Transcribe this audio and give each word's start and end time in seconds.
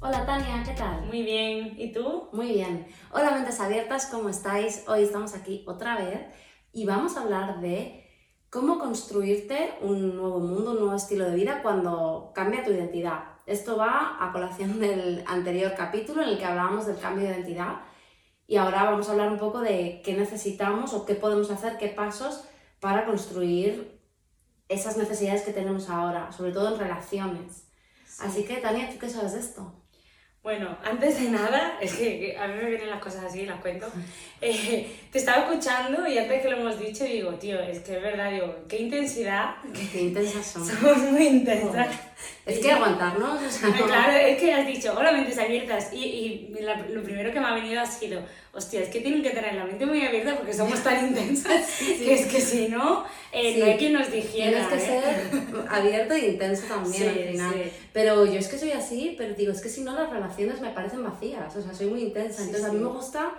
Hola 0.00 0.24
Tania, 0.24 0.62
¿qué 0.64 0.74
tal? 0.74 1.06
Muy 1.06 1.24
bien, 1.24 1.74
¿y 1.76 1.90
tú? 1.90 2.28
Muy 2.32 2.52
bien. 2.52 2.86
Hola 3.10 3.32
mentes 3.32 3.58
abiertas, 3.58 4.06
¿cómo 4.06 4.28
estáis? 4.28 4.84
Hoy 4.86 5.02
estamos 5.02 5.34
aquí 5.34 5.64
otra 5.66 5.96
vez 5.96 6.20
y 6.72 6.86
vamos 6.86 7.16
a 7.16 7.22
hablar 7.22 7.60
de 7.60 8.08
cómo 8.48 8.78
construirte 8.78 9.74
un 9.80 10.14
nuevo 10.14 10.38
mundo, 10.38 10.70
un 10.70 10.78
nuevo 10.78 10.94
estilo 10.94 11.24
de 11.24 11.34
vida 11.34 11.62
cuando 11.62 12.30
cambia 12.32 12.62
tu 12.62 12.70
identidad. 12.70 13.24
Esto 13.44 13.76
va 13.76 14.18
a 14.20 14.30
colación 14.30 14.78
del 14.80 15.24
anterior 15.26 15.74
capítulo 15.76 16.22
en 16.22 16.28
el 16.28 16.38
que 16.38 16.44
hablábamos 16.44 16.86
del 16.86 17.00
cambio 17.00 17.26
de 17.26 17.34
identidad 17.34 17.80
y 18.46 18.56
ahora 18.56 18.84
vamos 18.84 19.08
a 19.08 19.12
hablar 19.12 19.32
un 19.32 19.38
poco 19.38 19.60
de 19.60 20.00
qué 20.04 20.14
necesitamos 20.16 20.94
o 20.94 21.06
qué 21.06 21.16
podemos 21.16 21.50
hacer, 21.50 21.76
qué 21.76 21.88
pasos 21.88 22.44
para 22.78 23.04
construir 23.04 24.00
esas 24.68 24.96
necesidades 24.96 25.42
que 25.42 25.52
tenemos 25.52 25.90
ahora, 25.90 26.30
sobre 26.30 26.52
todo 26.52 26.72
en 26.72 26.78
relaciones. 26.78 27.64
Así 28.20 28.44
que, 28.44 28.58
Tania, 28.58 28.90
¿tú 28.90 28.98
qué 29.00 29.08
sabes 29.08 29.32
de 29.32 29.40
esto? 29.40 29.77
Bueno, 30.48 30.78
antes 30.82 31.20
de 31.20 31.28
nada, 31.28 31.76
es 31.78 31.92
que 31.92 32.34
a 32.40 32.46
mí 32.48 32.54
me 32.54 32.70
vienen 32.70 32.88
las 32.88 33.02
cosas 33.02 33.22
así, 33.26 33.44
las 33.44 33.60
cuento. 33.60 33.86
Eh, 34.40 34.88
te 35.10 35.18
estaba 35.18 35.42
escuchando 35.42 36.06
y 36.06 36.16
antes 36.16 36.40
que 36.40 36.48
lo 36.48 36.58
hemos 36.58 36.78
dicho, 36.78 37.02
digo, 37.02 37.32
tío, 37.32 37.58
es 37.60 37.80
que 37.80 37.96
es 37.96 38.02
verdad, 38.02 38.30
digo, 38.30 38.54
qué 38.68 38.82
intensidad. 38.82 39.56
Qué 39.92 40.02
intensas 40.02 40.46
somos. 40.46 40.68
Somos 40.80 40.98
muy 40.98 41.26
intensas. 41.26 41.88
Es 42.46 42.60
que 42.60 42.70
aguantarnos, 42.70 43.42
o 43.42 43.50
sea, 43.50 43.72
Claro, 43.72 44.12
es 44.12 44.38
que 44.40 44.54
has 44.54 44.64
dicho, 44.64 44.94
hola, 44.96 45.10
mentes 45.10 45.36
abiertas. 45.38 45.92
Y, 45.92 46.04
y 46.04 46.56
lo 46.90 47.02
primero 47.02 47.32
que 47.32 47.40
me 47.40 47.46
ha 47.48 47.54
venido 47.54 47.80
ha 47.80 47.86
sido, 47.86 48.22
hostia, 48.52 48.82
es 48.82 48.88
que 48.88 49.00
tienen 49.00 49.22
que 49.22 49.30
tener 49.30 49.54
la 49.54 49.64
mente 49.64 49.84
muy 49.86 50.04
abierta 50.04 50.36
porque 50.36 50.52
somos 50.52 50.82
tan 50.82 51.06
intensas 51.08 51.66
que 51.78 52.14
es 52.14 52.26
que 52.26 52.40
si 52.40 52.68
no, 52.68 53.04
eh, 53.32 53.56
no 53.58 53.64
hay 53.66 53.76
quien 53.76 53.92
nos 53.92 54.10
dijera. 54.10 54.68
Tienes 54.68 54.68
que 54.68 54.76
¿eh? 54.76 55.00
ser 55.02 55.68
abierto 55.70 56.14
e 56.14 56.28
intenso 56.30 56.66
también 56.66 56.94
Sí, 56.94 57.04
al 57.20 57.28
final. 57.32 57.54
sí. 57.54 57.70
Pero 57.92 58.24
yo 58.26 58.38
es 58.38 58.48
que 58.48 58.58
soy 58.58 58.72
así, 58.72 59.14
pero 59.18 59.34
digo, 59.34 59.52
es 59.52 59.60
que 59.60 59.68
si 59.68 59.82
no 59.82 59.94
las 59.94 60.10
relaciones 60.10 60.60
me 60.60 60.70
parecen 60.70 61.02
vacías, 61.04 61.54
o 61.56 61.62
sea, 61.62 61.74
soy 61.74 61.86
muy 61.88 62.02
intensa. 62.02 62.38
Sí, 62.38 62.44
Entonces 62.48 62.68
a 62.68 62.72
mí 62.72 62.78
sí. 62.78 62.84
me 62.84 62.90
gusta 62.90 63.32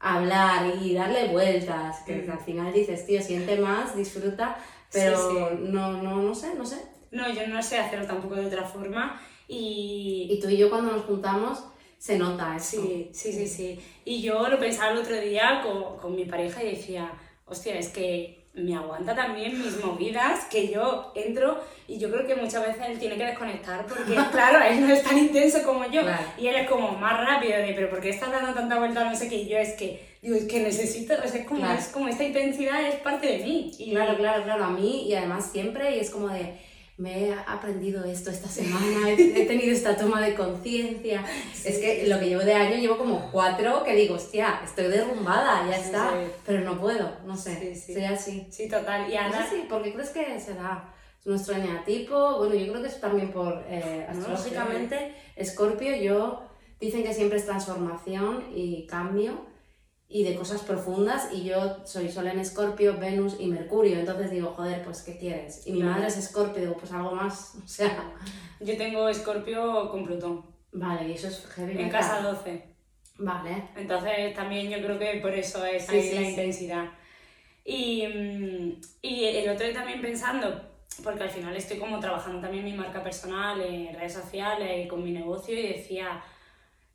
hablar 0.00 0.72
y 0.82 0.94
darle 0.94 1.28
vueltas, 1.28 1.98
que 2.06 2.16
Mm. 2.16 2.30
al 2.32 2.40
final 2.40 2.72
dices, 2.72 3.06
tío, 3.06 3.22
siente 3.22 3.56
más, 3.56 3.96
disfruta, 3.96 4.58
pero 4.92 5.16
Sí, 5.30 5.36
sí. 5.36 5.56
No, 5.70 6.02
no, 6.02 6.22
no 6.22 6.34
sé, 6.34 6.54
no 6.54 6.64
sé. 6.66 6.76
No, 7.10 7.32
yo 7.32 7.46
no 7.46 7.62
sé 7.62 7.78
hacerlo 7.78 8.06
tampoco 8.06 8.34
de 8.34 8.46
otra 8.46 8.64
forma. 8.64 9.20
Y, 9.48 10.26
Y 10.30 10.40
tú 10.40 10.48
y 10.48 10.56
yo 10.56 10.68
cuando 10.70 10.92
nos 10.92 11.04
juntamos 11.04 11.64
se 12.04 12.18
nota 12.18 12.54
eso. 12.54 12.82
Sí, 12.82 13.08
sí, 13.14 13.32
sí, 13.32 13.48
sí. 13.48 13.80
Y 14.04 14.20
yo 14.20 14.46
lo 14.48 14.58
pensaba 14.58 14.92
el 14.92 14.98
otro 14.98 15.18
día 15.18 15.62
con, 15.62 15.96
con 15.96 16.14
mi 16.14 16.26
pareja 16.26 16.62
y 16.62 16.76
decía, 16.76 17.10
hostia, 17.46 17.78
es 17.78 17.88
que 17.88 18.44
me 18.52 18.76
aguanta 18.76 19.14
también 19.16 19.58
mis 19.58 19.82
movidas, 19.82 20.44
que 20.50 20.68
yo 20.68 21.12
entro 21.14 21.58
y 21.88 21.98
yo 21.98 22.10
creo 22.10 22.26
que 22.26 22.34
muchas 22.36 22.60
veces 22.66 22.82
él 22.90 22.98
tiene 22.98 23.16
que 23.16 23.24
desconectar 23.24 23.86
porque, 23.86 24.12
claro, 24.32 24.62
él 24.62 24.86
no 24.86 24.92
es 24.92 25.02
tan 25.02 25.16
intenso 25.16 25.62
como 25.64 25.86
yo 25.90 26.02
Claro. 26.02 26.22
y 26.36 26.46
él 26.48 26.56
es 26.56 26.68
como 26.68 26.92
más 26.92 27.26
rápido 27.26 27.56
de, 27.56 27.72
pero 27.72 27.88
¿por 27.88 28.02
qué 28.02 28.10
estás 28.10 28.30
dando 28.30 28.52
tanta 28.52 28.78
vuelta? 28.78 29.02
No 29.02 29.16
sé 29.16 29.26
qué, 29.30 29.36
y 29.36 29.48
yo 29.48 29.56
es 29.56 29.72
que, 29.72 30.06
digo, 30.20 30.36
es 30.36 30.44
que 30.44 30.60
necesito, 30.60 31.14
o 31.14 31.26
sea, 31.26 31.40
es 31.40 31.46
como, 31.46 31.60
Claro. 31.60 31.78
es 31.78 31.88
como 31.88 32.08
esta 32.08 32.22
intensidad 32.24 32.86
es 32.86 32.96
parte 32.96 33.26
de 33.28 33.38
mí. 33.38 33.70
Y 33.78 33.92
Claro, 33.92 34.14
claro, 34.18 34.44
claro, 34.44 34.64
a 34.64 34.70
mí 34.70 35.08
y 35.08 35.14
además 35.14 35.50
siempre, 35.50 35.96
y 35.96 36.00
es 36.00 36.10
como 36.10 36.28
de, 36.28 36.52
me 36.96 37.24
he 37.28 37.34
aprendido 37.34 38.04
esto 38.04 38.30
esta 38.30 38.48
semana, 38.48 39.10
he, 39.10 39.46
tenido 39.46 39.72
esta 39.72 39.96
toma 39.96 40.20
de 40.20 40.34
conciencia. 40.34 41.24
es 41.64 41.78
que 41.78 42.06
lo 42.06 42.18
que 42.20 42.26
llevo 42.26 42.42
de 42.42 42.54
año 42.54 42.76
llevo 42.76 42.96
como 42.98 43.30
cuatro 43.32 43.82
que 43.82 43.94
digo, 43.96 44.14
hostia, 44.14 44.60
estoy 44.64 44.86
derrumbada, 44.88 45.68
ya 45.68 45.76
Sí, 45.76 45.82
está, 45.86 46.10
sí. 46.10 46.30
pero 46.46 46.60
no 46.60 46.80
puedo, 46.80 47.10
no 47.26 47.36
sé, 47.36 47.74
Sí, 47.74 47.80
sí. 47.80 47.94
soy 47.94 48.04
así. 48.04 48.46
Sí, 48.50 48.68
total. 48.68 49.10
Y 49.10 49.14
No 49.14 49.20
Ana, 49.22 49.46
sé 49.48 49.56
si, 49.56 49.62
¿por 49.66 49.82
qué 49.82 49.92
crees 49.92 50.10
que 50.10 50.38
se 50.40 50.54
da? 50.54 50.90
Nuestro 51.24 51.54
eneatipo, 51.56 52.36
bueno, 52.38 52.54
yo 52.54 52.70
creo 52.70 52.82
que 52.82 52.88
es 52.88 53.00
también 53.00 53.32
por, 53.32 53.64
eh, 53.68 54.06
No 54.12 54.18
astrológicamente, 54.18 55.14
Escorpio, 55.36 55.96
yo, 55.96 56.42
dicen 56.78 57.02
que 57.02 57.14
siempre 57.14 57.38
es 57.38 57.46
transformación 57.46 58.44
y 58.54 58.86
cambio 58.86 59.46
y 60.14 60.22
de 60.22 60.36
cosas 60.36 60.62
profundas 60.62 61.30
y 61.32 61.42
yo 61.42 61.84
soy 61.84 62.08
Sol 62.08 62.28
en 62.28 62.38
Escorpio, 62.38 62.96
Venus 63.00 63.34
y 63.40 63.48
Mercurio, 63.48 63.98
entonces 63.98 64.30
digo, 64.30 64.52
joder, 64.56 64.84
pues 64.84 65.02
¿qué 65.02 65.18
quieres? 65.18 65.66
Y 65.66 65.72
mi 65.72 65.82
madre 65.82 66.06
es 66.06 66.16
Escorpio, 66.16 66.60
digo, 66.60 66.76
pues 66.76 66.92
algo 66.92 67.16
más, 67.16 67.56
o 67.64 67.66
sea, 67.66 68.12
yo 68.60 68.76
tengo 68.76 69.08
Escorpio 69.08 69.90
con 69.90 70.04
Plutón, 70.04 70.46
vale, 70.70 71.08
y 71.08 71.14
eso 71.14 71.26
es 71.26 71.44
heavy 71.56 71.76
en 71.82 71.90
casa 71.90 72.20
12. 72.20 72.62
Vale, 73.18 73.64
Entonces 73.74 74.32
también 74.34 74.70
yo 74.70 74.78
creo 74.78 75.00
que 75.00 75.18
por 75.20 75.32
eso 75.34 75.64
es 75.66 75.84
Sí, 75.86 75.96
ahí 75.96 76.02
sí, 76.02 76.14
la 76.14 76.20
sí. 76.20 76.26
intensidad. 76.28 76.84
Y, 77.64 78.06
mm, 78.06 78.80
y 79.02 79.24
el 79.24 79.50
otro 79.50 79.66
día 79.66 79.74
también 79.74 80.00
pensando, 80.00 80.60
porque 81.02 81.24
al 81.24 81.30
final 81.30 81.56
estoy 81.56 81.78
como 81.78 81.98
trabajando 81.98 82.40
también 82.40 82.64
mi 82.64 82.72
marca 82.72 83.02
personal 83.02 83.60
en 83.60 83.92
redes 83.92 84.12
sociales 84.12 84.84
y 84.84 84.88
con 84.88 85.02
mi 85.02 85.10
negocio 85.10 85.58
y 85.58 85.66
decía, 85.66 86.22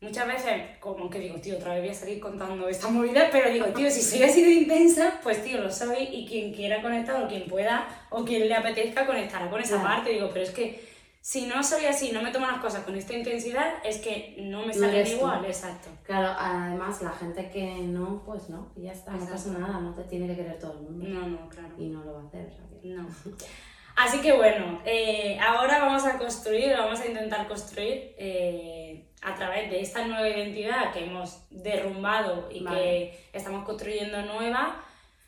muchas 0.02 0.28
veces 0.28 0.78
como 0.80 1.10
que 1.10 1.20
digo, 1.20 1.36
tío, 1.42 1.58
otra 1.58 1.74
vez 1.74 1.82
voy 1.82 1.90
a 1.90 1.94
salir 1.94 2.20
contando 2.20 2.68
esta 2.70 2.88
movida, 2.90 3.30
pero 3.32 3.50
digo, 3.50 3.66
tío, 3.68 3.90
si 3.92 4.02
soy 4.02 4.24
así 4.24 4.44
de 4.44 4.52
intensa, 4.52 5.20
pues 5.24 5.44
tío, 5.44 5.60
lo 5.62 5.72
soy 5.72 6.04
y 6.12 6.26
quien 6.28 6.54
quiera 6.54 6.82
conectar 6.82 7.22
o 7.24 7.28
quien 7.28 7.48
pueda 7.48 7.88
o 8.10 8.24
quien 8.24 8.48
le 8.48 8.56
apetezca 8.56 9.06
conectará 9.06 9.50
con 9.50 9.60
esa 9.62 9.80
Claro. 9.80 9.90
parte. 9.96 10.12
Digo, 10.12 10.30
pero 10.32 10.44
es 10.46 10.52
que 10.52 10.88
si 11.22 11.48
no 11.48 11.62
soy 11.64 11.86
así, 11.86 12.12
no 12.14 12.22
me 12.22 12.32
tomo 12.32 12.48
las 12.48 12.62
cosas 12.62 12.86
con 12.86 12.96
esta 12.96 13.14
intensidad, 13.14 13.74
es 13.84 13.98
que 13.98 14.38
no 14.40 14.62
me 14.62 14.68
No 14.68 14.74
salen 14.74 15.04
tú. 15.06 15.12
igual, 15.12 15.44
exacto. 15.46 15.90
claro, 16.04 16.34
además 16.40 17.02
la 17.02 17.12
gente 17.12 17.50
que 17.52 17.76
no, 17.82 18.24
pues 18.26 18.50
no, 18.50 18.72
y 18.78 18.84
ya 18.84 18.94
está, 18.94 19.12
no 19.12 19.26
pasa 19.28 19.52
nada, 19.52 19.82
no 19.82 19.94
te 19.94 20.04
tiene 20.04 20.28
que 20.28 20.38
querer 20.38 20.58
todo 20.60 20.74
el 20.74 20.80
mundo 20.80 21.06
No, 21.10 21.28
no, 21.28 21.50
claro. 21.50 21.74
y 21.78 21.88
no 21.90 22.04
lo 22.06 22.14
va 22.14 22.22
a 22.22 22.28
hacer, 22.28 22.48
que- 22.82 22.88
No. 22.88 23.06
Así 24.00 24.22
que 24.22 24.32
bueno, 24.32 24.80
eh, 24.86 25.38
ahora 25.46 25.80
vamos 25.80 26.06
a 26.06 26.18
construir, 26.18 26.72
vamos 26.72 27.02
a 27.02 27.06
intentar 27.06 27.50
construir 27.50 28.16
eh, 28.18 29.04
a 29.22 29.36
través 29.36 29.70
de 29.70 29.82
esta 29.82 30.06
nueva 30.06 30.30
identidad 30.30 30.94
que 30.94 31.04
hemos 31.04 31.42
derrumbado 31.50 32.48
y 32.50 32.64
Vale. 32.64 32.80
que 32.80 33.20
estamos 33.34 33.66
construyendo 33.66 34.22
nueva. 34.22 34.82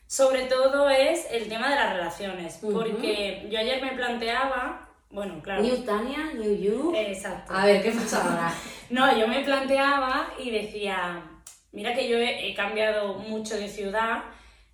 Sobre 0.07 0.43
todo 0.43 0.89
es 0.89 1.27
el 1.31 1.49
tema 1.49 1.69
de 1.69 1.75
las 1.75 1.93
relaciones, 1.93 2.59
Ujú. 2.63 2.71
porque 2.71 3.45
yo 3.49 3.59
ayer 3.59 3.81
me 3.83 3.91
planteaba, 3.91 4.87
bueno, 5.09 5.41
claro, 5.43 5.63
New 5.63 5.83
Tania, 5.83 6.31
New 6.33 6.55
You. 6.55 6.93
exacto. 6.95 7.53
A 7.53 7.65
ver, 7.65 7.83
¿qué 7.83 7.91
pasa 7.91 8.23
ahora? 8.23 8.53
No, 8.89 9.17
yo 9.17 9.27
me 9.27 9.41
planteaba 9.41 10.33
y 10.37 10.49
decía, 10.49 11.21
mira 11.73 11.93
que 11.93 12.07
yo 12.07 12.17
he, 12.17 12.49
he 12.49 12.53
cambiado 12.53 13.15
mucho 13.15 13.55
de 13.57 13.67
ciudad 13.67 14.23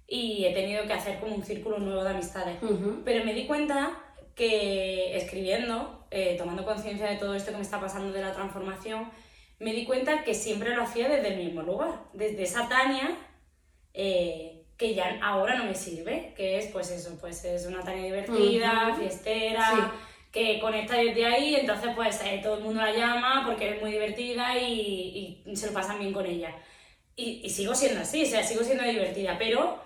y 0.08 0.46
he 0.46 0.54
tenido 0.54 0.86
que 0.88 0.94
hacer 0.94 1.20
como 1.20 1.36
un 1.36 1.44
círculo 1.44 1.80
nuevo 1.80 2.04
de 2.04 2.12
amistades. 2.12 2.62
Ujú. 2.64 3.02
Pero 3.04 3.26
me 3.26 3.34
di 3.34 3.46
cuenta 3.46 3.92
que 4.36 5.18
escribiendo, 5.18 6.06
eh, 6.12 6.36
tomando 6.38 6.64
conciencia 6.64 7.08
de 7.08 7.18
todo 7.18 7.36
esto 7.36 7.52
que 7.52 7.58
me 7.58 7.64
está 7.64 7.80
pasando 7.80 8.14
de 8.14 8.22
la 8.22 8.34
transformación, 8.34 9.10
me 9.60 9.74
di 9.74 9.86
cuenta 9.86 10.24
que 10.24 10.34
siempre 10.34 10.76
lo 10.76 10.84
hacía 10.84 11.10
desde 11.10 11.34
el 11.34 11.44
mismo 11.44 11.64
lugar, 11.64 11.92
desde 12.14 12.44
esa 12.44 12.70
Tania 12.70 13.18
eh, 13.94 14.64
que 14.78 14.94
ya 14.94 15.18
ahora 15.24 15.56
no 15.56 15.64
me 15.66 15.74
sirve, 15.74 16.34
que 16.38 16.60
es 16.60 16.68
pues 16.68 16.92
eso, 16.92 17.18
pues 17.20 17.44
es 17.46 17.66
una 17.66 17.82
Tania 17.82 18.04
divertida, 18.06 18.90
Ujú. 18.92 19.02
fiestera, 19.02 19.92
Sí. 19.92 19.98
que 20.32 20.60
conecta 20.60 20.96
desde 20.98 21.26
ahí, 21.26 21.56
entonces 21.56 21.90
pues 21.96 22.22
eh, 22.24 22.40
todo 22.44 22.58
el 22.60 22.64
mundo 22.64 22.82
la 22.82 22.94
llama 22.94 23.44
porque 23.48 23.72
es 23.76 23.82
muy 23.82 23.92
divertida 23.92 24.56
y, 24.58 25.42
y 25.46 25.56
se 25.56 25.68
lo 25.68 25.74
pasan 25.74 25.98
bien 26.00 26.14
con 26.14 26.26
ella. 26.28 26.54
Y, 27.16 27.42
y 27.44 27.50
sigo 27.50 27.74
siendo 27.74 28.02
así, 28.02 28.22
o 28.24 28.28
sea, 28.28 28.44
sigo 28.44 28.64
siendo 28.64 28.84
divertida, 28.84 29.36
pero 29.40 29.80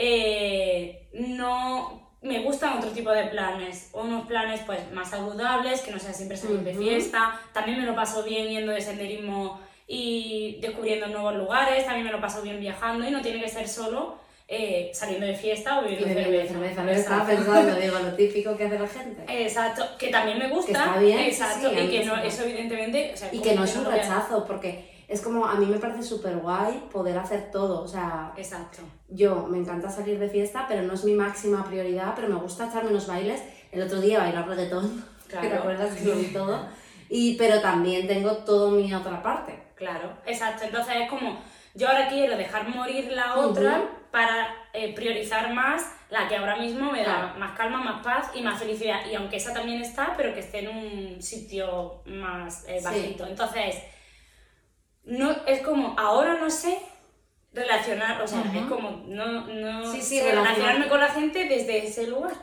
eh, 0.00 1.08
no 1.12 2.16
me 2.22 2.38
gustan 2.40 2.78
otro 2.78 2.90
tipo 2.90 3.10
de 3.10 3.24
planes, 3.24 3.90
unos 3.92 4.26
planes 4.26 4.60
pues 4.64 4.78
más 4.92 5.10
saludables, 5.10 5.80
que 5.80 5.90
no 5.90 5.98
sea 5.98 6.12
siempre 6.12 6.36
salir 6.36 6.60
de 6.60 6.74
fiesta, 6.74 7.40
también 7.52 7.80
me 7.80 7.84
lo 7.86 7.96
paso 7.96 8.22
bien 8.22 8.48
yendo 8.48 8.72
de 8.72 8.80
senderismo 8.80 9.60
y 9.88 10.58
descubriendo 10.60 11.08
nuevos 11.08 11.34
lugares, 11.34 11.84
también 11.84 12.06
me 12.06 12.12
lo 12.12 12.20
paso 12.20 12.42
bien 12.42 12.60
viajando 12.60 13.06
y 13.06 13.10
no 13.10 13.20
tiene 13.22 13.40
que 13.40 13.48
ser 13.48 13.66
solo 13.68 14.18
eh, 14.46 14.90
saliendo 14.94 15.26
de 15.26 15.34
fiesta 15.34 15.78
o 15.78 15.82
bebiendo 15.82 16.06
de 16.06 16.14
cerveza. 16.14 16.52
cerveza, 16.54 16.82
me 16.82 16.92
estaba 16.94 17.26
pensando, 17.26 17.74
digo, 17.80 17.98
lo 17.98 18.14
típico 18.14 18.56
que 18.56 18.64
hace 18.66 18.78
la 18.78 18.86
gente. 18.86 19.44
Exacto, 19.44 19.84
que 19.98 20.08
también 20.08 20.38
me 20.38 20.48
gusta. 20.48 20.72
Que 20.72 20.78
está 20.78 20.98
bien, 20.98 21.18
sí, 21.18 21.24
Exacto, 21.26 21.70
sí, 21.70 21.76
y 21.80 21.88
que 21.88 22.04
no, 22.04 22.16
eso 22.16 22.44
evidentemente. 22.44 23.10
o 23.14 23.16
sea, 23.16 23.28
Y 23.32 23.40
que 23.40 23.54
no 23.54 23.64
es 23.64 23.76
un 23.76 23.84
lo 23.84 23.90
rechazo, 23.90 24.44
porque 24.46 24.97
es 25.08 25.22
como, 25.22 25.46
a 25.46 25.54
mí 25.54 25.64
me 25.66 25.78
parece 25.78 26.02
súper 26.02 26.36
guay 26.36 26.86
poder 26.92 27.16
hacer 27.18 27.50
todo. 27.50 27.82
O 27.82 27.88
sea, 27.88 28.32
Exacto. 28.36 28.82
yo 29.08 29.46
me 29.48 29.56
encanta 29.58 29.88
salir 29.90 30.18
de 30.18 30.28
fiesta, 30.28 30.66
pero 30.68 30.82
no 30.82 30.92
es 30.92 31.04
mi 31.04 31.14
máxima 31.14 31.64
prioridad, 31.64 32.12
pero 32.14 32.28
me 32.28 32.34
gusta 32.34 32.68
echarme 32.68 32.90
unos 32.90 33.06
bailes. 33.06 33.42
El 33.72 33.82
otro 33.82 34.00
día 34.00 34.18
bailar 34.18 34.46
reggaetón, 34.46 35.04
Claro. 35.28 35.48
¿te 35.48 35.54
acuerdas 35.54 36.04
vi 36.04 36.26
todo? 36.32 36.66
Y, 37.08 37.36
pero 37.36 37.60
también 37.60 38.06
tengo 38.06 38.32
todo 38.38 38.70
mi 38.70 38.92
otra 38.92 39.22
parte. 39.22 39.58
Claro, 39.74 40.12
exacto. 40.26 40.64
Entonces 40.64 40.94
es 41.02 41.08
como, 41.08 41.40
yo 41.74 41.88
ahora 41.88 42.08
quiero 42.08 42.36
dejar 42.36 42.68
morir 42.68 43.10
la 43.12 43.36
otra 43.36 43.88
para 44.10 44.48
eh, 44.72 44.94
priorizar 44.94 45.54
más 45.54 45.90
la 46.10 46.26
que 46.28 46.36
ahora 46.36 46.56
mismo 46.56 46.90
me 46.90 47.04
da 47.04 47.34
más 47.38 47.56
calma, 47.56 47.82
más 47.82 48.02
paz 48.02 48.30
y 48.34 48.42
más 48.42 48.58
felicidad. 48.58 49.00
Y 49.10 49.14
aunque 49.14 49.36
esa 49.36 49.54
también 49.54 49.80
está, 49.80 50.14
pero 50.16 50.34
que 50.34 50.40
esté 50.40 50.60
en 50.60 50.68
un 50.68 51.22
sitio 51.22 52.02
más 52.06 52.64
eh, 52.68 52.80
bajito. 52.82 53.26
Entonces, 53.26 53.76
no, 55.08 55.30
es 55.46 55.62
como, 55.62 55.98
ahora 55.98 56.38
no 56.38 56.50
sé 56.50 56.78
relacionar, 57.52 58.20
o 58.20 58.26
sea, 58.26 58.42
es 58.54 58.66
como, 58.66 59.04
no, 59.06 59.46
no 59.46 59.94
sé 59.94 60.22
relacionarme 60.22 60.86
con 60.88 61.00
la 61.00 61.08
gente 61.08 61.48
desde 61.48 61.86
ese 61.86 62.06
lugar. 62.06 62.34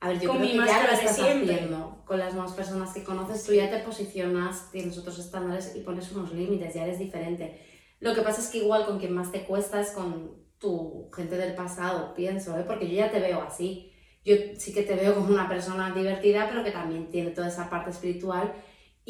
A 0.00 0.08
ver, 0.08 0.20
yo 0.20 0.30
creo 0.30 0.42
que 0.42 0.54
ya 0.54 0.84
lo 0.84 0.92
estás 0.92 1.18
haciendo 1.18 2.04
con 2.06 2.20
las 2.20 2.32
nuevas 2.32 2.52
personas 2.52 2.94
que 2.94 3.02
conoces, 3.02 3.44
tú 3.44 3.52
ya 3.52 3.68
te 3.68 3.80
posicionas, 3.80 4.70
tienes 4.70 4.96
otros 4.96 5.18
estándares 5.18 5.74
y 5.74 5.80
pones 5.80 6.12
unos 6.12 6.32
límites, 6.32 6.74
ya 6.74 6.84
eres 6.84 7.00
diferente. 7.00 7.60
Lo 7.98 8.14
que 8.14 8.22
pasa 8.22 8.40
es 8.40 8.48
que 8.48 8.58
igual 8.58 8.86
con 8.86 9.00
quien 9.00 9.12
más 9.12 9.32
te 9.32 9.42
cuesta 9.42 9.80
es 9.80 9.90
con 9.90 10.46
tu 10.58 11.10
gente 11.14 11.36
del 11.36 11.56
pasado, 11.56 12.14
pienso, 12.14 12.56
¿eh? 12.56 12.64
porque 12.64 12.88
yo 12.88 12.94
ya 12.94 13.10
te 13.10 13.18
veo 13.18 13.42
así. 13.42 13.92
Yo 14.24 14.36
sí 14.56 14.72
que 14.72 14.82
te 14.82 14.94
veo 14.94 15.14
como 15.14 15.28
una 15.30 15.48
persona 15.48 15.92
divertida, 15.92 16.46
pero 16.48 16.62
que 16.62 16.70
también 16.70 17.10
tiene 17.10 17.30
toda 17.30 17.48
esa 17.48 17.68
parte 17.68 17.90
espiritual 17.90 18.52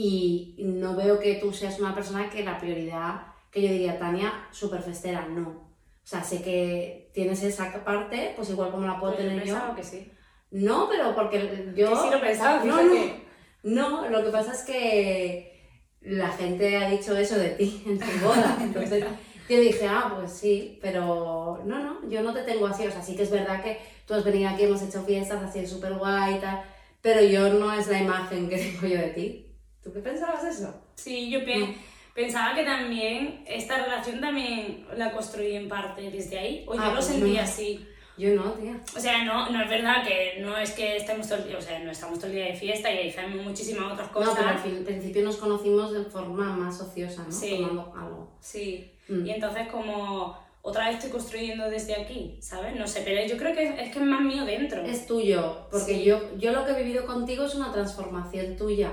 y 0.01 0.55
no 0.61 0.95
veo 0.95 1.19
que 1.19 1.35
tú 1.35 1.53
seas 1.53 1.81
una 1.81 1.93
persona 1.93 2.31
que 2.31 2.45
la 2.45 2.57
prioridad, 2.57 3.21
que 3.51 3.61
yo 3.61 3.69
diría, 3.69 3.99
Tania, 3.99 4.47
súper 4.53 4.81
festera, 4.81 5.27
no. 5.27 5.49
O 5.49 6.05
sea, 6.05 6.23
sé 6.23 6.41
que 6.41 7.11
tienes 7.13 7.43
esa 7.43 7.85
parte, 7.85 8.33
pues 8.37 8.49
igual 8.49 8.71
como 8.71 8.87
la 8.87 9.01
puedo 9.01 9.17
pues 9.17 9.27
tener 9.27 9.45
yo. 9.45 9.75
que 9.75 9.83
sí. 9.83 10.13
No, 10.53 10.89
pero 10.89 11.17
porque 11.17 11.73
yo... 11.75 12.01
sí 12.01 12.11
lo 12.13 12.21
pensaba, 12.21 12.63
no, 12.63 12.79
no, 13.65 14.09
lo 14.09 14.23
que 14.23 14.31
pasa 14.31 14.53
es 14.53 14.63
que 14.63 15.83
la 16.03 16.29
gente 16.29 16.77
ha 16.77 16.89
dicho 16.89 17.17
eso 17.17 17.37
de 17.37 17.49
ti 17.51 17.83
en 17.87 17.99
tu 17.99 18.25
boda, 18.25 18.57
entonces... 18.61 19.05
Yo 19.49 19.59
dije, 19.59 19.87
ah, 19.89 20.15
pues 20.15 20.31
sí, 20.31 20.79
pero 20.83 21.63
no, 21.65 21.79
no, 21.81 22.07
yo 22.07 22.23
no 22.23 22.35
te 22.35 22.43
tengo 22.43 22.67
así. 22.67 22.87
O 22.87 22.91
sea, 22.91 23.03
sí 23.03 23.17
que 23.17 23.23
es 23.23 23.31
verdad 23.31 23.63
que 23.63 23.81
tú 24.07 24.13
has 24.13 24.23
venido 24.23 24.51
aquí, 24.51 24.65
hemos 24.65 24.83
hecho 24.83 25.03
fiestas 25.05 25.43
así 25.43 25.67
súper 25.67 25.95
guay 25.95 26.35
y 26.35 26.39
tal, 26.39 26.63
pero 27.01 27.23
yo 27.23 27.55
no 27.55 27.73
es 27.73 27.89
la 27.89 28.03
imagen 28.03 28.51
que 28.51 28.59
tengo 28.81 28.87
yo 28.87 29.01
de 29.01 29.09
ti. 29.09 29.48
¿Tú 29.89 29.95
qué 29.95 30.01
pensabas 30.01 30.45
eso? 30.45 30.75
Sí, 30.97 31.31
yo 31.31 31.41
pensaba 32.15 32.55
que 32.55 32.63
también 32.63 33.43
esta 33.47 33.79
relación 33.79 34.21
también 34.21 34.87
la 34.95 35.13
construí 35.13 35.57
en 35.57 35.67
parte 35.67 36.11
desde 36.11 36.39
ahí, 36.39 36.65
o 36.67 36.75
yo 36.75 36.83
ah, 36.83 36.89
lo 36.89 36.95
pues 36.95 37.07
sentía 37.07 37.43
así. 37.43 37.87
Yo 38.19 38.35
no, 38.35 38.51
tía. 38.53 38.79
O 38.95 39.01
sea, 39.01 39.25
no, 39.25 39.49
no 39.49 39.63
es 39.63 39.71
verdad 39.71 40.05
que 40.05 40.43
no 40.43 40.59
es 40.59 40.73
que 40.73 40.97
estemos 40.97 41.27
todo 41.27 41.39
el 41.39 41.47
día, 41.47 41.57
o 41.57 41.63
sea, 41.63 41.79
no 41.79 41.91
estamos 41.91 42.19
todo 42.19 42.27
el 42.27 42.35
día 42.35 42.45
de 42.47 42.55
fiesta 42.55 42.93
y 42.93 43.09
hacemos 43.09 43.43
muchísimas 43.43 43.93
otras 43.93 44.09
cosas. 44.11 44.35
No, 44.35 44.61
pero 44.63 44.77
al 44.77 44.85
principio 44.85 45.25
nos 45.25 45.37
conocimos 45.39 45.93
de 45.95 46.05
forma 46.05 46.55
más 46.55 46.81
ociosa, 46.83 47.23
¿no? 47.23 47.33
Sí. 47.33 47.57
Tomando 47.57 47.95
algo. 47.97 48.37
Sí. 48.41 48.93
Mm. 49.09 49.25
Y 49.25 49.31
entonces 49.31 49.69
como 49.69 50.37
otra 50.63 50.89
vez 50.89 50.97
estoy 50.97 51.11
construyendo 51.11 51.71
desde 51.71 51.95
aquí, 51.95 52.37
¿sabes? 52.43 52.77
No 52.77 52.87
sé, 52.87 53.03
pero 53.05 53.25
yo 53.27 53.37
creo 53.37 53.55
que 53.55 53.83
es, 53.83 53.91
que 53.91 53.99
es 54.01 54.05
más 54.05 54.21
mío 54.21 54.45
dentro. 54.45 54.83
Es 54.83 55.07
tuyo, 55.07 55.67
porque 55.71 56.05
yo, 56.05 56.37
yo 56.37 56.53
lo 56.53 56.67
que 56.67 56.73
he 56.73 56.83
vivido 56.83 57.07
contigo 57.07 57.45
es 57.45 57.55
una 57.55 57.73
transformación 57.73 58.57
tuya. 58.57 58.91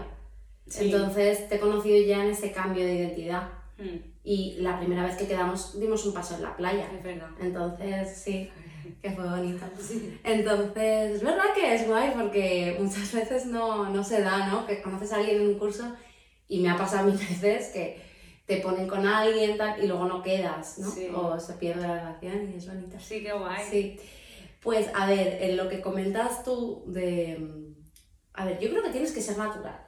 Entonces 0.73 1.47
te 1.47 1.55
he 1.55 1.59
conocido 1.59 2.05
ya 2.05 2.23
en 2.23 2.31
ese 2.31 2.51
cambio 2.51 2.85
de 2.85 2.95
identidad. 2.95 3.49
Mm. 3.77 3.97
Y 4.23 4.55
la 4.59 4.79
primera 4.79 5.03
vez 5.03 5.15
que 5.15 5.27
quedamos 5.27 5.79
dimos 5.79 6.05
un 6.05 6.13
paso 6.13 6.35
en 6.35 6.43
la 6.43 6.57
playa. 6.57 6.89
Es 6.95 7.03
verdad. 7.03 7.29
Entonces, 7.39 8.17
sí 8.17 8.49
que 9.01 9.11
fue 9.11 9.29
bonito. 9.29 9.65
Entonces, 10.23 11.15
es 11.15 11.23
verdad 11.23 11.53
que 11.53 11.75
es 11.75 11.87
guay 11.87 12.11
porque 12.15 12.77
muchas 12.79 13.13
veces 13.13 13.45
no, 13.45 13.89
no 13.89 14.03
se 14.03 14.21
da, 14.21 14.47
¿no? 14.47 14.65
Que 14.65 14.81
conoces 14.81 15.13
a 15.13 15.17
alguien 15.17 15.41
en 15.41 15.47
un 15.49 15.59
curso 15.59 15.95
y 16.47 16.61
me 16.61 16.69
ha 16.69 16.77
pasado 16.77 17.05
mil 17.05 17.17
veces 17.41 17.67
que 17.69 18.03
te 18.47 18.57
ponen 18.57 18.87
con 18.87 19.05
alguien 19.07 19.57
tal, 19.57 19.83
y 19.83 19.87
luego 19.87 20.05
no 20.05 20.21
quedas, 20.21 20.77
¿no? 20.77 21.19
O 21.19 21.39
se 21.39 21.53
pierde 21.53 21.81
la 21.81 21.99
relación 21.99 22.51
y 22.51 22.57
es 22.57 22.67
bonito. 22.67 22.99
Sí, 22.99 23.23
qué 23.23 23.33
guay. 23.33 23.63
Sí. 23.69 23.99
Pues 24.61 24.87
a 24.93 25.07
ver, 25.07 25.41
en 25.41 25.57
lo 25.57 25.69
que 25.69 25.81
comentas 25.81 26.43
tú 26.43 26.83
de... 26.87 27.73
A 28.33 28.45
ver, 28.45 28.59
yo 28.59 28.69
creo 28.69 28.83
que 28.83 28.89
tienes 28.89 29.11
que 29.11 29.21
ser 29.21 29.37
natural 29.37 29.84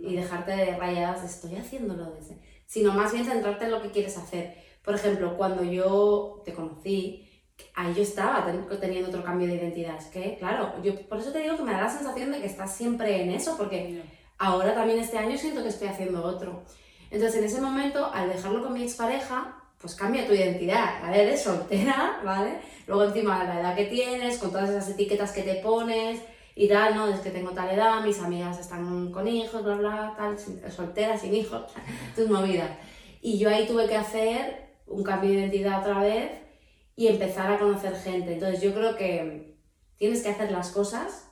y 0.00 0.16
dejarte 0.16 0.52
de 0.52 0.76
rayadas 0.76 1.22
de 1.22 1.28
estoy 1.28 1.56
haciéndolo 1.56 2.10
desde... 2.12 2.38
Sino 2.66 2.92
más 2.92 3.12
bien 3.12 3.24
centrarte 3.24 3.64
en 3.64 3.72
lo 3.72 3.82
que 3.82 3.90
quieres 3.90 4.16
hacer. 4.16 4.56
Por 4.84 4.94
ejemplo, 4.94 5.36
cuando 5.36 5.64
yo 5.64 6.42
te 6.44 6.52
conocí, 6.52 7.28
ahí 7.74 7.92
yo 7.94 8.02
estaba 8.02 8.46
teniendo 8.80 9.08
otro 9.08 9.24
cambio 9.24 9.48
de 9.48 9.54
identidad. 9.54 9.96
Es 9.96 10.06
que, 10.06 10.36
claro, 10.38 10.80
yo 10.82 10.94
por 11.08 11.18
eso 11.18 11.32
te 11.32 11.40
digo 11.40 11.56
que 11.56 11.64
me 11.64 11.72
da 11.72 11.82
la 11.82 11.90
sensación 11.90 12.30
de 12.30 12.40
que 12.40 12.46
estás 12.46 12.74
siempre 12.74 13.22
en 13.22 13.30
eso, 13.30 13.56
porque 13.56 14.02
ahora 14.38 14.74
también 14.74 15.00
este 15.00 15.18
año 15.18 15.36
siento 15.36 15.62
que 15.62 15.68
estoy 15.68 15.88
haciendo 15.88 16.22
otro. 16.22 16.62
Entonces, 17.10 17.40
en 17.40 17.44
ese 17.44 17.60
momento, 17.60 18.06
al 18.12 18.28
dejarlo 18.28 18.62
con 18.62 18.72
mi 18.72 18.84
expareja, 18.84 19.56
pues 19.80 19.94
cambia 19.94 20.26
tu 20.26 20.32
identidad. 20.32 21.04
A 21.04 21.10
ver, 21.10 21.20
eres 21.26 21.42
soltera, 21.42 22.20
¿vale? 22.24 22.60
Luego 22.86 23.04
encima 23.04 23.42
la 23.44 23.60
edad 23.60 23.76
que 23.76 23.86
tienes, 23.86 24.38
con 24.38 24.50
todas 24.50 24.70
esas 24.70 24.88
etiquetas 24.90 25.32
que 25.32 25.42
te 25.42 25.56
pones 25.56 26.20
y 26.54 26.68
tal, 26.68 26.94
¿no? 26.94 27.08
Es 27.08 27.20
que 27.20 27.30
tengo 27.30 27.50
tal 27.50 27.70
edad, 27.70 28.02
mis 28.04 28.20
amigas 28.20 28.58
están 28.58 29.10
con 29.10 29.26
hijos, 29.26 29.62
bla, 29.62 29.76
bla, 29.76 30.14
tal, 30.16 30.36
soltera, 30.70 31.16
sin 31.16 31.34
hijos, 31.34 31.62
tus 32.16 32.28
movidas. 32.28 32.70
Y 33.20 33.38
yo 33.38 33.50
ahí 33.50 33.66
tuve 33.66 33.86
que 33.86 33.96
hacer 33.96 34.70
un 34.86 35.02
cambio 35.02 35.30
de 35.30 35.40
identidad 35.40 35.80
otra 35.80 36.00
vez 36.00 36.32
y 36.96 37.08
empezar 37.08 37.52
a 37.52 37.58
conocer 37.58 37.94
gente. 37.96 38.34
Entonces 38.34 38.60
yo 38.60 38.74
creo 38.74 38.96
que 38.96 39.56
tienes 39.96 40.22
que 40.22 40.30
hacer 40.30 40.50
las 40.50 40.70
cosas 40.70 41.30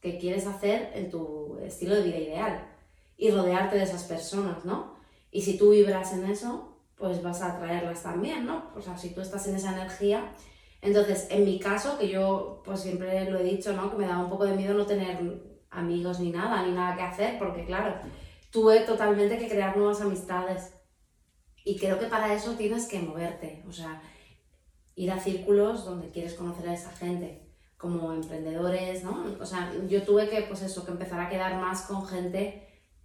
que 0.00 0.18
quieres 0.18 0.46
hacer 0.46 0.92
en 0.94 1.10
tu 1.10 1.58
estilo 1.58 1.96
de 1.96 2.02
vida 2.02 2.18
ideal 2.18 2.68
y 3.16 3.30
rodearte 3.30 3.76
de 3.76 3.82
esas 3.82 4.04
personas, 4.04 4.64
¿no? 4.64 4.94
Y 5.30 5.42
si 5.42 5.58
tú 5.58 5.70
vibras 5.70 6.12
en 6.12 6.26
eso, 6.26 6.76
pues 6.96 7.22
vas 7.22 7.42
a 7.42 7.52
atraerlas 7.52 8.02
también, 8.02 8.46
¿no? 8.46 8.70
O 8.74 8.80
sea, 8.80 8.96
si 8.96 9.10
tú 9.10 9.20
estás 9.20 9.46
en 9.46 9.56
esa 9.56 9.72
energía. 9.72 10.32
Entonces, 10.86 11.26
en 11.30 11.44
mi 11.44 11.58
caso, 11.58 11.98
que 11.98 12.08
yo 12.08 12.62
pues 12.64 12.80
siempre 12.80 13.28
lo 13.28 13.40
he 13.40 13.42
dicho, 13.42 13.72
¿no? 13.72 13.90
Que 13.90 13.96
me 13.96 14.06
daba 14.06 14.22
un 14.22 14.30
poco 14.30 14.44
de 14.44 14.54
miedo 14.54 14.72
no 14.72 14.86
tener 14.86 15.18
amigos 15.68 16.20
ni 16.20 16.30
nada, 16.30 16.64
ni 16.64 16.72
nada 16.72 16.94
que 16.94 17.02
hacer, 17.02 17.38
porque 17.38 17.64
claro, 17.64 17.96
tuve 18.52 18.80
totalmente 18.80 19.36
que 19.36 19.48
crear 19.48 19.76
nuevas 19.76 20.00
amistades. 20.00 20.74
Y 21.64 21.76
creo 21.76 21.98
que 21.98 22.06
para 22.06 22.32
eso 22.32 22.52
tienes 22.54 22.86
que 22.86 23.00
moverte, 23.00 23.64
o 23.68 23.72
sea, 23.72 24.00
ir 24.94 25.10
a 25.10 25.18
círculos 25.18 25.84
donde 25.84 26.10
quieres 26.10 26.34
conocer 26.34 26.68
a 26.68 26.74
esa 26.74 26.92
gente, 26.92 27.50
como 27.76 28.12
emprendedores, 28.12 29.02
¿no? 29.02 29.24
O 29.40 29.44
sea, 29.44 29.72
yo 29.88 30.04
tuve 30.04 30.28
que, 30.28 30.42
pues 30.42 30.62
eso, 30.62 30.84
que 30.84 30.92
empezar 30.92 31.18
a 31.18 31.28
quedar 31.28 31.60
más 31.60 31.82
con 31.82 32.06
gente 32.06 32.62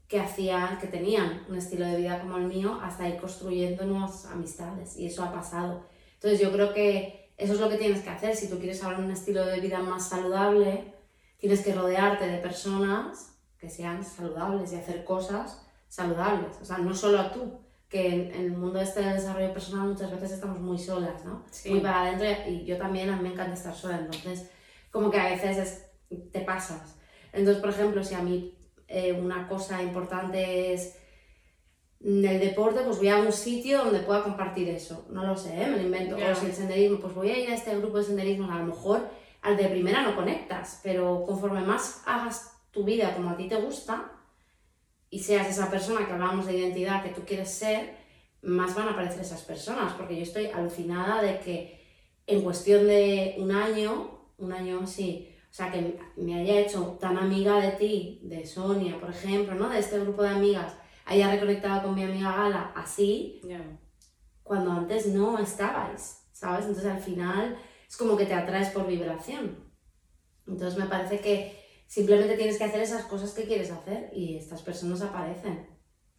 que 0.07 0.19
hacían, 0.19 0.77
que 0.77 0.87
tenían 0.87 1.45
un 1.49 1.57
estilo 1.57 1.85
de 1.87 1.97
vida 1.97 2.21
como 2.21 2.37
el 2.37 2.43
mío, 2.43 2.79
hasta 2.83 3.09
ir 3.09 3.17
construyendo 3.17 3.85
nuevas 3.85 4.25
amistades, 4.27 4.97
y 4.97 5.07
eso 5.07 5.23
ha 5.23 5.31
pasado. 5.33 5.83
Entonces 6.13 6.39
yo 6.39 6.51
creo 6.51 6.73
que 6.73 7.20
eso 7.41 7.53
es 7.53 7.59
lo 7.59 7.69
que 7.69 7.77
tienes 7.77 8.01
que 8.03 8.09
hacer, 8.11 8.35
si 8.35 8.49
tú 8.49 8.59
quieres 8.59 8.83
ahora 8.83 8.99
un 8.99 9.09
estilo 9.09 9.43
de 9.45 9.59
vida 9.59 9.79
más 9.79 10.07
saludable, 10.07 10.93
tienes 11.39 11.61
que 11.61 11.73
rodearte 11.73 12.27
de 12.27 12.37
personas 12.37 13.35
que 13.57 13.67
sean 13.67 14.03
saludables 14.03 14.71
y 14.71 14.75
hacer 14.75 15.03
cosas 15.03 15.65
saludables, 15.87 16.55
o 16.61 16.65
sea, 16.65 16.77
no 16.77 16.93
solo 16.93 17.19
a 17.19 17.31
tú, 17.31 17.59
que 17.89 18.07
en, 18.07 18.31
el 18.35 18.51
mundo 18.51 18.79
este 18.79 19.01
del 19.01 19.15
desarrollo 19.15 19.51
personal 19.51 19.89
muchas 19.89 20.11
veces 20.11 20.33
estamos 20.33 20.59
muy 20.59 20.77
solas, 20.77 21.25
¿no? 21.25 21.43
Muy 21.65 21.79
para 21.79 22.03
adentro 22.03 22.27
y 22.47 22.63
yo 22.63 22.77
también, 22.77 23.09
a 23.09 23.17
mí 23.17 23.23
me 23.23 23.33
encanta 23.33 23.53
estar 23.53 23.75
sola, 23.75 23.97
entonces 23.97 24.49
como 24.91 25.09
que 25.09 25.19
a 25.19 25.29
veces 25.29 25.87
te 26.31 26.41
pasas. 26.41 26.95
Entonces, 27.33 27.59
por 27.59 27.71
ejemplo, 27.71 28.03
si 28.03 28.13
a 28.13 28.21
mí 28.21 28.55
eh, 28.87 29.13
una 29.13 29.47
cosa 29.47 29.81
importante 29.81 30.73
es 30.73 30.95
el 32.03 32.39
deporte, 32.39 32.81
pues 32.81 32.97
voy 32.97 33.09
a 33.09 33.17
un 33.17 33.31
sitio 33.31 33.83
donde 33.83 33.99
pueda 33.99 34.23
compartir 34.23 34.69
eso. 34.69 35.05
No 35.09 35.25
lo 35.25 35.37
sé, 35.37 35.61
¿eh? 35.61 35.67
me 35.67 35.77
lo 35.77 35.83
invento. 35.83 36.15
O 36.15 36.35
si 36.35 36.47
el 36.47 36.53
senderismo, 36.53 36.99
pues 36.99 37.13
voy 37.13 37.29
a 37.29 37.37
ir 37.37 37.49
a 37.49 37.55
este 37.55 37.75
grupo 37.77 37.97
de 37.97 38.03
senderismo, 38.03 38.51
a 38.51 38.59
lo 38.59 38.65
mejor 38.65 39.09
al 39.41 39.57
de 39.57 39.69
primera 39.69 40.03
no 40.03 40.15
conectas, 40.15 40.79
pero 40.83 41.23
conforme 41.25 41.61
más 41.61 42.03
hagas 42.05 42.51
tu 42.71 42.83
vida 42.83 43.15
como 43.15 43.29
a 43.29 43.37
ti 43.37 43.47
te 43.47 43.55
gusta, 43.55 44.11
y 45.09 45.19
seas 45.19 45.49
esa 45.49 45.69
persona 45.69 46.05
que 46.05 46.13
hablábamos 46.13 46.45
de 46.45 46.57
identidad 46.57 47.03
que 47.03 47.09
tú 47.09 47.23
quieres 47.25 47.51
ser, 47.51 47.97
más 48.41 48.73
van 48.73 48.87
a 48.87 48.91
aparecer 48.91 49.21
esas 49.21 49.41
personas, 49.41 49.93
porque 49.93 50.15
yo 50.15 50.23
estoy 50.23 50.47
alucinada 50.47 51.21
de 51.21 51.39
que 51.39 51.81
en 52.25 52.41
cuestión 52.41 52.87
de 52.87 53.35
un 53.37 53.51
año, 53.51 54.31
un 54.37 54.53
año 54.53 54.87
sí, 54.87 55.27
o 55.49 55.53
sea, 55.53 55.69
que 55.69 55.99
me 56.15 56.35
haya 56.35 56.61
hecho 56.61 56.97
tan 56.99 57.17
amiga 57.17 57.59
de 57.59 57.71
ti, 57.71 58.21
de 58.23 58.45
Sonia, 58.45 58.97
por 58.99 59.09
ejemplo, 59.09 59.53
¿no? 59.53 59.69
De 59.69 59.79
este 59.79 59.99
grupo 59.99 60.23
de 60.23 60.29
amigas, 60.29 60.77
haya 61.11 61.31
reconectado 61.31 61.83
con 61.83 61.95
mi 61.95 62.03
amiga 62.03 62.35
Gala 62.35 62.71
así, 62.75 63.41
cuando 64.43 64.71
antes 64.71 65.07
no 65.07 65.37
estabais, 65.39 66.27
¿sabes? 66.31 66.65
Entonces 66.65 66.91
al 66.91 67.01
final 67.01 67.57
es 67.87 67.97
como 67.97 68.17
que 68.17 68.25
te 68.25 68.33
atraes 68.33 68.69
por 68.69 68.87
vibración. 68.87 69.71
Entonces 70.47 70.77
me 70.77 70.87
parece 70.87 71.19
que 71.19 71.61
Simplemente 71.91 72.37
tienes 72.37 72.57
que 72.57 72.63
hacer 72.63 72.79
esas 72.79 73.03
cosas 73.03 73.33
que 73.33 73.43
quieres 73.43 73.69
hacer 73.69 74.11
y 74.13 74.37
estas 74.37 74.61
personas 74.61 75.01
aparecen. 75.01 75.67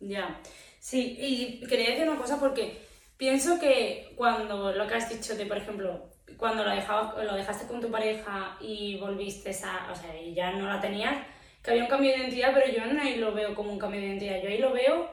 Ya, 0.00 0.38
sí, 0.78 1.16
y 1.18 1.66
quería 1.66 1.88
decir 1.88 2.06
una 2.06 2.20
cosa 2.20 2.38
porque 2.38 2.78
pienso 3.16 3.58
que 3.58 4.12
cuando 4.14 4.70
lo 4.72 4.87
que 4.87 4.94
has 4.96 5.08
dicho 5.08 5.34
de, 5.34 5.46
por 5.46 5.56
ejemplo, 5.56 6.11
cuando 6.37 6.62
lo, 6.62 6.68
dejabas, 6.68 7.25
lo 7.25 7.34
dejaste 7.34 7.66
con 7.66 7.80
tu 7.80 7.90
pareja 7.90 8.58
y 8.61 8.99
volviste 9.00 9.49
a, 9.64 9.90
o 9.90 9.94
sea, 9.94 10.14
y 10.20 10.34
ya 10.34 10.52
no 10.52 10.66
la 10.66 10.78
tenías, 10.78 11.26
que 11.62 11.71
había 11.71 11.85
un 11.85 11.88
cambio 11.88 12.11
de 12.11 12.19
identidad, 12.19 12.52
pero 12.52 12.73
yo 12.73 12.92
no 12.92 13.00
ahí 13.00 13.16
lo 13.16 13.33
veo 13.33 13.54
como 13.54 13.73
un 13.73 13.78
cambio 13.78 14.00
de 14.00 14.07
identidad, 14.07 14.42
yo 14.42 14.49
ahí 14.49 14.59
lo 14.59 14.73
veo 14.73 15.11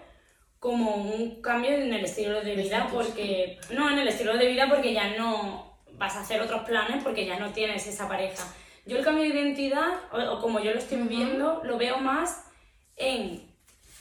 como 0.59 0.95
un 0.95 1.41
cambio 1.41 1.71
en 1.71 1.93
el 1.93 2.03
estilo 2.03 2.41
de 2.41 2.55
vida, 2.55 2.89
porque 2.91 3.59
no 3.71 3.89
en 3.89 3.99
el 3.99 4.07
estilo 4.07 4.37
de 4.37 4.47
vida 4.47 4.67
porque 4.67 4.93
ya 4.93 5.15
no 5.15 5.77
vas 5.93 6.15
a 6.15 6.21
hacer 6.21 6.41
otros 6.41 6.63
planes 6.63 7.03
porque 7.03 7.25
ya 7.25 7.39
no 7.39 7.51
tienes 7.51 7.87
esa 7.87 8.07
pareja. 8.07 8.43
Yo 8.85 8.97
el 8.97 9.03
cambio 9.03 9.23
de 9.23 9.29
identidad, 9.29 9.89
o, 10.11 10.39
como 10.39 10.59
yo 10.59 10.71
lo 10.71 10.79
estoy 10.79 10.97
viendo, 11.03 11.61
lo 11.63 11.77
veo 11.77 11.99
más 11.99 12.45
en 12.95 13.41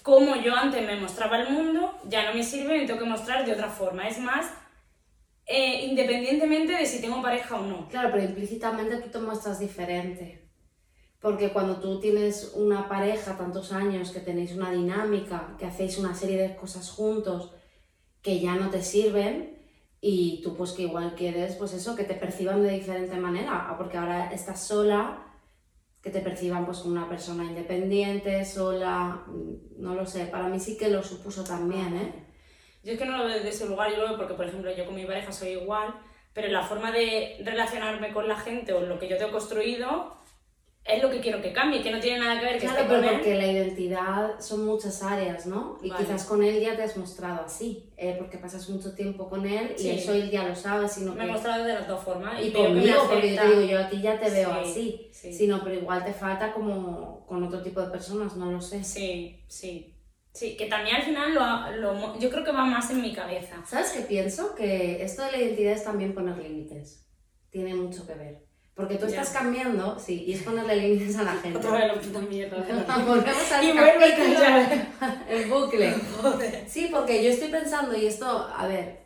cómo 0.02 0.36
yo 0.36 0.54
antes 0.54 0.84
me 0.84 0.96
mostraba 0.96 1.40
el 1.40 1.50
mundo, 1.50 1.96
ya 2.04 2.24
no 2.24 2.34
me 2.34 2.42
sirve, 2.42 2.78
me 2.78 2.86
tengo 2.86 2.98
que 2.98 3.04
mostrar 3.04 3.44
de 3.44 3.52
otra 3.52 3.68
forma. 3.68 4.08
Es 4.08 4.18
más, 4.18 4.50
eh, 5.46 5.84
independientemente 5.84 6.72
de 6.72 6.86
si 6.86 7.00
tengo 7.00 7.20
pareja 7.20 7.56
o 7.56 7.62
no. 7.62 7.88
Claro, 7.88 8.10
pero 8.10 8.24
implícitamente 8.24 8.96
tú 8.96 9.10
te 9.10 9.18
muestras 9.18 9.60
diferente. 9.60 10.47
Porque 11.20 11.52
cuando 11.52 11.76
tú 11.76 12.00
tienes 12.00 12.52
una 12.54 12.88
pareja 12.88 13.36
tantos 13.36 13.72
años, 13.72 14.12
que 14.12 14.20
tenéis 14.20 14.54
una 14.54 14.70
dinámica, 14.70 15.56
que 15.58 15.66
hacéis 15.66 15.98
una 15.98 16.14
serie 16.14 16.40
de 16.40 16.56
cosas 16.56 16.90
juntos 16.90 17.52
que 18.22 18.40
ya 18.40 18.54
no 18.54 18.70
te 18.70 18.82
sirven 18.82 19.58
y 20.00 20.40
tú 20.42 20.56
pues 20.56 20.72
que 20.72 20.82
igual 20.82 21.14
quieres 21.16 21.56
pues 21.56 21.72
eso, 21.72 21.96
que 21.96 22.04
te 22.04 22.14
perciban 22.14 22.62
de 22.62 22.70
diferente 22.70 23.16
manera, 23.16 23.74
porque 23.78 23.96
ahora 23.96 24.32
estás 24.32 24.66
sola, 24.66 25.24
que 26.02 26.10
te 26.10 26.20
perciban 26.20 26.64
pues 26.64 26.78
como 26.78 26.92
una 26.92 27.08
persona 27.08 27.44
independiente, 27.44 28.44
sola, 28.44 29.24
mm, 29.26 29.82
no 29.82 29.94
lo 29.94 30.06
sé, 30.06 30.26
para 30.26 30.48
mí 30.48 30.60
sí 30.60 30.76
que 30.76 30.88
lo 30.88 31.02
supuso 31.02 31.42
también, 31.44 31.96
¿eh? 31.96 32.26
Yo 32.84 32.92
es 32.92 32.98
que 32.98 33.06
no 33.06 33.18
lo 33.18 33.24
veo 33.24 33.34
desde 33.34 33.48
ese 33.48 33.66
lugar, 33.66 33.90
yo 33.90 33.98
lo 33.98 34.08
veo 34.08 34.16
porque 34.16 34.34
por 34.34 34.46
ejemplo 34.46 34.74
yo 34.74 34.86
con 34.86 34.94
mi 34.94 35.04
pareja 35.04 35.32
soy 35.32 35.50
igual, 35.50 35.94
pero 36.32 36.48
la 36.48 36.62
forma 36.62 36.92
de 36.92 37.40
relacionarme 37.44 38.12
con 38.12 38.28
la 38.28 38.36
gente 38.36 38.72
o 38.72 38.80
lo 38.80 38.98
que 38.98 39.08
yo 39.08 39.16
tengo 39.16 39.32
construido 39.32 40.17
es 40.88 41.02
lo 41.02 41.10
que 41.10 41.20
quiero 41.20 41.42
que 41.42 41.52
cambie, 41.52 41.82
que 41.82 41.90
no 41.90 42.00
tiene 42.00 42.20
nada 42.20 42.40
que 42.40 42.46
ver 42.46 42.54
que 42.58 42.66
claro, 42.66 42.86
pero 42.88 43.12
porque 43.12 43.34
la 43.34 43.46
identidad 43.46 44.40
son 44.40 44.64
muchas 44.64 45.02
áreas, 45.02 45.46
¿no? 45.46 45.78
Y 45.82 45.90
quizás 45.90 46.24
con 46.24 46.42
él 46.42 46.60
ya 46.60 46.76
te 46.76 46.82
has 46.82 46.96
mostrado 46.96 47.44
así, 47.44 47.90
eh, 47.96 48.16
porque 48.18 48.38
pasas 48.38 48.68
mucho 48.70 48.94
tiempo 48.94 49.28
con 49.28 49.46
él 49.46 49.74
y 49.78 49.90
eso 49.90 50.14
él 50.14 50.30
ya 50.30 50.48
lo 50.48 50.54
sabe, 50.56 50.88
sino 50.88 51.14
Me 51.14 51.24
he 51.24 51.26
mostrado 51.26 51.64
de 51.64 51.74
las 51.74 51.86
dos 51.86 52.02
formas. 52.02 52.42
Y, 52.42 52.52
conmigo, 52.52 53.06
porque 53.08 53.34
yo 53.34 53.42
te 53.42 53.48
digo, 53.48 53.62
yo 53.62 53.78
a 53.80 53.88
ti 53.88 54.00
ya 54.00 54.18
te 54.18 54.30
veo 54.30 54.50
así, 54.52 55.10
sino 55.12 55.62
pero 55.62 55.76
igual 55.76 56.04
te 56.04 56.12
falta 56.14 56.52
como 56.52 57.26
con 57.26 57.42
otro 57.42 57.62
tipo 57.62 57.82
de 57.82 57.90
personas, 57.90 58.34
no 58.36 58.50
lo 58.50 58.60
sé. 58.60 58.82
Sí, 58.82 59.44
sí. 59.46 59.94
Sí, 60.32 60.56
que 60.56 60.66
también 60.66 60.96
al 60.96 61.02
final 61.02 61.34
lo, 61.34 61.76
lo, 61.76 62.18
yo 62.18 62.30
creo 62.30 62.44
que 62.44 62.52
va 62.52 62.64
más 62.64 62.90
en 62.90 63.02
mi 63.02 63.12
cabeza. 63.12 63.62
¿Sabes 63.66 63.90
qué 63.90 64.02
pienso? 64.02 64.54
Que 64.54 65.02
esto 65.02 65.24
de 65.24 65.32
la 65.32 65.38
identidad 65.38 65.72
es 65.72 65.84
también 65.84 66.14
poner 66.14 66.38
límites. 66.38 67.08
Tiene 67.50 67.74
mucho 67.74 68.06
que 68.06 68.14
ver. 68.14 68.47
Porque 68.78 68.94
tú 68.94 69.06
estás 69.06 69.30
cambiando, 69.30 69.98
sí, 69.98 70.22
y 70.24 70.34
es 70.34 70.44
ponerle 70.44 70.76
límites 70.76 71.16
a 71.16 71.24
la 71.24 71.32
gente. 71.42 71.58
Otra 71.58 71.72
vez 71.72 71.88
lo 71.88 72.00
puta 72.00 72.20
mierda. 72.20 72.58
Volvemos 73.04 73.52
al 73.52 73.64
y 73.64 73.70
El 75.28 75.50
bucle. 75.50 75.94
Sí, 76.68 76.88
porque 76.92 77.24
yo 77.24 77.30
estoy 77.30 77.48
pensando, 77.48 77.96
y 77.96 78.06
esto, 78.06 78.24
a 78.56 78.68
ver, 78.68 79.00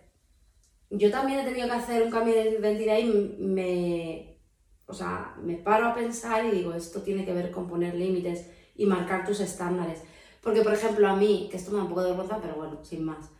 yo 0.90 1.10
también 1.10 1.40
he 1.40 1.44
tenido 1.44 1.68
que 1.68 1.72
hacer 1.72 2.02
un 2.02 2.10
cambio 2.10 2.34
de 2.34 2.50
identidad 2.50 2.98
y 2.98 3.04
me, 3.38 4.36
o 4.84 4.92
sea, 4.92 5.34
me 5.42 5.54
paro 5.54 5.86
a 5.86 5.94
pensar 5.94 6.44
y 6.44 6.50
digo, 6.50 6.74
esto 6.74 7.00
tiene 7.00 7.24
que 7.24 7.32
ver 7.32 7.50
con 7.50 7.66
poner 7.66 7.94
límites 7.94 8.50
y 8.76 8.84
marcar 8.84 9.24
tus 9.24 9.40
estándares. 9.40 10.02
Porque, 10.42 10.60
por 10.60 10.74
ejemplo, 10.74 11.08
a 11.08 11.16
mí, 11.16 11.48
que 11.50 11.56
esto 11.56 11.70
me 11.70 11.78
da 11.78 11.84
un 11.84 11.88
poco 11.88 12.02
de 12.02 12.10
vergüenza, 12.10 12.40
pero 12.42 12.56
bueno, 12.56 12.84
sin 12.84 13.06
más 13.06 13.30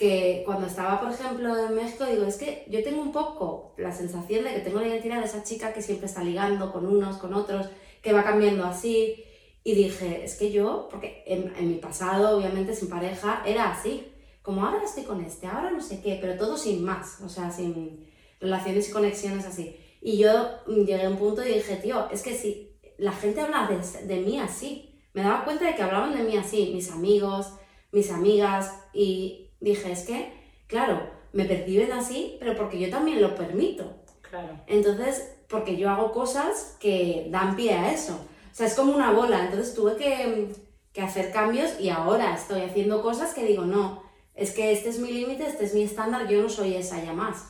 que 0.00 0.44
cuando 0.46 0.66
estaba, 0.66 0.98
por 0.98 1.12
ejemplo, 1.12 1.54
en 1.58 1.74
México, 1.74 2.06
digo, 2.06 2.24
es 2.24 2.36
que 2.36 2.64
yo 2.70 2.82
tengo 2.82 3.02
un 3.02 3.12
poco 3.12 3.74
la 3.76 3.92
sensación 3.92 4.44
de 4.44 4.54
que 4.54 4.60
tengo 4.60 4.80
la 4.80 4.88
identidad 4.88 5.18
de 5.18 5.26
esa 5.26 5.44
chica 5.44 5.74
que 5.74 5.82
siempre 5.82 6.06
está 6.06 6.24
ligando 6.24 6.72
con 6.72 6.86
unos, 6.86 7.18
con 7.18 7.34
otros, 7.34 7.66
que 8.00 8.14
va 8.14 8.24
cambiando 8.24 8.64
así. 8.64 9.22
Y 9.62 9.74
dije, 9.74 10.24
es 10.24 10.36
que 10.36 10.50
yo, 10.50 10.88
porque 10.90 11.22
en, 11.26 11.52
mi 11.68 11.74
pasado, 11.74 12.38
obviamente, 12.38 12.74
sin 12.74 12.88
pareja, 12.88 13.42
era 13.44 13.72
así. 13.72 14.10
Como 14.40 14.64
ahora 14.64 14.82
estoy 14.82 15.02
con 15.02 15.22
este, 15.22 15.46
ahora 15.46 15.70
no 15.70 15.82
sé 15.82 16.00
qué, 16.00 16.16
pero 16.18 16.38
todo 16.38 16.56
sin 16.56 16.82
más, 16.82 17.20
o 17.20 17.28
sea, 17.28 17.50
sin 17.50 18.08
relaciones 18.40 18.88
y 18.88 18.92
conexiones 18.92 19.44
así. 19.44 19.76
Y 20.00 20.16
yo 20.16 20.64
llegué 20.66 21.04
a 21.04 21.10
un 21.10 21.18
punto 21.18 21.44
y 21.44 21.52
dije, 21.52 21.76
tío, 21.76 22.08
es 22.10 22.22
que 22.22 22.34
si 22.34 22.74
la 22.96 23.12
gente 23.12 23.42
habla 23.42 23.68
de, 23.68 24.06
de 24.06 24.20
mí 24.22 24.40
así, 24.40 24.98
me 25.12 25.20
daba 25.20 25.44
cuenta 25.44 25.66
de 25.66 25.74
que 25.74 25.82
hablaban 25.82 26.16
de 26.16 26.22
mí 26.22 26.38
así, 26.38 26.70
mis 26.74 26.90
amigos, 26.90 27.52
mis 27.92 28.10
amigas, 28.10 28.72
y 28.94 29.49
dije, 29.60 29.92
es 29.92 30.04
que, 30.04 30.32
claro, 30.66 31.10
me 31.32 31.44
perciben 31.44 31.92
así, 31.92 32.36
pero 32.40 32.56
porque 32.56 32.78
yo 32.78 32.90
también 32.90 33.20
lo 33.20 33.34
permito. 33.34 34.02
Claro. 34.22 34.60
Entonces, 34.66 35.36
porque 35.48 35.76
yo 35.76 35.90
hago 35.90 36.12
cosas 36.12 36.76
que 36.80 37.26
dan 37.30 37.56
pie 37.56 37.74
a 37.74 37.92
eso. 37.92 38.14
O 38.14 38.54
sea, 38.54 38.66
es 38.66 38.74
como 38.74 38.94
una 38.94 39.12
bola. 39.12 39.44
Entonces 39.44 39.74
tuve 39.74 39.96
que, 39.96 40.52
que 40.92 41.02
hacer 41.02 41.32
cambios 41.32 41.78
y 41.80 41.88
ahora 41.88 42.34
estoy 42.34 42.62
haciendo 42.62 43.02
cosas 43.02 43.34
que 43.34 43.44
digo, 43.44 43.64
no, 43.64 44.02
es 44.34 44.52
que 44.52 44.72
este 44.72 44.88
es 44.88 44.98
mi 44.98 45.12
límite, 45.12 45.46
este 45.46 45.64
es 45.64 45.74
mi 45.74 45.82
estándar, 45.82 46.28
yo 46.28 46.42
no 46.42 46.48
soy 46.48 46.74
esa 46.74 47.02
ya 47.02 47.12
más. 47.12 47.48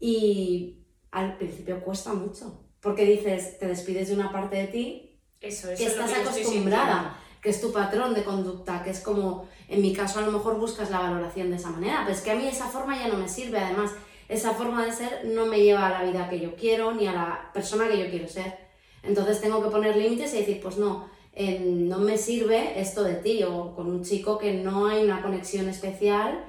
Y 0.00 0.86
al 1.10 1.36
principio 1.36 1.82
cuesta 1.82 2.12
mucho, 2.12 2.64
porque 2.80 3.04
dices, 3.04 3.58
te 3.58 3.66
despides 3.66 4.08
de 4.08 4.14
una 4.14 4.32
parte 4.32 4.56
de 4.56 4.66
ti 4.66 5.20
eso, 5.40 5.70
eso 5.70 5.76
que 5.82 5.90
estás 5.90 6.12
acostumbrada 6.12 7.20
que 7.44 7.50
es 7.50 7.60
tu 7.60 7.72
patrón 7.72 8.14
de 8.14 8.24
conducta, 8.24 8.82
que 8.82 8.88
es 8.88 9.00
como, 9.00 9.46
en 9.68 9.82
mi 9.82 9.92
caso 9.92 10.18
a 10.18 10.22
lo 10.22 10.32
mejor 10.32 10.58
buscas 10.58 10.90
la 10.90 11.00
valoración 11.00 11.50
de 11.50 11.56
esa 11.56 11.68
manera, 11.68 12.00
pero 12.02 12.16
es 12.16 12.22
que 12.22 12.30
a 12.30 12.34
mí 12.34 12.48
esa 12.48 12.68
forma 12.68 12.98
ya 12.98 13.06
no 13.08 13.18
me 13.18 13.28
sirve, 13.28 13.58
además 13.58 13.90
esa 14.30 14.52
forma 14.54 14.86
de 14.86 14.92
ser 14.92 15.26
no 15.26 15.44
me 15.44 15.60
lleva 15.60 15.86
a 15.86 15.90
la 15.90 16.10
vida 16.10 16.30
que 16.30 16.40
yo 16.40 16.56
quiero 16.56 16.92
ni 16.92 17.06
a 17.06 17.12
la 17.12 17.50
persona 17.52 17.86
que 17.86 17.98
yo 17.98 18.08
quiero 18.08 18.26
ser. 18.26 18.56
Entonces 19.02 19.42
tengo 19.42 19.62
que 19.62 19.68
poner 19.68 19.94
límites 19.94 20.32
y 20.32 20.38
decir, 20.38 20.60
pues 20.62 20.78
no, 20.78 21.10
no 21.36 21.98
me 21.98 22.16
sirve 22.16 22.80
esto 22.80 23.04
de 23.04 23.16
ti 23.16 23.42
o 23.42 23.74
con 23.74 23.90
un 23.90 24.02
chico 24.02 24.38
que 24.38 24.54
no 24.54 24.86
hay 24.86 25.04
una 25.04 25.20
conexión 25.20 25.68
especial 25.68 26.46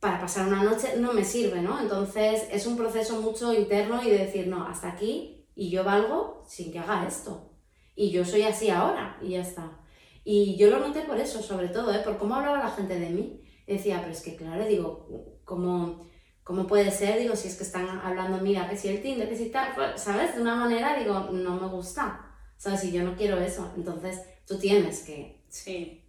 para 0.00 0.18
pasar 0.18 0.48
una 0.48 0.62
noche, 0.62 0.94
no 0.96 1.12
me 1.12 1.24
sirve, 1.24 1.60
¿no? 1.60 1.78
Entonces 1.78 2.48
es 2.50 2.66
un 2.66 2.78
proceso 2.78 3.20
mucho 3.20 3.52
interno 3.52 4.02
y 4.02 4.08
de 4.08 4.18
decir, 4.18 4.46
no, 4.46 4.66
hasta 4.66 4.88
aquí 4.88 5.46
y 5.54 5.68
yo 5.68 5.84
valgo 5.84 6.42
sin 6.46 6.72
que 6.72 6.78
haga 6.78 7.06
esto. 7.06 7.50
Y 7.94 8.10
yo 8.10 8.24
soy 8.24 8.44
así 8.44 8.70
ahora 8.70 9.18
y 9.20 9.30
ya 9.32 9.42
está. 9.42 9.80
Y 10.28 10.56
yo 10.56 10.70
lo 10.70 10.80
noté 10.80 11.02
por 11.02 11.20
eso, 11.20 11.40
sobre 11.40 11.68
todo, 11.68 11.94
¿eh? 11.94 12.00
por 12.00 12.18
cómo 12.18 12.34
hablaba 12.34 12.58
la 12.58 12.72
gente 12.72 12.98
de 12.98 13.10
mí. 13.10 13.40
decía, 13.64 14.00
pero 14.00 14.10
es 14.10 14.22
que 14.22 14.34
claro, 14.34 14.66
digo, 14.66 15.38
¿cómo, 15.44 16.04
¿cómo 16.42 16.66
puede 16.66 16.90
ser? 16.90 17.20
Digo, 17.20 17.36
si 17.36 17.46
es 17.46 17.54
que 17.56 17.62
están 17.62 17.88
hablando, 17.88 18.38
mira, 18.38 18.68
que 18.68 18.76
si 18.76 18.88
el 18.88 19.00
Tinder, 19.00 19.28
que 19.28 19.36
si 19.36 19.50
tal, 19.50 19.72
pues, 19.76 20.02
¿sabes? 20.02 20.34
De 20.34 20.42
una 20.42 20.56
manera, 20.56 20.98
digo, 20.98 21.30
no 21.30 21.60
me 21.60 21.68
gusta. 21.68 22.28
¿Sabes? 22.56 22.80
Si 22.80 22.90
yo 22.90 23.04
no 23.04 23.14
quiero 23.14 23.38
eso, 23.38 23.72
entonces 23.76 24.20
tú 24.48 24.58
tienes 24.58 25.04
que 25.04 25.44
sí. 25.48 26.02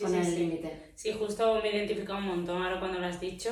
poner 0.00 0.24
el 0.24 0.34
límite. 0.34 0.92
Sí, 0.94 1.12
justo 1.12 1.60
me 1.62 1.68
he 1.68 1.76
identificado 1.76 2.20
un 2.20 2.26
montón 2.26 2.62
ahora 2.62 2.80
cuando 2.80 2.98
lo 2.98 3.06
has 3.06 3.20
dicho. 3.20 3.50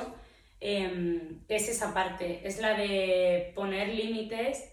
Eh, 0.62 1.40
es 1.46 1.68
esa 1.68 1.92
parte, 1.92 2.40
es 2.42 2.58
la 2.58 2.72
de 2.72 3.52
poner 3.54 3.88
límites 3.88 4.64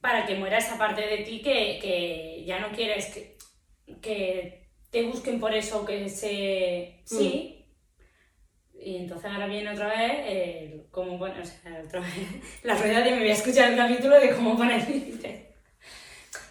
para 0.00 0.24
que 0.24 0.36
muera 0.36 0.58
esa 0.58 0.78
parte 0.78 1.00
de 1.00 1.24
ti 1.24 1.42
que, 1.42 1.80
que 1.82 2.44
ya 2.46 2.60
no 2.60 2.70
quieres, 2.70 3.06
que, 3.06 3.35
que 4.00 4.66
te 4.90 5.02
busquen 5.02 5.40
por 5.40 5.54
eso, 5.54 5.84
que 5.84 6.08
se... 6.08 7.00
Sí. 7.04 7.64
Y 8.78 8.96
entonces 8.96 9.30
ahora 9.30 9.46
viene 9.46 9.70
otra 9.70 9.88
vez, 9.88 10.12
eh, 10.26 10.86
cómo 10.90 11.18
poner, 11.18 11.40
o 11.40 11.44
sea, 11.44 11.82
otra 11.84 12.00
vez, 12.00 12.12
la 12.62 12.76
rueda 12.76 13.00
de 13.00 13.10
me 13.12 13.18
voy 13.18 13.30
a 13.30 13.32
escuchar 13.32 13.70
el 13.70 13.76
capítulo 13.76 14.20
de 14.20 14.34
cómo 14.34 14.56
poner 14.56 14.88
límites. 14.88 15.46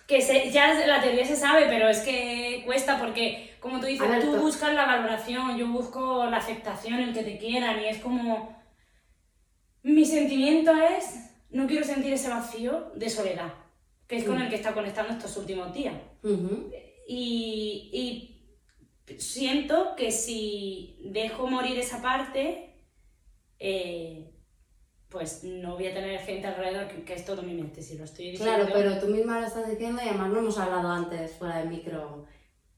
Que 0.08 0.22
se, 0.22 0.52
ya 0.52 0.74
la 0.86 1.02
teoría 1.02 1.26
se 1.26 1.36
sabe, 1.36 1.66
pero 1.68 1.90
es 1.90 2.00
que 2.00 2.62
cuesta 2.66 3.00
porque, 3.00 3.56
como 3.60 3.80
tú 3.80 3.88
dices, 3.88 4.08
tú 4.22 4.36
buscas 4.38 4.74
la 4.74 4.86
valoración, 4.86 5.58
yo 5.58 5.68
busco 5.68 6.26
la 6.26 6.38
aceptación, 6.38 7.00
el 7.00 7.14
que 7.14 7.24
te 7.24 7.38
quieran, 7.38 7.82
y 7.82 7.86
es 7.86 7.98
como... 8.00 8.56
Mi 9.82 10.06
sentimiento 10.06 10.74
es, 10.76 11.32
no 11.50 11.68
quiero 11.68 11.86
sentir 11.86 12.14
ese 12.14 12.30
vacío 12.30 12.92
de 12.96 13.10
soledad, 13.10 13.54
que 14.08 14.18
es 14.18 14.24
con 14.26 14.42
el 14.42 14.50
que 14.50 14.56
está 14.56 14.74
conectando 14.74 15.14
estos 15.14 15.38
últimos 15.38 15.74
días. 15.74 15.96
Y, 17.08 18.32
siento 19.20 19.96
que 19.96 20.12
si 20.12 20.98
dejo 21.04 21.48
morir 21.48 21.78
esa 21.78 22.02
parte, 22.02 22.76
eh, 23.60 24.32
pues 25.10 25.44
no 25.44 25.76
voy 25.76 25.88
a 25.88 25.94
tener 25.94 26.20
gente 26.22 26.48
alrededor 26.48 26.88
que, 26.88 27.14
es 27.14 27.24
todo 27.24 27.44
mi 27.44 27.54
mente, 27.54 27.82
si 27.82 27.98
lo 27.98 28.06
estoy 28.06 28.32
diciendo. 28.32 28.56
Claro, 28.56 28.72
pero 28.74 29.00
tú 29.00 29.08
misma 29.08 29.40
lo 29.40 29.48
estás 29.48 29.70
diciendo 29.70 30.02
y 30.04 30.10
además 30.10 30.30
no 30.30 30.40
hemos 30.40 30.58
hablado 30.58 30.90
antes 30.90 31.34
fuera 31.34 31.60
del 31.60 31.70
micro, 31.70 32.26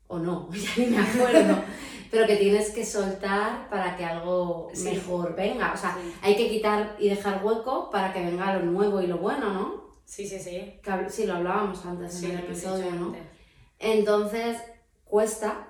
o 0.08 0.20
no, 0.20 0.50
ya 0.54 0.70
ni 0.78 0.86
me 0.88 1.00
acuerdo, 1.00 1.64
pero 2.12 2.28
que 2.28 2.36
tienes 2.36 2.72
que 2.72 2.86
soltar 2.86 3.70
para 3.70 3.96
que 3.96 4.04
algo 4.04 4.70
mejor 4.84 5.36
venga. 5.36 5.74
O 5.74 5.78
sea, 5.78 5.98
hay 6.22 6.36
que 6.36 6.50
quitar 6.50 6.96
y 7.00 7.10
dejar 7.10 7.44
hueco 7.44 7.90
para 7.90 8.12
que 8.12 8.24
venga 8.24 8.58
lo 8.58 8.66
nuevo 8.66 9.02
y 9.02 9.08
lo 9.08 9.18
bueno, 9.18 9.54
¿no? 9.54 9.88
Sí, 10.04 10.28
sí, 10.28 10.40
sí. 10.40 10.80
sí, 11.10 11.26
lo 11.26 11.36
hablábamos 11.36 11.86
antes 11.86 12.24
en 12.24 12.32
el 12.32 12.40
episodio, 12.40 12.92
¿no? 12.92 13.16
Entonces, 13.80 14.58
cuesta, 15.06 15.68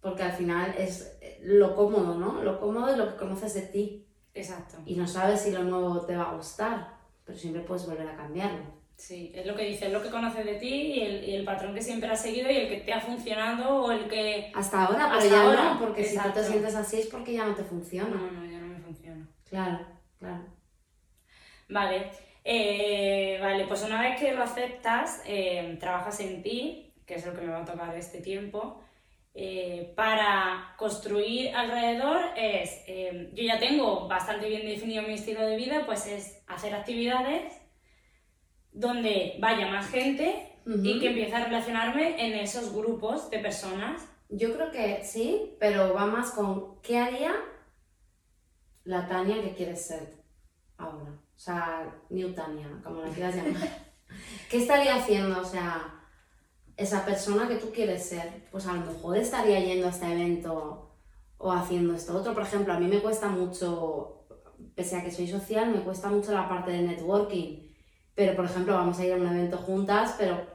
porque 0.00 0.22
al 0.22 0.32
final 0.32 0.74
es 0.76 1.18
lo 1.42 1.74
cómodo, 1.74 2.14
¿no? 2.14 2.42
Lo 2.42 2.60
cómodo 2.60 2.94
y 2.94 2.98
lo 2.98 3.08
que 3.08 3.16
conoces 3.16 3.54
de 3.54 3.62
ti. 3.62 4.06
Exacto. 4.34 4.78
Y 4.86 4.96
no 4.96 5.06
sabes 5.06 5.40
si 5.40 5.50
lo 5.50 5.62
nuevo 5.64 6.00
te 6.06 6.16
va 6.16 6.30
a 6.30 6.34
gustar, 6.34 6.96
pero 7.24 7.38
siempre 7.38 7.62
puedes 7.62 7.86
volver 7.86 8.08
a 8.08 8.16
cambiarlo. 8.16 8.82
Sí, 8.96 9.32
es 9.34 9.44
lo 9.46 9.56
que 9.56 9.64
dices, 9.64 9.88
es 9.88 9.92
lo 9.92 10.00
que 10.02 10.10
conoces 10.10 10.44
de 10.44 10.54
ti 10.54 10.68
y 10.68 11.00
el, 11.00 11.24
y 11.24 11.34
el, 11.34 11.44
patrón 11.44 11.74
que 11.74 11.82
siempre 11.82 12.08
has 12.08 12.22
seguido 12.22 12.50
y 12.50 12.56
el 12.56 12.68
que 12.68 12.80
te 12.82 12.92
ha 12.92 13.00
funcionado 13.00 13.82
o 13.82 13.90
el 13.90 14.06
que... 14.06 14.52
Hasta 14.54 14.84
ahora, 14.84 15.10
pero 15.18 15.28
ya 15.28 15.42
ahora, 15.42 15.74
no, 15.74 15.80
porque 15.80 16.04
si 16.04 16.16
tú 16.16 16.30
te 16.32 16.44
sientes 16.44 16.74
así 16.74 17.00
es 17.00 17.06
porque 17.06 17.32
ya 17.32 17.44
no 17.44 17.54
te 17.54 17.64
funciona. 17.64 18.10
No, 18.10 18.30
no, 18.30 18.44
ya 18.44 18.58
no 18.58 18.66
me 18.68 18.78
funciona. 18.78 19.26
Claro, 19.48 19.84
claro. 20.20 20.44
Vale, 21.68 22.10
eh, 22.44 23.38
vale, 23.40 23.66
pues 23.66 23.82
una 23.82 24.00
vez 24.00 24.20
que 24.20 24.34
lo 24.34 24.42
aceptas, 24.42 25.22
eh, 25.26 25.76
trabajas 25.80 26.20
en 26.20 26.42
ti, 26.42 26.91
que 27.06 27.14
es 27.14 27.26
lo 27.26 27.34
que 27.34 27.42
me 27.42 27.52
va 27.52 27.62
a 27.62 27.64
tocar 27.64 27.94
este 27.96 28.20
tiempo, 28.20 28.82
eh, 29.34 29.92
para 29.96 30.74
construir 30.76 31.54
alrededor 31.54 32.20
es, 32.36 32.84
yo 33.32 33.42
ya 33.42 33.58
tengo 33.58 34.06
bastante 34.06 34.48
bien 34.48 34.66
definido 34.66 35.02
mi 35.04 35.14
estilo 35.14 35.42
de 35.42 35.56
vida, 35.56 35.86
pues 35.86 36.06
es 36.06 36.42
hacer 36.46 36.74
actividades 36.74 37.62
donde 38.72 39.36
vaya 39.38 39.68
más 39.68 39.88
gente 39.90 40.48
y 40.66 41.00
que 41.00 41.08
empiece 41.08 41.34
a 41.34 41.44
relacionarme 41.44 42.24
en 42.24 42.34
esos 42.34 42.72
grupos 42.72 43.30
de 43.30 43.38
personas. 43.38 44.08
Yo 44.28 44.54
creo 44.54 44.70
que 44.70 45.04
sí, 45.04 45.56
pero 45.58 45.92
va 45.94 46.06
más 46.06 46.30
con 46.30 46.80
qué 46.80 46.98
haría 46.98 47.34
la 48.84 49.06
Tania 49.06 49.42
que 49.42 49.54
quieres 49.54 49.86
ser 49.86 50.14
ahora. 50.78 51.10
O 51.10 51.38
sea, 51.38 51.92
New 52.10 52.32
Tania, 52.32 52.68
como 52.82 53.02
la 53.02 53.10
quieras 53.10 53.36
llamar. 53.36 53.68
¿Qué 54.50 54.58
estaría 54.58 54.96
haciendo? 54.96 55.40
O 55.40 55.44
sea, 55.44 56.01
esa 56.76 57.04
persona 57.04 57.48
que 57.48 57.56
tú 57.56 57.70
quieres 57.72 58.04
ser, 58.04 58.46
pues 58.50 58.66
a 58.66 58.74
lo 58.74 58.92
mejor 58.92 59.16
estaría 59.16 59.60
yendo 59.60 59.86
a 59.86 59.90
este 59.90 60.10
evento 60.10 60.90
o 61.38 61.52
haciendo 61.52 61.94
esto 61.94 62.16
otro. 62.16 62.34
Por 62.34 62.42
ejemplo, 62.42 62.72
a 62.72 62.80
mí 62.80 62.86
me 62.86 63.00
cuesta 63.00 63.28
mucho, 63.28 64.26
pese 64.74 64.96
a 64.96 65.04
que 65.04 65.10
soy 65.10 65.28
social, 65.28 65.70
me 65.70 65.82
cuesta 65.82 66.08
mucho 66.08 66.32
la 66.32 66.48
parte 66.48 66.70
de 66.70 66.82
networking 66.82 67.72
pero 68.14 68.36
por 68.36 68.44
ejemplo 68.44 68.74
vamos 68.74 68.98
a 68.98 69.06
ir 69.06 69.12
a 69.12 69.16
un 69.16 69.26
evento 69.26 69.56
juntas, 69.56 70.16
pero 70.18 70.46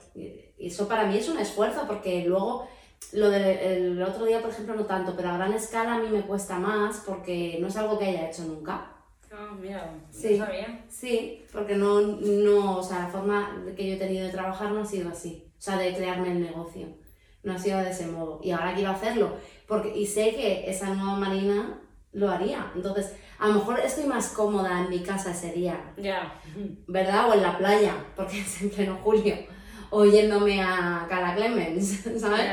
eso 0.57 0.87
para 0.87 1.05
mí 1.05 1.17
es 1.17 1.29
un 1.29 1.39
esfuerzo 1.39 1.85
porque 1.87 2.25
luego 2.25 2.67
lo 3.13 3.29
del 3.29 4.01
otro 4.01 4.25
día, 4.25 4.41
por 4.41 4.51
ejemplo, 4.51 4.75
no 4.75 4.85
tanto, 4.85 5.15
pero 5.15 5.29
a 5.29 5.37
gran 5.37 5.53
escala 5.53 5.95
a 5.95 5.99
mí 5.99 6.09
me 6.09 6.21
cuesta 6.21 6.59
más 6.59 7.03
porque 7.05 7.57
no 7.59 7.67
es 7.67 7.77
algo 7.77 7.97
que 7.97 8.05
haya 8.05 8.29
hecho 8.29 8.43
nunca. 8.43 8.93
Ah, 9.31 9.55
mira, 9.59 9.93
sí, 10.09 10.37
sabía. 10.37 10.85
Sí, 10.89 11.45
porque 11.51 11.75
no, 11.75 12.01
no, 12.01 12.77
o 12.77 12.83
sea, 12.83 12.99
la 12.99 13.07
forma 13.07 13.63
que 13.75 13.87
yo 13.87 13.95
he 13.95 13.99
tenido 13.99 14.25
de 14.25 14.31
trabajar 14.31 14.71
no 14.71 14.81
ha 14.81 14.85
sido 14.85 15.09
así, 15.09 15.46
o 15.57 15.61
sea, 15.61 15.77
de 15.77 15.93
crearme 15.95 16.31
el 16.31 16.41
negocio, 16.41 16.87
no 17.43 17.53
ha 17.53 17.59
sido 17.59 17.79
de 17.79 17.89
ese 17.89 18.07
modo. 18.07 18.39
Y 18.43 18.51
ahora 18.51 18.73
quiero 18.75 18.91
hacerlo, 18.91 19.35
porque, 19.67 19.97
y 19.97 20.05
sé 20.05 20.35
que 20.35 20.69
esa 20.69 20.93
nueva 20.93 21.15
Marina 21.15 21.81
lo 22.11 22.29
haría. 22.29 22.71
Entonces, 22.75 23.15
a 23.39 23.47
lo 23.47 23.55
mejor 23.55 23.79
estoy 23.79 24.05
más 24.05 24.29
cómoda 24.29 24.81
en 24.81 24.89
mi 24.89 24.99
casa 25.01 25.31
ese 25.31 25.51
día. 25.51 25.93
Ya. 25.97 26.41
¿Verdad? 26.87 27.29
O 27.29 27.33
en 27.33 27.43
la 27.43 27.57
playa, 27.57 27.95
porque 28.15 28.39
es 28.41 28.61
en 28.61 28.69
pleno 28.69 28.99
julio. 29.03 29.35
O 29.89 30.05
yéndome 30.05 30.61
a 30.61 31.05
Cala 31.09 31.35
Clemens, 31.35 32.03
¿sabes? 32.17 32.45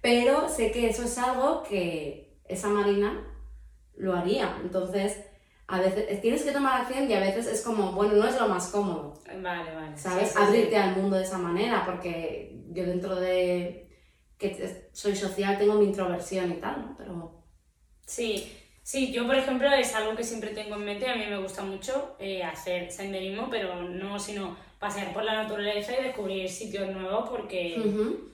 Pero 0.00 0.48
sé 0.48 0.72
que 0.72 0.88
eso 0.88 1.04
es 1.04 1.18
algo 1.18 1.62
que 1.62 2.40
esa 2.48 2.68
marina 2.68 3.24
lo 3.96 4.14
haría. 4.14 4.56
Entonces, 4.62 5.18
a 5.72 5.80
veces 5.80 6.20
tienes 6.20 6.42
que 6.42 6.52
tomar 6.52 6.82
acción 6.82 7.10
y 7.10 7.14
a 7.14 7.20
veces 7.20 7.46
es 7.46 7.62
como, 7.62 7.92
bueno, 7.92 8.14
no 8.14 8.28
es 8.28 8.38
lo 8.38 8.46
más 8.46 8.68
cómodo. 8.68 9.14
Vale, 9.26 9.74
vale. 9.74 9.96
¿Sabes? 9.96 10.36
Abrirte 10.36 10.76
al 10.76 10.96
mundo 10.96 11.16
de 11.16 11.22
esa 11.22 11.38
manera, 11.38 11.84
porque 11.86 12.62
yo 12.70 12.84
dentro 12.84 13.16
de 13.16 13.88
que 14.36 14.90
soy 14.92 15.16
social 15.16 15.56
tengo 15.56 15.74
mi 15.74 15.86
introversión 15.86 16.52
y 16.52 16.56
tal, 16.56 16.82
¿no? 16.82 16.94
Pero... 16.98 17.42
Sí, 18.04 18.58
Sí, 18.82 19.12
yo 19.12 19.26
por 19.26 19.36
ejemplo 19.36 19.72
es 19.72 19.94
algo 19.94 20.16
que 20.16 20.24
siempre 20.24 20.50
tengo 20.50 20.74
en 20.74 20.84
mente, 20.84 21.08
a 21.08 21.14
mí 21.14 21.24
me 21.26 21.38
gusta 21.38 21.62
mucho 21.62 22.16
eh, 22.18 22.42
hacer 22.42 22.90
senderismo, 22.90 23.48
pero 23.48 23.80
no 23.84 24.18
sino 24.18 24.56
pasear 24.80 25.12
por 25.14 25.22
la 25.22 25.44
naturaleza 25.44 25.92
y 25.96 26.02
descubrir 26.02 26.48
sitios 26.50 26.90
nuevos 26.90 27.28
porque 27.30 27.80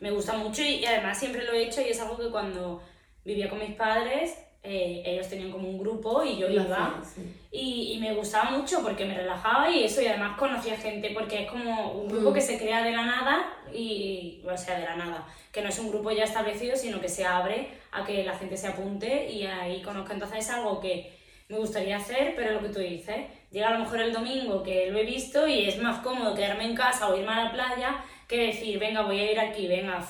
me 0.00 0.10
gusta 0.10 0.38
mucho 0.38 0.62
y, 0.62 0.82
además 0.86 1.18
siempre 1.18 1.44
lo 1.44 1.52
he 1.52 1.64
hecho 1.64 1.82
y 1.82 1.90
es 1.90 2.00
algo 2.00 2.16
que 2.16 2.30
cuando 2.30 2.82
vivía 3.26 3.50
con 3.50 3.58
mis 3.58 3.76
padres 3.76 4.38
eh, 4.62 5.02
ellos 5.06 5.28
tenían 5.28 5.52
como 5.52 5.68
un 5.68 5.78
grupo 5.78 6.24
y 6.24 6.36
yo 6.36 6.48
iba. 6.48 7.00
y, 7.52 7.92
y, 7.94 7.98
me 7.98 8.14
gustaba 8.14 8.50
mucho 8.50 8.82
porque 8.82 9.04
me 9.04 9.14
relajaba 9.14 9.70
y 9.70 9.84
eso 9.84 10.02
y 10.02 10.06
además 10.06 10.36
conocía 10.36 10.76
gente 10.76 11.10
porque 11.14 11.44
es 11.44 11.50
como 11.50 11.92
un 11.92 12.08
grupo 12.08 12.32
que 12.32 12.40
se 12.40 12.58
crea 12.58 12.82
de 12.82 12.90
la 12.90 13.06
nada 13.06 13.52
y, 13.72 14.42
o 14.44 14.56
sea, 14.56 14.78
de 14.78 14.84
la 14.84 14.96
nada, 14.96 15.26
que 15.52 15.62
no 15.62 15.68
es 15.68 15.78
un 15.78 15.90
grupo 15.90 16.10
ya 16.10 16.24
establecido 16.24 16.76
sino 16.76 17.00
que 17.00 17.08
se 17.08 17.24
abre 17.24 17.68
a 17.92 18.04
que 18.04 18.24
la 18.24 18.36
gente 18.36 18.56
se 18.56 18.66
apunte 18.66 19.30
y 19.30 19.46
ahí 19.46 19.80
conozca. 19.80 20.12
Entonces 20.12 20.40
es 20.40 20.50
algo 20.50 20.80
que 20.80 21.16
me 21.48 21.58
gustaría 21.58 21.96
hacer, 21.96 22.34
pero 22.36 22.52
lo 22.52 22.60
que 22.60 22.68
tú 22.68 22.80
dices, 22.80 23.26
llega 23.50 23.68
a 23.68 23.72
lo 23.72 23.78
mejor 23.78 24.00
el 24.00 24.12
domingo 24.12 24.62
que 24.62 24.90
lo 24.90 24.98
he 24.98 25.04
visto 25.04 25.46
y 25.46 25.68
es 25.68 25.80
más 25.80 26.02
cómodo 26.02 26.34
quedarme 26.34 26.64
en 26.64 26.74
casa 26.74 27.08
o 27.08 27.16
irme 27.16 27.32
a 27.32 27.44
la 27.44 27.52
playa 27.52 28.04
que 28.26 28.48
decir, 28.48 28.78
venga, 28.78 29.02
voy 29.02 29.20
a 29.20 29.32
ir 29.32 29.40
aquí, 29.40 29.66
venga, 29.66 30.06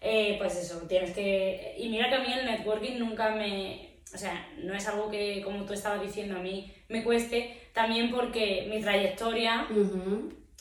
eh, 0.00 0.36
pues 0.38 0.56
eso, 0.56 0.80
tienes 0.88 1.14
que... 1.14 1.76
Y 1.78 1.88
mira 1.90 2.08
que 2.08 2.16
a 2.16 2.20
mí 2.20 2.32
el 2.32 2.46
networking 2.46 2.98
nunca 2.98 3.30
me 3.30 3.89
o 4.12 4.18
sea, 4.18 4.48
no 4.58 4.74
es 4.74 4.86
algo 4.88 5.10
que, 5.10 5.40
como 5.42 5.64
tú 5.64 5.72
estabas 5.72 6.02
diciendo, 6.02 6.36
a 6.36 6.40
mí 6.40 6.72
me 6.88 7.04
cueste, 7.04 7.68
también 7.72 8.10
porque 8.10 8.66
mi 8.68 8.80
trayectoria, 8.80 9.66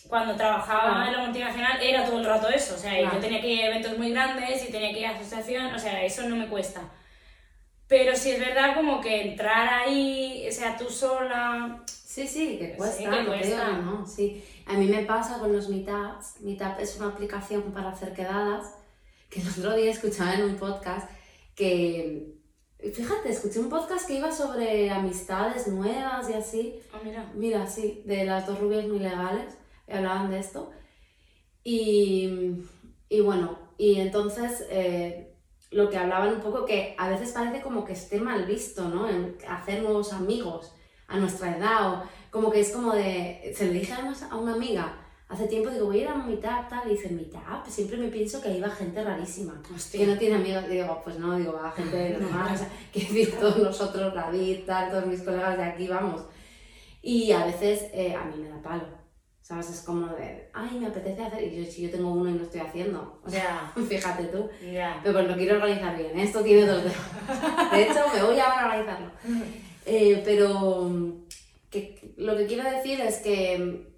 cuando 0.08 0.36
trabajaba 0.36 1.08
en 1.08 1.14
la 1.14 1.24
multinacional, 1.24 1.82
era 1.82 2.06
todo 2.06 2.20
el 2.20 2.26
rato 2.26 2.48
eso. 2.50 2.76
O 2.76 2.78
sea, 2.78 3.00
yo 3.02 3.20
tenía 3.20 3.42
que 3.42 3.48
ir 3.48 3.64
a 3.64 3.68
eventos 3.68 3.98
muy 3.98 4.12
grandes 4.12 4.68
y 4.68 4.72
tenía 4.72 4.94
que 4.94 5.00
ir 5.00 5.06
a 5.08 5.12
asociación, 5.12 5.74
o 5.74 5.80
sea, 5.80 6.04
eso 6.04 6.30
no 6.30 6.36
me 6.36 6.48
cuesta. 6.48 6.82
Pero 7.88 8.16
sí 8.16 8.32
es 8.32 8.40
verdad 8.40 8.76
como 8.76 9.02
que 9.02 9.30
entrar 9.30 9.68
ahí, 9.68 10.46
o 10.48 10.52
sea, 10.52 10.78
tú 10.78 10.90
sola... 10.90 11.84
Sí, 11.88 12.28
sí, 12.28 12.58
que 12.60 12.74
cuesta, 12.74 13.10
que 13.10 13.26
cuesta. 13.26 13.72
¿no? 13.78 14.06
Sí. 14.06 14.44
A 14.68 14.74
mí 14.74 14.86
me 14.86 15.04
pasa 15.04 15.40
con 15.40 15.52
los 15.54 15.70
Meetups. 15.70 16.42
Meetup 16.42 16.80
es 16.80 16.98
una 16.98 17.10
aplicación 17.10 17.72
para 17.72 17.90
hacer 17.90 18.14
quedadas, 18.14 18.76
que 19.30 19.42
el 19.42 19.50
otro 19.50 19.76
día 19.76 19.92
escuchaba 19.92 20.34
en 20.36 20.44
un 20.44 20.56
podcast 20.56 21.10
que 21.56 22.39
Fíjate, 22.82 23.30
escuché 23.30 23.60
un 23.60 23.70
podcast 23.70 24.08
que 24.08 24.16
iba 24.16 24.32
sobre 24.32 24.90
amistades 24.90 25.68
nuevas 25.68 26.30
y 26.30 26.34
así. 26.34 26.80
Ah, 26.94 27.02
mira. 27.04 27.30
Mira, 27.36 27.68
sí, 27.68 28.02
de 28.06 28.24
las 28.24 28.48
dos 28.48 28.58
rubias 28.58 28.88
muy 28.88 29.00
legales, 29.00 29.58
hablaban 29.92 30.32
de 30.32 30.40
esto. 30.40 30.72
Y, 31.62 32.64
y 33.10 33.20
bueno, 33.20 33.60
y 33.78 34.00
entonces 34.00 34.66
eh, 34.70 35.36
lo 35.72 35.90
que 35.90 35.98
hablaban 35.98 36.36
un 36.36 36.40
poco 36.40 36.66
que 36.66 36.96
a 36.98 37.10
veces 37.10 37.34
parece 37.34 37.62
como 37.62 37.84
que 37.84 37.94
esté 37.94 38.22
mal 38.22 38.46
visto, 38.46 38.88
¿no? 38.88 39.10
En 39.10 39.38
hacer 39.46 39.84
nuevos 39.84 40.14
amigos 40.14 40.74
a 41.08 41.18
nuestra 41.18 41.58
edad, 41.58 41.94
o 41.94 42.04
como 42.32 42.50
que 42.50 42.62
es 42.62 42.72
como 42.72 42.94
de. 42.96 43.54
Se 43.58 43.66
lo 43.66 43.74
dije 43.74 43.92
además 43.92 44.24
a 44.24 44.38
una 44.38 44.54
amiga 44.54 45.09
Hace 45.30 45.48
tiempo 45.48 45.70
digo, 45.70 45.86
voy 45.86 46.00
a 46.00 46.02
ir 46.02 46.08
a 46.08 46.16
mitad, 46.16 46.68
tal, 46.68 46.88
y 46.88 46.96
dice, 46.96 47.10
mitad, 47.10 47.62
pues 47.62 47.76
siempre 47.76 47.98
me 47.98 48.08
pienso 48.08 48.42
que 48.42 48.58
iba 48.58 48.68
gente 48.68 49.04
rarísima, 49.04 49.62
que 49.92 50.08
no 50.08 50.18
tiene 50.18 50.38
amigos, 50.38 50.64
y 50.68 50.72
digo, 50.72 51.00
pues 51.04 51.20
no, 51.20 51.38
digo, 51.38 51.54
va 51.54 51.72
gente 51.72 52.18
normal, 52.20 52.56
o 52.56 52.58
sea, 52.58 52.68
que 52.92 53.02
decir, 53.02 53.36
todos 53.40 53.60
nosotros, 53.60 54.12
David, 54.16 54.62
tal, 54.66 54.90
todos 54.90 55.06
mis 55.06 55.22
colegas 55.22 55.56
de 55.56 55.64
aquí, 55.64 55.88
vamos. 55.88 56.24
Y 57.04 57.32
a 57.32 57.46
veces 57.46 57.92
eh, 57.94 58.16
a 58.16 58.26
mí 58.26 58.42
me 58.42 58.50
da 58.50 58.60
palo, 58.60 58.88
¿sabes? 59.40 59.70
Es 59.70 59.82
como 59.82 60.08
de, 60.16 60.50
ay, 60.52 60.80
me 60.80 60.88
apetece 60.88 61.22
hacer, 61.22 61.44
y 61.44 61.64
yo, 61.64 61.72
si 61.72 61.84
yo 61.84 61.92
tengo 61.92 62.12
uno 62.12 62.32
y 62.32 62.34
no 62.34 62.44
estoy 62.44 62.62
haciendo, 62.62 63.22
o 63.24 63.30
sea, 63.30 63.72
fíjate 63.88 64.24
tú, 64.26 64.50
pero 64.60 65.14
pues 65.14 65.28
lo 65.28 65.36
quiero 65.36 65.58
organizar 65.58 65.96
bien, 65.96 66.18
¿eh? 66.18 66.24
esto 66.24 66.42
tiene 66.42 66.66
dos 66.66 66.82
dedos. 66.82 67.72
De 67.72 67.84
hecho, 67.84 68.00
me 68.16 68.24
voy 68.24 68.40
a 68.40 68.66
organizarlo. 68.66 69.12
Eh, 69.92 70.22
pero 70.24 70.92
que, 71.72 72.14
lo 72.18 72.38
que 72.38 72.46
quiero 72.46 72.70
decir 72.70 73.02
es 73.02 73.18
que 73.20 73.89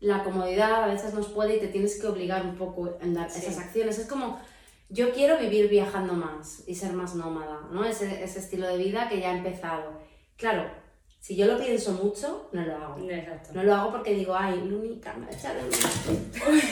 la 0.00 0.24
comodidad 0.24 0.84
a 0.84 0.86
veces 0.86 1.12
nos 1.14 1.28
puede 1.28 1.56
y 1.56 1.60
te 1.60 1.68
tienes 1.68 2.00
que 2.00 2.06
obligar 2.06 2.44
un 2.44 2.56
poco 2.56 2.98
en 3.00 3.14
dar 3.14 3.28
esas 3.28 3.58
acciones. 3.58 3.98
Es 3.98 4.06
como, 4.06 4.40
yo 4.88 5.12
quiero 5.12 5.38
vivir 5.38 5.68
viajando 5.68 6.14
más 6.14 6.64
y 6.66 6.74
ser 6.74 6.94
más 6.94 7.14
nómada, 7.14 7.60
¿no? 7.70 7.84
Ese, 7.84 8.24
ese 8.24 8.38
estilo 8.38 8.66
de 8.66 8.78
vida 8.78 9.08
que 9.08 9.20
ya 9.20 9.32
he 9.32 9.36
empezado. 9.36 10.00
Claro, 10.36 10.70
si 11.20 11.36
yo 11.36 11.46
lo 11.46 11.58
pienso 11.58 11.92
mucho, 11.92 12.48
no 12.52 12.62
lo 12.62 12.76
hago. 12.76 13.10
Exacto. 13.10 13.50
No 13.52 13.62
lo 13.62 13.74
hago 13.74 13.90
porque 13.92 14.14
digo, 14.14 14.34
ay, 14.34 14.62
Lúnica, 14.66 15.12
me 15.12 15.26
va 15.26 15.32
a 15.32 15.34
echar 15.34 15.54
el 15.56 15.70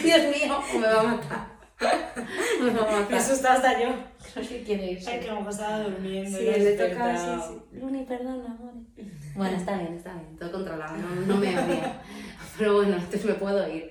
Dios 0.02 0.36
mío, 0.36 0.58
me 0.80 0.86
va 0.86 1.00
a 1.00 1.02
matar. 1.02 1.58
me 2.62 2.70
va 2.70 2.88
a 2.88 2.92
matar. 2.92 3.10
Me 3.10 3.16
asusta 3.18 3.52
hasta 3.52 3.78
yo. 3.78 3.90
Creo 4.32 4.48
que 4.48 4.62
quiere 4.62 4.92
irse. 4.92 5.10
Ay, 5.10 5.20
que 5.20 5.30
me 5.30 5.50
estaba 5.50 5.80
durmiendo. 5.80 6.38
Sí, 6.38 6.44
le 6.44 6.72
toca, 6.72 7.18
sí, 7.18 7.42
sí. 7.46 7.78
Luni, 7.78 8.04
perdona, 8.04 8.46
amor. 8.46 8.72
Bueno, 9.36 9.56
está 9.56 9.76
bien, 9.76 9.94
está 9.94 10.14
bien, 10.14 10.34
todo 10.36 10.50
controlado, 10.50 10.96
no, 10.96 11.26
no 11.26 11.36
me 11.36 11.56
odia 11.56 12.02
pero 12.58 12.74
bueno, 12.74 12.96
entonces 12.96 13.24
me 13.24 13.34
puedo 13.34 13.68
ir. 13.72 13.90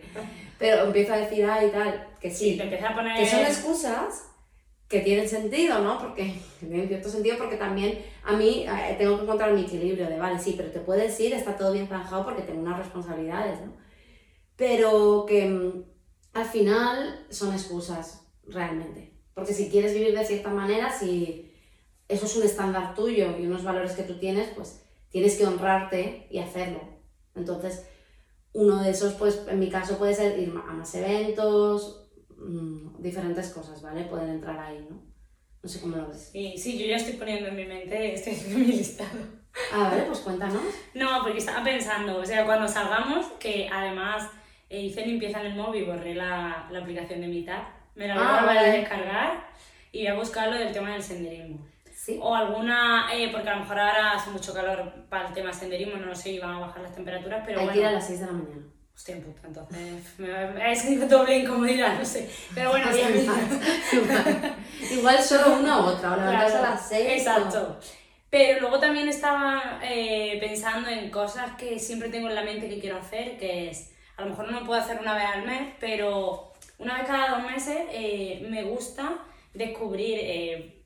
Pero 0.60 0.86
empiezo 0.86 1.13
a 1.13 1.17
decir, 1.17 1.45
ay, 1.45 1.69
tal, 1.71 2.08
que 2.19 2.30
sí. 2.30 2.51
sí 2.51 2.58
te 2.58 2.86
a 2.86 2.95
poner... 2.95 3.17
Que 3.17 3.30
son 3.30 3.41
excusas 3.41 4.23
que 4.88 5.01
tienen 5.01 5.27
sentido, 5.27 5.80
¿no? 5.80 5.99
Porque 5.99 6.34
tienen 6.60 6.88
cierto 6.88 7.10
sentido 7.10 7.38
porque 7.38 7.58
también 7.58 7.99
a 8.23 8.34
mí 8.34 8.65
eh, 8.67 8.95
tengo 8.97 9.17
que 9.17 9.23
encontrar 9.23 9.53
mi 9.53 9.62
equilibrio 9.62 10.08
de, 10.08 10.17
vale, 10.17 10.39
sí, 10.39 10.53
pero 10.56 10.71
te 10.71 10.80
puedes 10.80 11.19
ir, 11.19 11.34
está 11.34 11.58
todo 11.58 11.73
bien 11.73 11.88
zanjado 11.88 12.23
porque 12.23 12.43
tengo 12.43 12.62
unas 12.62 12.80
responsabilidades, 12.80 13.62
¿no? 13.62 13.73
Pero 14.56 15.25
que 15.27 15.45
mm, 15.45 15.84
al 16.34 16.45
final 16.45 17.25
son 17.30 17.53
excusas, 17.53 18.25
realmente. 18.47 19.13
Porque 19.34 19.53
si 19.53 19.69
quieres 19.69 19.93
vivir 19.93 20.17
de 20.17 20.25
cierta 20.25 20.49
manera, 20.49 20.91
si 20.91 21.53
eso 22.08 22.25
es 22.25 22.36
un 22.36 22.43
estándar 22.43 22.95
tuyo 22.95 23.38
y 23.38 23.45
unos 23.45 23.63
valores 23.63 23.91
que 23.91 24.03
tú 24.03 24.17
tienes, 24.17 24.49
pues 24.56 24.82
tienes 25.10 25.38
que 25.38 25.45
honrarte 25.45 26.27
y 26.32 26.39
hacerlo. 26.39 26.82
Entonces, 27.36 27.86
uno 28.58 28.82
de 28.82 28.89
esos, 28.89 29.13
pues 29.13 29.43
en 29.48 29.60
mi 29.60 29.70
caso 29.70 29.98
puede 30.00 30.15
ser 30.15 30.39
ir 30.39 30.50
a 30.50 30.74
más 30.74 30.93
eventos, 30.96 32.10
mm, 32.38 33.02
diferentes 33.02 33.50
cosas, 33.50 33.82
¿vale? 33.84 34.06
Pueden 34.06 34.30
entrar 34.30 34.60
ahí, 34.60 34.84
¿no? 34.89 35.00
No 35.62 35.70
sé 35.70 35.80
cómo 35.80 35.96
lo 35.98 36.08
ves. 36.08 36.30
Sí, 36.32 36.56
sí, 36.58 36.78
yo 36.80 36.88
ya 36.88 36.96
estoy 36.96 37.13
poniendo 37.13 37.50
en 37.50 37.56
mi 37.56 37.65
mente, 37.65 38.13
estoy 38.15 38.34
haciendo 38.34 38.58
mi 38.60 38.65
listado. 38.82 39.20
A 39.74 39.89
ver, 39.89 40.08
pues 40.08 40.20
cuéntanos. 40.20 40.62
No, 40.96 41.22
porque 41.24 41.38
estaba 41.38 41.63
pensando, 41.63 42.17
o 42.20 42.26
sea, 42.26 42.46
cuando 42.46 42.67
salgamos, 42.67 43.28
que 43.39 43.70
además 43.72 44.30
eh, 44.70 44.82
hice 44.82 45.06
limpieza 45.06 45.39
en 45.41 45.48
el 45.48 45.56
móvil, 45.56 45.86
borré 45.86 46.15
la, 46.15 46.67
la 46.72 46.80
aplicación 46.80 47.22
de 47.22 47.28
mitad, 47.28 47.62
me 47.96 48.08
la 48.08 48.15
voy 48.15 48.24
Ah, 48.26 48.38
a 48.38 48.41
volver 48.41 48.58
a 48.58 48.63
descargar 48.63 49.50
y 49.91 50.00
voy 50.00 50.08
a 50.08 50.15
buscar 50.15 50.50
lo 50.50 50.58
del 50.58 50.72
tema 50.72 50.93
del 50.93 51.04
senderismo. 51.04 51.65
Sí. 52.08 52.17
O 52.24 52.34
alguna, 52.34 53.10
eh, 53.13 53.28
porque 53.34 53.50
a 53.50 53.56
lo 53.56 53.60
mejor 53.63 53.80
ahora 53.80 54.13
hace 54.13 54.30
mucho 54.30 54.54
calor 54.54 54.93
para 55.10 55.28
el 55.28 55.34
tema 55.34 55.52
senderismo, 55.52 55.98
no 55.98 56.06
lo 56.06 56.15
sé, 56.15 56.32
y 56.32 56.39
van 56.39 56.52
a 56.56 56.60
bajar 56.60 56.82
las 56.82 56.96
temperaturas, 56.96 57.43
pero 57.46 57.60
Hay 57.60 57.65
bueno. 57.65 57.74
que 57.74 57.80
ir 57.82 57.86
a 57.86 57.91
las 57.91 58.08
6 58.08 58.20
de 58.22 58.26
la 58.28 58.32
mañana. 58.32 58.62
Hostia, 58.96 59.15
puta, 59.17 59.41
entonces 59.46 59.78
me 60.17 60.72
es 60.72 60.82
que 60.84 60.96
doble 61.06 61.38
incomodidad, 61.39 62.00
no 62.00 62.06
sé. 62.06 62.30
Pero 62.56 62.70
bueno, 62.70 62.88
a 62.89 62.98
Igual, 62.98 64.56
igual 64.89 65.22
solo 65.22 65.58
una 65.60 65.82
u 65.82 65.84
otra, 65.88 66.13
o 66.13 66.15
levantarse 66.15 66.56
a 66.56 66.60
Claro, 66.60 66.76
las 66.76 66.88
6. 66.88 67.10
Exacto. 67.12 67.78
Pero 68.30 68.62
luego 68.62 68.80
también 68.80 69.10
estaba 69.10 69.82
eh, 69.84 70.38
pensando 70.39 70.89
en 70.89 71.10
cosas 71.12 71.58
que 71.58 71.78
siempre 71.78 72.08
tengo 72.08 72.30
en 72.30 72.36
la 72.36 72.43
mente 72.43 72.70
que 72.70 72.80
quiero 72.80 72.98
hacer, 73.00 73.38
que 73.38 73.70
es, 73.70 73.93
a 74.15 74.22
lo 74.24 74.30
mejor 74.30 74.50
no 74.50 74.62
lo 74.62 74.65
puedo 74.65 74.80
hacer 74.80 74.98
una 75.02 75.13
vez 75.13 75.26
al 75.26 75.46
mes, 75.46 75.74
pero 75.82 76.54
una 76.78 77.00
vez 77.00 77.06
cada 77.06 77.38
dos 77.38 77.52
meses 77.52 77.78
eh, 77.91 78.48
me 78.50 78.63
gusta 78.63 79.17
descubrir 79.54 80.20
eh, 80.22 80.76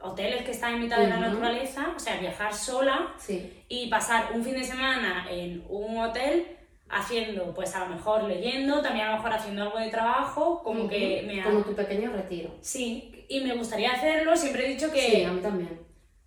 hoteles 0.00 0.42
que 0.44 0.50
están 0.52 0.74
en 0.74 0.80
mitad 0.82 0.98
de 0.98 1.08
la 1.08 1.18
naturaleza, 1.18 1.92
o 1.96 1.98
sea, 1.98 2.18
viajar 2.18 2.54
sola 2.54 3.14
Sí. 3.18 3.64
y 3.68 3.88
pasar 3.88 4.30
un 4.34 4.44
fin 4.44 4.54
de 4.54 4.64
semana 4.64 5.26
en 5.30 5.64
un 5.68 5.98
hotel 5.98 6.46
haciendo, 6.88 7.52
pues 7.54 7.74
a 7.74 7.80
lo 7.80 7.94
mejor 7.94 8.24
leyendo, 8.24 8.80
también 8.80 9.06
a 9.06 9.10
lo 9.10 9.16
mejor 9.16 9.32
haciendo 9.32 9.62
algo 9.62 9.78
de 9.78 9.88
trabajo, 9.88 10.62
como 10.62 10.88
que 10.88 11.24
me 11.26 11.40
ha... 11.40 11.44
Como 11.44 11.62
tu 11.62 11.74
pequeño 11.74 12.12
retiro. 12.12 12.50
Sí, 12.60 13.24
y 13.28 13.40
me 13.40 13.54
gustaría 13.54 13.92
hacerlo, 13.92 14.36
siempre 14.36 14.66
he 14.66 14.74
dicho 14.74 14.92
que... 14.92 15.00
Sí, 15.00 15.24
a 15.24 15.32
mí 15.32 15.40
también. 15.40 15.80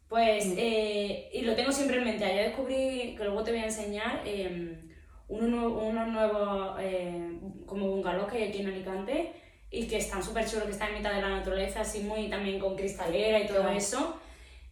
Pues, 0.10 0.54
eh, 0.58 1.30
y 1.32 1.42
lo 1.44 1.56
tengo 1.56 1.72
siempre 1.72 1.98
en 1.98 2.04
mente. 2.04 2.26
Ayer 2.26 2.48
descubrí, 2.48 3.16
que 3.16 3.24
luego 3.24 3.44
te 3.44 3.52
voy 3.52 3.60
a 3.62 3.66
enseñar, 3.66 4.22
eh, 4.26 4.80
unos, 5.28 5.50
nuevos, 5.50 5.84
unos 5.84 6.08
nuevos 6.08 6.78
eh, 6.82 7.40
como 7.68 7.88
bungalows 7.88 8.30
que 8.30 8.38
hay 8.40 8.50
aquí 8.50 8.62
en 8.62 8.68
Alicante 8.68 9.32
y 9.72 9.88
que 9.88 9.98
están 9.98 10.24
súper 10.24 10.48
chulos, 10.50 10.66
que 10.66 10.72
están 10.72 10.90
en 10.90 10.96
mitad 10.98 11.14
de 11.14 11.22
la 11.22 11.30
naturaleza, 11.30 11.82
así 11.82 12.00
muy 12.02 12.28
también 12.30 12.60
con 12.60 12.76
cristalera 12.76 13.40
y 13.40 13.48
todo 13.48 13.62
Claro. 13.62 13.78
eso. 13.78 14.20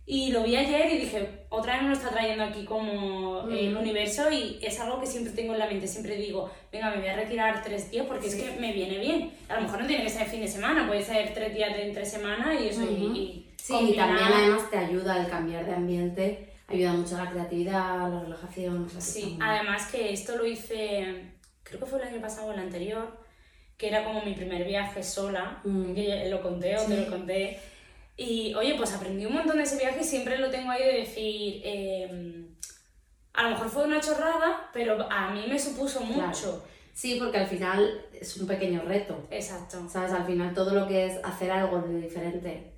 Y 0.10 0.32
lo 0.32 0.44
vi 0.44 0.56
ayer 0.56 0.90
y 0.94 1.00
dije, 1.00 1.28
otra 1.50 1.74
vez 1.74 1.82
me 1.84 1.90
lo 1.90 1.94
está 1.96 2.10
trayendo 2.10 2.46
aquí 2.46 2.64
como 2.64 3.42
el 3.50 3.74
Mm. 3.74 3.78
universo 3.78 4.32
y 4.32 4.58
es 4.62 4.80
algo 4.80 5.02
que 5.02 5.06
siempre 5.06 5.34
tengo 5.34 5.52
en 5.54 5.60
la 5.60 5.68
mente. 5.68 5.86
Siempre 5.86 6.16
digo, 6.16 6.50
venga, 6.72 6.92
me 6.92 7.00
voy 7.00 7.08
a 7.10 7.16
retirar 7.18 7.62
tres 7.62 7.92
días 7.92 8.06
porque 8.08 8.30
Sí. 8.30 8.40
es 8.42 8.44
que 8.46 8.60
me 8.60 8.72
viene 8.72 9.00
bien. 9.00 9.32
A 9.50 9.56
lo 9.56 9.64
mejor 9.64 9.82
no 9.82 9.88
tiene 9.88 10.04
que 10.06 10.10
ser 10.10 10.26
fin 10.28 10.40
de 10.40 10.48
semana, 10.48 10.88
puede 10.88 11.04
ser 11.04 11.34
tres 11.34 11.54
días 11.54 11.76
de 11.76 11.88
entre 11.90 12.06
semana 12.06 12.54
y 12.60 12.70
eso. 12.70 12.84
y- 12.84 12.86
Ujú. 13.06 13.16
y, 13.16 13.44
Sí, 13.62 13.74
y 13.92 13.96
también 13.98 14.28
además 14.34 14.70
te 14.70 14.78
ayuda 14.78 15.20
el 15.22 15.30
cambiar 15.30 15.66
de 15.66 15.74
ambiente, 15.74 16.54
ayuda 16.68 16.94
mucho 16.94 17.18
a 17.18 17.26
la 17.26 17.32
creatividad, 17.32 18.10
la 18.10 18.22
relajación. 18.22 18.86
o 18.86 18.90
sea 18.90 19.02
Sí, 19.02 19.38
además 19.42 19.92
que 19.92 20.14
esto 20.14 20.38
lo 20.38 20.46
hice, 20.46 21.26
creo 21.64 21.82
que 21.82 21.86
fue 21.86 22.00
el 22.02 22.08
año 22.08 22.22
pasado 22.22 22.48
o 22.48 22.54
el 22.54 22.60
anterior, 22.60 23.18
que 23.78 23.88
era 23.88 24.04
como 24.04 24.24
mi 24.24 24.34
primer 24.34 24.64
viaje 24.66 25.04
sola, 25.04 25.62
Mm. 25.64 25.94
que 25.94 26.30
lo 26.30 26.42
conté 26.42 26.76
o 26.78 26.86
te 26.86 26.98
lo 26.98 27.10
conté. 27.12 27.60
Y 28.18 28.54
oye, 28.56 28.74
pues 28.76 28.94
aprendí 28.94 29.26
un 29.28 29.34
montón 29.36 29.58
de 29.58 29.64
ese 29.64 29.78
viaje 29.78 30.00
y 30.02 30.04
siempre 30.04 30.40
lo 30.40 30.50
tengo 30.50 30.72
ahí 30.72 30.84
de 30.84 30.94
decir, 31.00 31.62
eh, 31.64 32.48
a 33.34 33.44
lo 33.44 33.50
mejor 33.52 33.70
fue 33.70 33.84
una 33.86 34.02
chorrada, 34.02 34.70
pero 34.74 35.08
a 35.12 35.30
mí 35.32 35.46
me 35.48 35.60
supuso 35.60 36.00
Claro. 36.00 36.28
mucho. 36.28 36.66
Sí, 36.94 37.18
porque 37.20 37.38
al 37.38 37.46
final 37.46 38.06
es 38.12 38.36
un 38.38 38.48
pequeño 38.48 38.82
reto. 38.82 39.28
Exacto. 39.30 39.88
¿Sabes? 39.88 40.12
Al 40.12 40.26
final 40.26 40.56
todo 40.56 40.74
lo 40.74 40.88
que 40.88 41.06
es 41.06 41.24
hacer 41.24 41.52
algo 41.52 41.80
de 41.82 42.02
diferente 42.02 42.74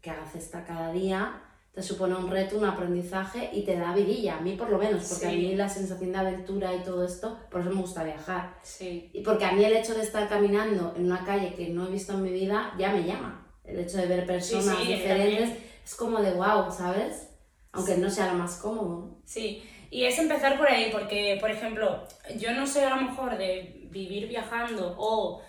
que 0.00 0.12
esta 0.36 0.64
cada 0.64 0.92
día 0.92 1.42
te 1.72 1.82
supone 1.82 2.16
un 2.16 2.28
reto, 2.30 2.58
un 2.58 2.64
aprendizaje 2.64 3.48
y 3.52 3.62
te 3.62 3.76
da 3.76 3.94
vidilla, 3.94 4.38
a 4.38 4.40
mí 4.40 4.54
por 4.56 4.70
lo 4.70 4.78
menos, 4.78 5.04
porque 5.08 5.26
a 5.26 5.30
Sí. 5.30 5.36
mí 5.36 5.54
la 5.54 5.68
sensación 5.68 6.10
de 6.12 6.18
aventura 6.18 6.74
y 6.74 6.82
todo 6.82 7.04
esto, 7.04 7.38
por 7.50 7.60
eso 7.60 7.70
me 7.70 7.80
gusta 7.80 8.02
viajar. 8.02 8.56
Sí, 8.62 9.08
Y 9.12 9.22
porque 9.22 9.44
a 9.44 9.52
mí 9.52 9.64
el 9.64 9.76
hecho 9.76 9.94
de 9.94 10.02
estar 10.02 10.28
caminando 10.28 10.92
en 10.96 11.04
una 11.06 11.24
calle 11.24 11.54
que 11.54 11.68
no 11.68 11.86
he 11.86 11.90
visto 11.90 12.12
en 12.14 12.22
mi 12.24 12.30
vida 12.32 12.74
ya 12.78 12.90
me 12.90 13.04
llama. 13.04 13.46
El 13.64 13.78
hecho 13.78 13.98
de 13.98 14.06
ver 14.06 14.26
personas 14.26 14.78
sí, 14.80 14.88
diferentes 14.94 15.58
es 15.84 15.94
como 15.94 16.20
de 16.20 16.32
wow, 16.32 16.70
¿sabes? 16.72 17.28
Aunque 17.72 17.96
no 17.98 18.10
sea 18.10 18.26
lo 18.32 18.34
más 18.34 18.56
cómodo. 18.56 19.18
sí. 19.24 19.62
Y 19.92 20.04
es 20.04 20.16
empezar 20.20 20.56
por 20.56 20.68
ahí, 20.68 20.88
porque, 20.92 21.36
por 21.40 21.50
ejemplo, 21.50 22.04
yo 22.38 22.52
no 22.52 22.64
sé 22.64 22.84
a 22.84 22.94
lo 22.94 23.02
mejor 23.02 23.36
de 23.36 23.88
vivir 23.90 24.28
viajando 24.28 24.94
o 24.96 25.40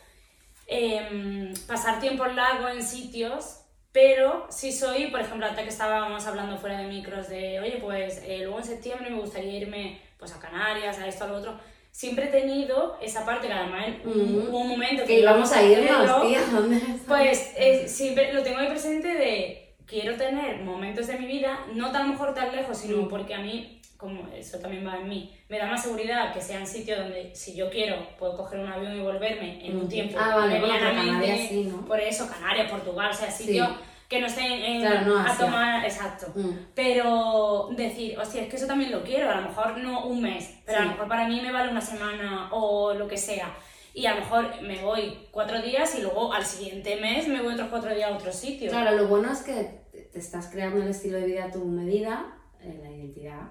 em, 0.67 1.53
pasar 1.67 1.99
tiempo 1.99 2.25
largo 2.25 2.67
en 2.69 2.81
sitios, 2.83 3.60
pero 3.91 4.47
sí 4.49 4.71
soy, 4.71 5.07
por 5.07 5.19
ejemplo, 5.19 5.45
hasta 5.45 5.63
que 5.63 5.69
estábamos 5.69 6.25
hablando 6.25 6.57
fuera 6.57 6.77
de 6.79 6.87
micros 6.87 7.27
de, 7.29 7.59
oye, 7.59 7.77
pues 7.81 8.21
eh, 8.25 8.39
luego 8.41 8.57
en 8.59 8.63
septiembre 8.63 9.09
me 9.09 9.19
gustaría 9.19 9.57
irme 9.57 9.99
pues 10.17 10.33
a 10.33 10.39
Canarias, 10.39 10.97
a 10.99 11.07
esto, 11.07 11.25
a 11.25 11.27
lo 11.27 11.35
otro. 11.37 11.59
Siempre 11.91 12.25
he 12.25 12.27
tenido 12.29 12.97
esa 13.01 13.25
parte 13.25 13.47
que 13.47 13.53
además 13.53 13.87
hubo 14.05 14.59
un 14.59 14.69
momento 14.69 15.03
Que 15.05 15.19
íbamos 15.19 15.51
a 15.51 15.61
irnos, 15.61 16.21
tía, 16.21 16.39
¿dónde 16.49 16.79
pues 17.05 17.51
eh, 17.57 17.85
siempre 17.87 18.31
lo 18.31 18.41
tengo 18.43 18.59
ahí 18.59 18.67
presente 18.69 19.09
de 19.09 19.75
quiero 19.85 20.15
tener 20.15 20.61
momentos 20.61 21.07
de 21.07 21.17
mi 21.19 21.25
vida, 21.25 21.65
no 21.73 21.91
tan 21.91 22.09
mejor 22.11 22.33
tan 22.33 22.55
lejos, 22.55 22.77
sino 22.77 22.95
Mm. 23.01 23.09
porque 23.09 23.33
a 23.33 23.39
mí, 23.39 23.80
como 24.01 24.27
eso 24.35 24.57
también 24.59 24.85
va 24.85 24.97
en 24.97 25.07
mí, 25.07 25.33
me 25.47 25.59
da 25.59 25.67
más 25.67 25.83
seguridad 25.83 26.33
que 26.33 26.41
sean 26.41 26.65
sitios 26.67 26.97
donde 26.99 27.33
si 27.35 27.55
yo 27.55 27.69
quiero 27.69 27.95
puedo 28.17 28.35
coger 28.35 28.59
un 28.59 28.67
avión 28.67 28.97
y 28.97 29.01
volverme 29.01 29.65
en 29.65 29.77
un 29.77 29.87
tiempo 29.87 30.17
Ah, 30.19 30.35
vale, 30.37 30.59
bueno, 30.59 30.73
Canarias 30.77 31.47
sí, 31.47 31.63
¿no? 31.71 31.85
por 31.85 31.99
eso 31.99 32.27
Canarias, 32.27 32.69
Portugal, 32.69 33.11
o 33.11 33.13
sea, 33.13 33.29
sitios 33.31 33.69
que 34.09 34.19
no 34.19 34.27
estén 34.27 34.51
en, 34.51 34.81
Claro, 34.81 35.05
no 35.05 35.19
a 35.19 35.37
tomar, 35.37 35.85
exacto. 35.85 36.27
Mm. 36.35 36.49
Pero 36.75 37.69
decir, 37.77 38.17
hostia, 38.19 38.41
es 38.41 38.49
que 38.49 38.55
eso 38.57 38.67
también 38.67 38.91
lo 38.91 39.03
quiero, 39.03 39.29
a 39.31 39.35
lo 39.39 39.47
mejor 39.47 39.77
no 39.77 40.05
un 40.07 40.21
mes, 40.21 40.53
pero 40.65 40.79
a 40.79 40.81
Sí. 40.81 40.87
lo 40.87 40.91
mejor 40.93 41.07
para 41.07 41.27
mí 41.29 41.39
me 41.41 41.51
vale 41.51 41.71
una 41.71 41.79
semana 41.79 42.49
o 42.51 42.93
lo 42.93 43.07
que 43.07 43.15
sea. 43.17 43.55
Y 43.93 44.05
a 44.07 44.15
lo 44.15 44.21
mejor 44.21 44.61
me 44.63 44.81
voy 44.81 45.27
cuatro 45.31 45.61
días 45.61 45.97
y 45.97 46.01
luego 46.01 46.33
al 46.33 46.43
siguiente 46.45 46.97
mes 46.99 47.27
me 47.27 47.41
voy 47.41 47.53
otros 47.53 47.69
cuatro 47.69 47.93
días 47.95 48.11
a 48.11 48.15
otro 48.15 48.33
sitio. 48.33 48.69
Claro, 48.71 48.97
lo 48.97 49.07
bueno 49.07 49.31
es 49.31 49.43
que 49.43 49.81
te- 49.91 50.01
te 50.11 50.19
estás 50.19 50.47
creando 50.47 50.81
el 50.81 50.89
estilo 50.89 51.17
de 51.17 51.25
vida 51.27 51.45
a 51.45 51.51
tu 51.51 51.63
medida, 51.65 52.35
en 52.61 52.81
la 52.83 52.89
identidad 52.91 53.41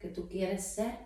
que 0.00 0.08
tú 0.08 0.26
quieres 0.26 0.66
ser, 0.66 0.98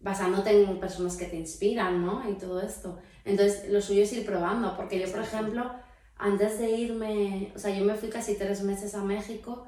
basándote 0.00 0.62
en 0.62 0.78
personas 0.78 1.16
que 1.16 1.26
te 1.26 1.36
inspiran, 1.36 2.06
¿no? 2.06 2.28
Y 2.30 2.34
todo 2.34 2.62
esto. 2.62 2.98
Entonces, 3.24 3.68
lo 3.68 3.82
suyo 3.82 4.04
es 4.04 4.12
ir 4.12 4.24
probando, 4.24 4.76
porque 4.76 5.00
yo, 5.00 5.10
por 5.10 5.20
ejemplo, 5.20 5.70
antes 6.16 6.58
de 6.58 6.70
irme, 6.70 7.52
o 7.54 7.58
sea, 7.58 7.76
yo 7.76 7.84
me 7.84 7.96
fui 7.96 8.08
casi 8.08 8.36
tres 8.36 8.62
meses 8.62 8.94
a 8.94 9.02
México 9.02 9.66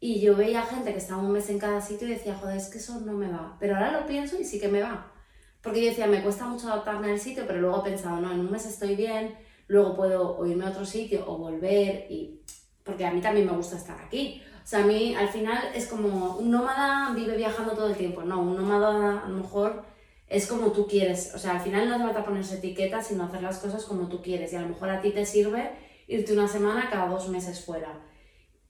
y 0.00 0.20
yo 0.20 0.34
veía 0.34 0.62
gente 0.62 0.92
que 0.92 0.98
estaba 0.98 1.22
un 1.22 1.32
mes 1.32 1.50
en 1.50 1.58
cada 1.58 1.80
sitio 1.80 2.08
y 2.08 2.12
decía, 2.12 2.36
joder, 2.36 2.56
es 2.56 2.68
que 2.68 2.78
eso 2.78 3.00
no 3.00 3.12
me 3.12 3.30
va. 3.30 3.56
Pero 3.60 3.74
ahora 3.74 3.92
lo 4.00 4.06
pienso 4.06 4.40
y 4.40 4.44
sí 4.44 4.58
que 4.58 4.68
me 4.68 4.80
va. 4.80 5.12
Porque 5.60 5.82
yo 5.82 5.90
decía, 5.90 6.06
me 6.06 6.22
cuesta 6.22 6.46
mucho 6.46 6.68
adaptarme 6.68 7.10
al 7.10 7.18
sitio, 7.18 7.44
pero 7.46 7.60
luego 7.60 7.80
he 7.80 7.90
pensado, 7.90 8.20
no, 8.20 8.32
en 8.32 8.40
un 8.40 8.50
mes 8.50 8.64
estoy 8.64 8.96
bien, 8.96 9.36
luego 9.66 9.96
puedo 9.96 10.38
o 10.38 10.46
irme 10.46 10.64
a 10.64 10.70
otro 10.70 10.86
sitio 10.86 11.24
o 11.26 11.36
volver 11.36 12.06
y... 12.10 12.40
Porque 12.84 13.04
a 13.04 13.10
mí 13.10 13.20
también 13.20 13.46
me 13.46 13.52
gusta 13.52 13.76
estar 13.76 14.00
aquí. 14.00 14.42
O 14.68 14.70
sea, 14.70 14.80
a 14.80 14.86
mí 14.86 15.14
al 15.14 15.30
final 15.30 15.70
es 15.74 15.86
como 15.86 16.36
un 16.36 16.50
nómada 16.50 17.14
vive 17.14 17.38
viajando 17.38 17.72
todo 17.72 17.86
el 17.88 17.96
tiempo. 17.96 18.20
No, 18.22 18.42
un 18.42 18.54
nómada 18.54 19.22
a 19.24 19.26
lo 19.26 19.38
mejor 19.38 19.82
es 20.28 20.46
como 20.46 20.72
tú 20.72 20.86
quieres. 20.86 21.32
O 21.34 21.38
sea, 21.38 21.52
al 21.52 21.60
final 21.60 21.88
no 21.88 21.94
hace 21.94 22.04
falta 22.04 22.22
ponerse 22.26 22.56
etiquetas, 22.56 23.06
sino 23.06 23.24
hacer 23.24 23.40
las 23.42 23.56
cosas 23.60 23.82
como 23.86 24.08
tú 24.08 24.20
quieres. 24.20 24.52
Y 24.52 24.56
a 24.56 24.60
lo 24.60 24.68
mejor 24.68 24.90
a 24.90 25.00
ti 25.00 25.10
te 25.12 25.24
sirve 25.24 25.70
irte 26.06 26.34
una 26.34 26.46
semana 26.46 26.90
cada 26.90 27.08
dos 27.08 27.30
meses 27.30 27.64
fuera. 27.64 27.98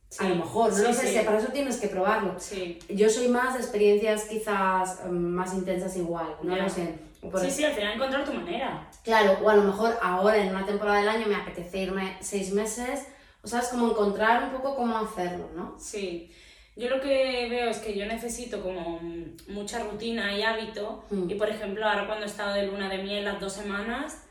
Sí, 0.09 0.25
A 0.25 0.29
lo 0.29 0.37
mejor, 0.37 0.71
no 0.71 0.77
sí, 0.77 0.83
lo 0.85 0.93
sé, 0.93 1.19
sí. 1.19 1.19
para 1.27 1.39
eso 1.39 1.49
tienes 1.49 1.79
que 1.79 1.89
probarlo. 1.89 2.37
Sí, 2.39 2.79
Yo 2.91 3.11
soy 3.11 3.27
más 3.27 3.55
de 3.55 3.61
experiencias 3.61 4.27
quizás 4.27 5.01
em, 5.05 5.11
más 5.19 5.53
intensas 5.53 5.97
igual, 5.97 6.29
no 6.45 6.57
Ya. 6.57 6.63
lo 6.63 6.69
sé. 6.69 6.95
Por 7.21 7.41
sí, 7.41 7.51
sí, 7.51 7.65
al 7.65 7.73
final 7.73 7.95
encontrar 7.95 8.25
tu 8.25 8.33
manera. 8.35 8.89
Claro, 9.03 9.37
o 9.43 9.49
a 9.51 9.57
lo 9.57 9.65
mejor 9.65 9.99
ahora 10.01 10.37
en 10.37 10.51
una 10.51 10.65
temporada 10.65 11.01
del 11.01 11.09
año 11.09 11.27
me 11.27 11.35
apetece 11.35 11.79
irme 11.79 12.17
seis 12.21 12.53
meses, 12.53 13.09
o 13.49 13.51
sabes, 13.51 13.69
como 13.69 13.91
encontrar 13.91 14.45
un 14.45 14.51
poco 14.51 14.77
cómo 14.77 14.99
hacerlo, 14.99 15.49
¿no? 15.57 15.75
Sí. 15.79 16.31
Yo 16.77 16.91
lo 16.91 17.01
que 17.01 17.49
veo 17.49 17.71
es 17.71 17.79
que 17.79 17.97
yo 17.97 18.05
necesito 18.05 18.63
como 18.63 19.01
mucha 19.49 19.83
rutina 19.83 20.37
y 20.37 20.43
hábito. 20.43 21.05
Mm. 21.11 21.31
Y 21.31 21.35
por 21.35 21.49
ejemplo, 21.49 21.89
ahora 21.89 22.07
cuando 22.07 22.27
he 22.27 22.29
estado 22.29 22.55
de 22.55 22.67
luna 22.67 22.91
de 22.91 22.99
miel 22.99 23.25
las 23.25 23.41
dos 23.41 23.55
semanas, 23.55 24.23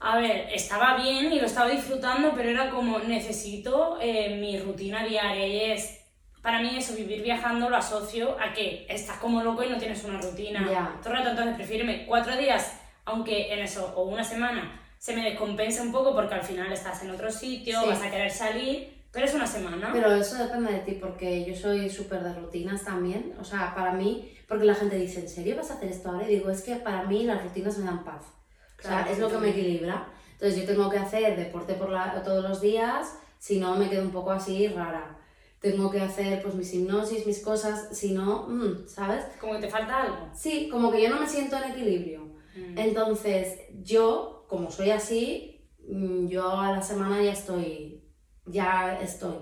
a 0.00 0.18
ver, 0.18 0.48
estaba 0.52 0.96
bien 0.96 1.32
y 1.32 1.38
lo 1.38 1.46
estaba 1.46 1.70
disfrutando, 1.70 2.32
pero 2.34 2.50
era 2.50 2.68
como 2.68 2.98
necesito 2.98 3.96
eh, 4.00 4.36
mi 4.40 4.58
rutina 4.58 5.06
diaria 5.06 5.46
y 5.46 5.70
es, 5.70 6.04
para 6.42 6.60
mí 6.60 6.76
eso, 6.76 6.94
vivir 6.94 7.22
viajando 7.22 7.70
lo 7.70 7.76
asocio 7.76 8.36
a 8.40 8.52
que 8.52 8.86
estás 8.88 9.18
como 9.18 9.42
loco 9.42 9.62
y 9.62 9.68
no 9.68 9.78
tienes 9.78 10.02
una 10.04 10.20
rutina. 10.20 10.66
Ya. 10.68 11.00
Todo 11.00 11.12
el 11.12 11.18
rato, 11.20 11.30
entonces 11.30 11.54
prefiero 11.54 11.86
cuatro 12.08 12.36
días, 12.36 12.80
aunque 13.04 13.52
en 13.54 13.60
eso, 13.60 13.94
o 13.96 14.02
una 14.02 14.24
semana, 14.24 14.82
se 14.98 15.14
me 15.14 15.22
descompense 15.30 15.80
un 15.80 15.92
poco 15.92 16.14
porque 16.14 16.34
al 16.34 16.42
final 16.42 16.72
estás 16.72 17.02
en 17.02 17.10
otro 17.10 17.30
sitio, 17.30 17.80
Sí. 17.80 17.88
vas 17.88 18.02
a 18.02 18.10
querer 18.10 18.30
salir, 18.30 18.94
Pero 19.12 19.24
es 19.26 19.34
una 19.34 19.46
semana. 19.46 19.90
Pero 19.94 20.14
eso 20.14 20.36
depende 20.36 20.72
de 20.72 20.80
ti, 20.80 20.92
porque 21.00 21.42
yo 21.46 21.54
soy 21.56 21.88
súper 21.88 22.22
de 22.22 22.34
rutinas 22.34 22.84
también. 22.84 23.34
O 23.40 23.44
sea, 23.44 23.74
para 23.74 23.92
mí, 23.92 24.30
porque 24.46 24.66
la 24.66 24.74
gente 24.74 24.96
dice, 24.96 25.20
¿en 25.20 25.28
serio 25.30 25.56
vas 25.56 25.70
a 25.70 25.74
hacer 25.74 25.88
esto 25.90 26.10
ahora? 26.10 26.28
Y 26.28 26.34
digo, 26.34 26.50
es 26.50 26.60
que 26.60 26.76
para 26.76 27.04
mí 27.04 27.24
las 27.24 27.42
rutinas 27.42 27.78
me 27.78 27.86
dan 27.86 28.04
paz. 28.04 28.24
o 28.78 28.82
sea, 28.82 28.90
Claro, 29.04 29.10
es 29.12 29.18
lo 29.18 29.30
que 29.30 29.38
me 29.38 29.50
equilibra. 29.50 30.06
Entonces 30.32 30.60
yo 30.60 30.66
tengo 30.66 30.90
que 30.90 30.98
hacer 30.98 31.34
deporte 31.34 31.72
por 31.74 31.88
la, 31.88 32.22
todos 32.22 32.44
los 32.46 32.60
días, 32.60 33.14
si 33.38 33.58
no 33.58 33.76
me 33.76 33.88
quedo 33.88 34.02
un 34.02 34.10
poco 34.10 34.32
así 34.32 34.68
rara. 34.68 35.16
Tengo 35.60 35.90
que 35.90 36.02
hacer 36.02 36.42
pues 36.42 36.54
mis 36.54 36.74
hipnosis, 36.74 37.26
mis 37.26 37.40
cosas, 37.42 37.88
si 37.96 38.12
no, 38.12 38.46
mm, 38.48 38.86
¿sabes? 38.86 39.24
Como 39.40 39.54
que 39.54 39.60
te 39.60 39.70
falta 39.70 40.02
algo. 40.02 40.28
Sí, 40.34 40.68
como 40.70 40.90
que 40.92 41.00
yo 41.02 41.08
no 41.08 41.20
me 41.20 41.26
siento 41.26 41.56
en 41.56 41.70
equilibrio. 41.72 42.20
Mm. 42.54 42.78
Entonces, 42.78 43.60
yo, 43.82 44.35
como 44.48 44.70
soy 44.70 44.90
así, 44.90 45.66
mm, 45.88 46.26
yo 46.28 46.48
a 46.50 46.72
la 46.72 46.82
semana 46.82 47.22
ya 47.22 47.32
estoy, 47.32 48.02
ya 48.46 48.98
estoy. 49.00 49.36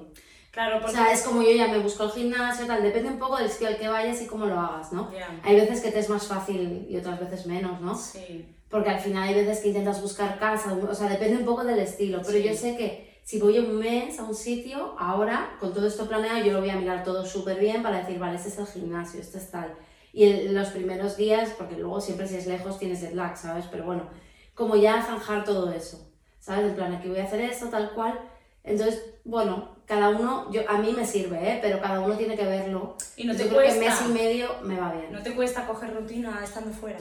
Claro, 0.51 0.77
O 0.77 0.81
porque... 0.81 0.97
sea, 0.97 1.13
es 1.13 1.23
como 1.23 1.43
yo 1.43 1.51
ya 1.51 1.67
me 1.69 1.79
busco 1.79 2.05
el 2.05 2.11
gimnasio, 2.13 2.67
tal, 2.67 2.83
depende 2.83 3.09
un 3.11 3.19
poco 3.19 3.37
del 3.39 3.51
sitio 3.51 3.67
al 3.69 3.77
que 3.77 3.89
vayas 3.89 4.23
y 4.23 4.27
cómo 4.27 4.47
lo 4.47 4.59
hagas, 4.59 4.93
¿no? 4.93 5.11
Ya. 5.13 5.29
Hay 5.43 5.57
veces 5.57 5.81
que 5.81 5.91
te 5.91 5.99
es 5.99 6.09
más 6.09 6.27
fácil 6.29 6.87
y 6.89 6.97
otras 6.97 7.19
veces 7.19 7.47
menos, 7.47 7.81
¿no? 7.81 7.97
Sí. 7.97 8.47
Porque 8.71 8.91
al 8.91 9.01
final 9.01 9.25
hay 9.25 9.35
veces 9.35 9.61
que 9.61 9.69
intentas 9.69 10.01
buscar 10.01 10.39
casa, 10.39 10.73
o 10.75 10.95
sea, 10.95 11.09
depende 11.09 11.39
un 11.39 11.45
poco 11.45 11.65
del 11.65 11.81
estilo, 11.81 12.21
pero 12.25 12.39
Sí. 12.39 12.45
yo 12.45 12.55
sé 12.55 12.77
que 12.77 13.19
si 13.25 13.41
voy 13.41 13.59
un 13.59 13.79
mes 13.79 14.19
a 14.21 14.25
un 14.25 14.35
sitio, 14.35 14.95
ahora, 14.99 15.57
con 15.59 15.73
todo 15.75 15.87
esto 15.89 16.07
planeado, 16.07 16.45
yo 16.45 16.53
lo 16.53 16.61
voy 16.61 16.71
a 16.71 16.77
mirar 16.77 17.03
todo 17.03 17.25
súper 17.25 17.59
bien 17.59 17.83
para 17.83 17.99
decir, 18.01 18.19
vale, 18.21 18.37
este 18.37 18.49
es 18.51 18.59
el 18.59 18.67
gimnasio, 18.67 19.21
este 19.21 19.39
es 19.39 19.51
tal. 19.51 19.75
Y 20.13 20.25
en 20.25 20.55
los 20.55 20.69
primeros 20.69 21.17
días, 21.17 21.51
porque 21.59 21.77
luego 21.77 22.01
siempre 22.01 22.29
si 22.29 22.37
es 22.37 22.47
lejos 22.47 22.79
tienes 22.79 23.01
jet 23.01 23.15
lag, 23.15 23.37
¿sabes? 23.37 23.65
Pero 23.71 23.85
bueno, 23.85 24.09
como 24.55 24.77
ya 24.77 25.03
zanjar 25.03 25.45
todo 25.45 25.73
eso, 25.73 26.11
¿sabes? 26.39 26.67
En 26.67 26.75
plan, 26.75 26.95
aquí 26.95 27.09
voy 27.09 27.19
a 27.19 27.25
hacer 27.25 27.41
esto, 27.41 27.69
tal 27.69 27.93
cual. 27.93 28.19
Entonces, 28.63 29.15
bueno, 29.25 29.77
cada 29.85 30.09
uno, 30.11 30.51
yo, 30.51 30.63
a 30.69 30.79
mí 30.79 30.93
me 30.93 31.07
sirve, 31.07 31.37
¿eh? 31.39 31.59
Pero 31.61 31.81
cada 31.81 32.01
uno 32.01 32.17
tiene 32.17 32.37
que 32.37 32.45
verlo. 32.45 32.97
Y 33.17 33.25
no 33.25 33.35
te 33.35 33.49
creo 33.49 33.61
que 33.61 33.67
cuesta. 33.67 33.81
mes 33.81 34.03
y 34.09 34.13
medio 34.13 34.49
me 34.63 34.81
va 34.81 34.93
bien. 34.93 35.13
¿No 35.13 35.23
te 35.23 35.35
cuesta 35.35 35.67
coger 35.67 35.95
rutina 35.95 36.41
estando 36.43 36.71
fuera? 36.71 37.01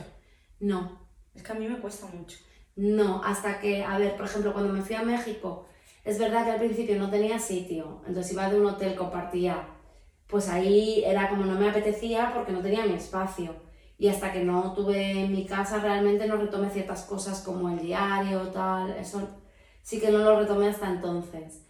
No, 0.59 0.99
Es 1.33 1.43
que 1.43 1.51
a 1.51 1.55
mí 1.55 1.67
me 1.67 1.79
cuesta 1.79 2.07
mucho. 2.07 2.37
No, 2.75 3.23
hasta 3.23 3.59
que, 3.59 3.83
a 3.83 3.97
ver, 3.97 4.15
por 4.15 4.25
ejemplo, 4.25 4.51
cuando 4.51 4.73
me 4.73 4.81
fui 4.81 4.95
a 4.95 5.03
México, 5.03 5.67
es 6.03 6.17
verdad 6.19 6.45
que 6.45 6.51
al 6.51 6.59
principio 6.59 6.97
no 6.97 7.09
tenía 7.09 7.39
sitio, 7.39 8.01
entonces 8.07 8.33
iba 8.33 8.49
de 8.49 8.59
un 8.59 8.65
hotel, 8.65 8.95
compartía, 8.95 9.67
pues 10.27 10.49
ahí 10.49 11.03
era 11.05 11.29
como 11.29 11.45
no 11.45 11.59
me 11.59 11.69
apetecía 11.69 12.31
porque 12.33 12.51
no 12.51 12.61
tenía 12.61 12.85
mi 12.85 12.95
espacio. 12.95 13.55
Y 14.03 14.09
hasta 14.09 14.33
que 14.33 14.43
no 14.43 14.73
tuve 14.73 15.11
en 15.23 15.31
mi 15.31 15.45
casa 15.45 15.79
realmente 15.79 16.27
no 16.27 16.35
retomé 16.35 16.69
ciertas 16.69 17.03
cosas 17.03 17.39
como 17.39 17.69
el 17.69 17.79
diario, 17.79 18.49
tal, 18.49 18.91
eso 18.97 19.25
sí 19.81 19.97
que 20.01 20.11
no 20.11 20.17
lo 20.17 20.37
retomé 20.37 20.67
hasta 20.67 20.89
entonces. 20.89 21.61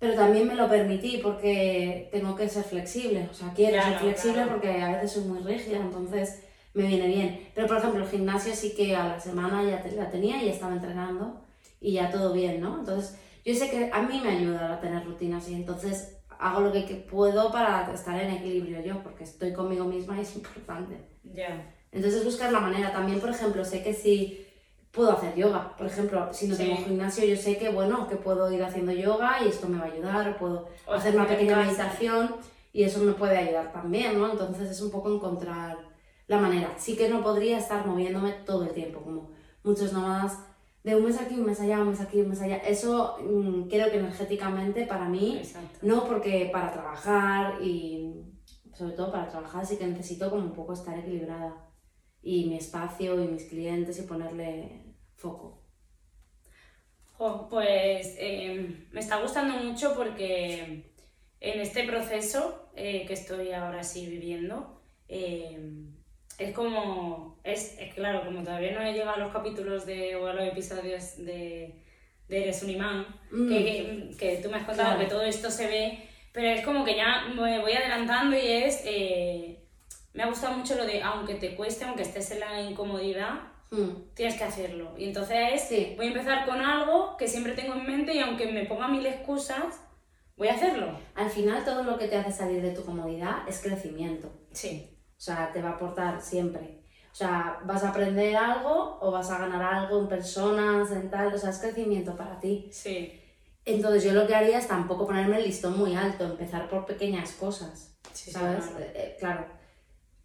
Pero 0.00 0.14
también 0.14 0.48
me 0.48 0.56
lo 0.56 0.68
permití 0.68 1.18
porque 1.22 2.08
tengo 2.10 2.34
que 2.34 2.48
ser 2.48 2.64
flexible, 2.64 3.28
o 3.30 3.32
sea, 3.32 3.52
quiero 3.54 3.74
ser 3.80 3.82
Claro, 3.92 3.98
flexible 4.00 4.34
claro. 4.42 4.50
porque 4.50 4.82
a 4.82 4.88
veces 4.94 5.12
soy 5.12 5.22
muy 5.22 5.38
rígida, 5.38 5.76
entonces 5.76 6.42
me 6.74 6.82
viene 6.88 7.06
bien. 7.06 7.48
Pero 7.54 7.68
por 7.68 7.76
ejemplo, 7.76 8.02
el 8.02 8.10
gimnasio 8.10 8.56
sí 8.56 8.74
que 8.74 8.96
a 8.96 9.06
la 9.06 9.20
semana 9.20 9.62
ya 9.62 9.80
te- 9.80 9.92
la 9.92 10.10
tenía 10.10 10.42
y 10.42 10.48
estaba 10.48 10.72
entrenando 10.72 11.42
y 11.80 11.92
ya 11.92 12.10
todo 12.10 12.32
bien, 12.32 12.60
¿no? 12.60 12.80
Entonces, 12.80 13.16
yo 13.44 13.54
sé 13.54 13.70
que 13.70 13.88
a 13.92 14.02
mí 14.02 14.20
me 14.20 14.30
ayuda 14.30 14.74
a 14.74 14.80
tener 14.80 15.04
rutinas 15.04 15.48
y 15.48 15.54
entonces 15.54 16.16
hago 16.42 16.60
lo 16.60 16.72
que 16.72 16.82
puedo 17.08 17.50
para 17.52 17.92
estar 17.94 18.20
en 18.20 18.30
equilibrio 18.32 18.82
yo, 18.82 19.02
porque 19.02 19.24
estoy 19.24 19.52
conmigo 19.52 19.84
misma 19.84 20.18
y 20.18 20.22
es 20.22 20.34
importante. 20.34 20.96
Ya. 21.22 21.72
Entonces, 21.92 22.24
buscar 22.24 22.50
la 22.52 22.60
manera. 22.60 22.90
También, 22.92 23.20
por 23.20 23.30
ejemplo, 23.30 23.64
sé 23.64 23.82
que 23.82 23.94
si 23.94 24.46
puedo 24.90 25.12
hacer 25.12 25.34
yoga, 25.36 25.74
por 25.76 25.86
ejemplo, 25.86 26.28
si 26.32 26.48
no 26.48 26.56
Sí. 26.56 26.64
tengo 26.64 26.76
gimnasio, 26.84 27.24
yo 27.24 27.36
sé 27.36 27.56
que, 27.56 27.68
bueno, 27.70 28.08
que 28.08 28.16
puedo 28.16 28.50
ir 28.52 28.62
haciendo 28.62 28.92
yoga 28.92 29.38
y 29.42 29.48
esto 29.48 29.68
me 29.68 29.78
va 29.78 29.84
a 29.84 29.92
ayudar, 29.92 30.36
puedo 30.38 30.68
O 30.86 30.92
hacer 30.92 31.14
una 31.14 31.26
pequeña 31.26 31.56
meditación 31.56 32.34
y 32.72 32.82
eso 32.84 33.00
me 33.00 33.12
puede 33.12 33.36
ayudar 33.38 33.72
también, 33.72 34.18
¿no? 34.18 34.30
Entonces 34.30 34.70
es 34.70 34.80
un 34.82 34.90
poco 34.90 35.14
encontrar 35.14 35.78
la 36.26 36.38
manera. 36.38 36.70
Sí 36.76 36.96
que 36.96 37.08
no 37.08 37.22
podría 37.22 37.58
estar 37.58 37.86
moviéndome 37.86 38.32
todo 38.44 38.64
el 38.64 38.70
tiempo, 38.72 39.00
como 39.00 39.30
muchos 39.62 39.92
nómadas, 39.92 40.38
de 40.84 40.96
un 40.96 41.04
mes 41.04 41.20
aquí, 41.20 41.34
un 41.34 41.46
mes 41.46 41.60
allá, 41.60 41.80
un 41.80 41.90
mes 41.90 42.00
aquí, 42.00 42.20
un 42.20 42.28
mes 42.30 42.40
allá. 42.40 42.56
Eso 42.56 43.18
mm, 43.20 43.68
creo 43.68 43.90
que 43.90 43.98
energéticamente 43.98 44.86
para 44.86 45.08
mí, 45.08 45.38
Exacto. 45.38 45.78
no 45.82 46.04
porque 46.04 46.50
para 46.52 46.72
trabajar 46.72 47.62
y 47.62 48.24
sobre 48.74 48.94
todo 48.94 49.12
para 49.12 49.28
trabajar 49.28 49.66
sí 49.66 49.76
que 49.76 49.86
necesito 49.86 50.30
como 50.30 50.44
un 50.44 50.52
poco 50.52 50.72
estar 50.72 50.98
equilibrada 50.98 51.54
y 52.22 52.46
mi 52.46 52.56
espacio 52.56 53.22
y 53.22 53.28
mis 53.28 53.44
clientes 53.44 53.98
y 53.98 54.02
ponerle 54.02 54.94
foco. 55.14 55.62
Jo, 57.18 57.46
pues 57.48 58.16
eh, 58.18 58.86
me 58.90 59.00
está 59.00 59.20
gustando 59.20 59.56
mucho 59.58 59.94
porque 59.94 60.90
en 61.40 61.60
este 61.60 61.84
proceso 61.84 62.70
eh, 62.74 63.04
que 63.06 63.12
estoy 63.12 63.52
ahora 63.52 63.84
sí 63.84 64.06
viviendo, 64.06 64.80
eh, 65.08 65.58
es 66.38 66.52
como, 66.54 67.38
es, 67.44 67.76
es 67.78 67.94
claro, 67.94 68.24
como 68.24 68.42
todavía 68.42 68.72
no 68.72 68.80
he 68.82 68.92
llegado 68.92 69.12
a 69.12 69.18
los 69.18 69.32
capítulos 69.32 69.86
de, 69.86 70.16
o 70.16 70.26
a 70.26 70.32
los 70.34 70.46
episodios 70.48 71.16
de, 71.24 71.74
de 72.28 72.42
Eres 72.42 72.62
un 72.62 72.70
imán, 72.70 73.06
Mm. 73.30 73.48
que, 73.48 73.64
que, 73.64 74.16
que 74.18 74.36
tú 74.42 74.50
me 74.50 74.56
has 74.58 74.64
contado 74.66 74.90
Claro. 74.90 75.00
que 75.00 75.06
todo 75.06 75.22
esto 75.22 75.50
se 75.50 75.66
ve, 75.66 75.98
pero 76.32 76.48
es 76.48 76.64
como 76.64 76.84
que 76.84 76.96
ya 76.96 77.26
me 77.34 77.58
voy 77.60 77.72
adelantando 77.72 78.36
y 78.36 78.46
es, 78.46 78.82
eh, 78.84 79.58
me 80.14 80.22
ha 80.22 80.26
gustado 80.26 80.56
mucho 80.56 80.74
lo 80.74 80.84
de, 80.84 81.02
aunque 81.02 81.34
te 81.36 81.54
cueste, 81.54 81.84
aunque 81.84 82.02
estés 82.02 82.30
en 82.32 82.40
la 82.40 82.60
incomodidad, 82.60 83.40
Mm, 83.74 84.12
tienes 84.14 84.34
que 84.36 84.44
hacerlo. 84.44 84.92
Y 84.98 85.04
entonces 85.04 85.62
Sí. 85.62 85.94
voy 85.96 86.04
a 86.04 86.08
empezar 86.10 86.44
con 86.44 86.60
algo 86.60 87.16
que 87.16 87.26
siempre 87.26 87.54
tengo 87.54 87.72
en 87.72 87.86
mente 87.86 88.14
y 88.14 88.18
aunque 88.18 88.44
me 88.52 88.66
ponga 88.66 88.86
mil 88.86 89.06
excusas, 89.06 89.80
voy 90.36 90.48
a 90.48 90.52
hacerlo. 90.56 90.98
Al 91.14 91.30
final 91.30 91.64
todo 91.64 91.82
lo 91.82 91.96
que 91.96 92.06
te 92.06 92.16
hace 92.18 92.30
salir 92.32 92.60
de 92.60 92.72
tu 92.72 92.84
comodidad 92.84 93.48
es 93.48 93.60
crecimiento. 93.62 94.30
Sí, 94.52 94.90
sea, 95.24 95.50
te 95.52 95.62
va 95.62 95.70
a 95.70 95.72
aportar 95.74 96.20
siempre. 96.20 96.80
O 97.12 97.14
sea, 97.14 97.60
vas 97.64 97.84
a 97.84 97.90
aprender 97.90 98.34
algo 98.36 98.98
o 99.00 99.10
vas 99.10 99.30
a 99.30 99.38
ganar 99.38 99.62
algo 99.62 100.00
en 100.00 100.08
personas, 100.08 100.90
en 100.90 101.10
tal, 101.10 101.32
o 101.32 101.38
sea, 101.38 101.50
es 101.50 101.58
crecimiento 101.58 102.16
para 102.16 102.40
ti. 102.40 102.68
sí, 102.72 103.20
Entonces 103.64 104.02
yo 104.02 104.12
lo 104.14 104.26
que 104.26 104.34
haría 104.34 104.58
es 104.58 104.66
tampoco 104.66 105.06
ponerme 105.06 105.36
el 105.36 105.44
listón 105.44 105.78
muy 105.78 105.94
alto, 105.94 106.24
empezar 106.24 106.68
por 106.68 106.86
pequeñas 106.86 107.32
cosas, 107.32 107.94
sí, 108.12 108.24
sí, 108.24 108.30
¿sabes? 108.32 108.64
claro. 108.64 108.80
Eh, 108.84 108.92
eh, 108.94 109.16
claro. 109.20 109.46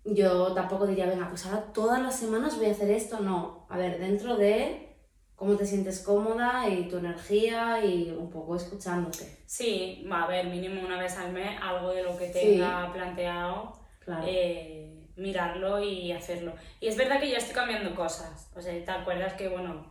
Yo 0.06 0.54
tampoco 0.54 0.88
diría, 0.88 1.06
venga, 1.06 1.28
pues 1.28 1.46
ahora 1.46 1.62
todas 1.74 2.02
las 2.02 2.16
semanas 2.18 2.58
voy 2.58 2.68
a 2.68 2.72
hacer 2.72 2.90
esto, 2.90 3.20
no. 3.20 3.68
A 3.70 3.78
ver, 3.78 4.00
dentro 4.00 4.38
de 4.38 4.96
cómo 5.36 5.56
te 5.56 5.66
sientes 5.66 6.00
cómoda 6.00 6.68
y 6.70 6.88
tu 6.88 6.98
energía 6.98 7.84
y 7.86 8.10
un 8.12 8.30
poco 8.32 8.56
escuchándote. 8.56 9.38
Sí, 9.46 10.08
va 10.12 10.22
a 10.22 10.24
haber 10.24 10.48
mínimo 10.48 10.82
una 10.82 10.98
vez 11.00 11.16
al 11.18 11.32
mes 11.34 11.60
algo 11.62 11.92
de 11.92 12.04
lo 12.04 12.18
que 12.18 12.30
tenga 12.30 12.92
planteado, 12.94 13.78
Claro. 14.08 14.24
eh, 14.26 15.10
mirarlo 15.18 15.84
y 15.84 16.14
hacerlo. 16.14 16.54
Y 16.80 16.88
es 16.88 16.96
verdad 16.96 17.20
que 17.20 17.30
ya 17.30 17.38
estoy 17.40 17.54
cambiando 17.54 17.94
cosas. 17.94 18.50
O 18.56 18.62
sea, 18.62 18.72
¿te 18.86 18.90
acuerdas 18.90 19.34
que, 19.34 19.50
bueno, 19.50 19.86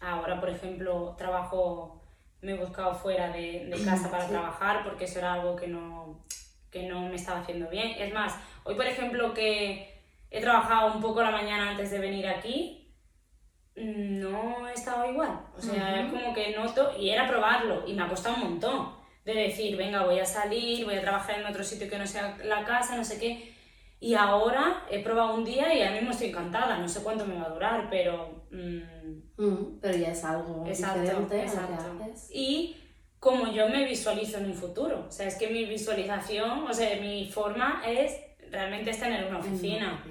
ahora, 0.00 0.40
por 0.40 0.48
ejemplo, 0.48 1.14
trabajo, 1.18 2.02
me 2.40 2.52
he 2.52 2.56
buscado 2.56 2.94
fuera 2.94 3.28
de, 3.28 3.66
de 3.66 3.84
casa 3.84 4.10
para 4.10 4.24
Sí. 4.24 4.30
trabajar 4.30 4.84
porque 4.84 5.04
eso 5.04 5.18
era 5.18 5.34
algo 5.34 5.54
que 5.54 5.66
no, 5.68 6.24
que 6.70 6.84
no 6.88 7.02
me 7.02 7.16
estaba 7.16 7.40
haciendo 7.40 7.68
bien. 7.68 7.88
Es 8.00 8.10
más, 8.14 8.34
hoy, 8.64 8.74
por 8.74 8.86
ejemplo, 8.86 9.34
que 9.34 10.00
he 10.30 10.40
trabajado 10.40 10.94
un 10.94 11.02
poco 11.02 11.22
la 11.22 11.30
mañana 11.30 11.70
antes 11.72 11.90
de 11.90 11.98
venir 11.98 12.26
aquí, 12.26 12.94
no 13.76 14.66
he 14.66 14.72
estado 14.72 15.10
igual. 15.10 15.40
O 15.56 15.60
sea, 15.60 16.00
es 16.00 16.06
Ujú. 16.10 16.16
como 16.22 16.34
que 16.34 16.56
noto, 16.56 16.92
y 16.98 17.10
era 17.10 17.28
probarlo, 17.28 17.86
y 17.86 17.92
me 17.92 18.02
ha 18.02 18.08
costado 18.08 18.36
un 18.36 18.42
montón. 18.52 18.96
De 19.26 19.34
decir, 19.34 19.76
venga, 19.76 20.04
voy 20.06 20.18
a 20.20 20.24
salir, 20.24 20.86
voy 20.86 20.94
a 20.94 21.02
trabajar 21.02 21.38
en 21.38 21.44
otro 21.46 21.62
sitio 21.62 21.90
que 21.90 21.98
no 21.98 22.06
sea 22.06 22.38
la 22.44 22.64
casa, 22.64 22.96
no 22.96 23.04
sé 23.04 23.18
qué. 23.20 23.57
Y 24.00 24.14
ahora 24.14 24.84
he 24.90 25.02
probado 25.02 25.34
un 25.34 25.44
día 25.44 25.74
y 25.74 25.82
ahora 25.82 25.94
mismo 25.96 26.10
estoy 26.12 26.28
encantada. 26.28 26.78
No 26.78 26.88
sé 26.88 27.02
cuánto 27.02 27.24
me 27.26 27.34
va 27.36 27.46
a 27.46 27.50
durar, 27.50 27.88
pero. 27.90 28.44
mm, 28.50 28.98
Mm, 29.40 29.78
pero 29.80 29.96
ya 29.96 30.08
es 30.10 30.24
algo 30.24 30.64
Exacto, 30.66 31.00
diferente 31.00 31.34
a 31.34 31.38
lo 31.38 31.42
exacto. 31.44 31.98
que 31.98 32.04
haces. 32.04 32.28
Y 32.32 32.76
como 33.20 33.46
yo 33.52 33.68
me 33.68 33.84
visualizo 33.84 34.38
en 34.38 34.46
un 34.46 34.54
futuro. 34.54 35.06
O 35.08 35.12
sea, 35.12 35.26
es 35.28 35.36
que 35.36 35.48
mi 35.48 35.64
visualización, 35.64 36.66
o 36.66 36.74
sea, 36.74 37.00
mi 37.00 37.30
forma 37.30 37.82
es 37.86 38.16
realmente 38.50 38.90
estar 38.90 39.10
en 39.12 39.24
una 39.26 39.38
oficina. 39.38 40.02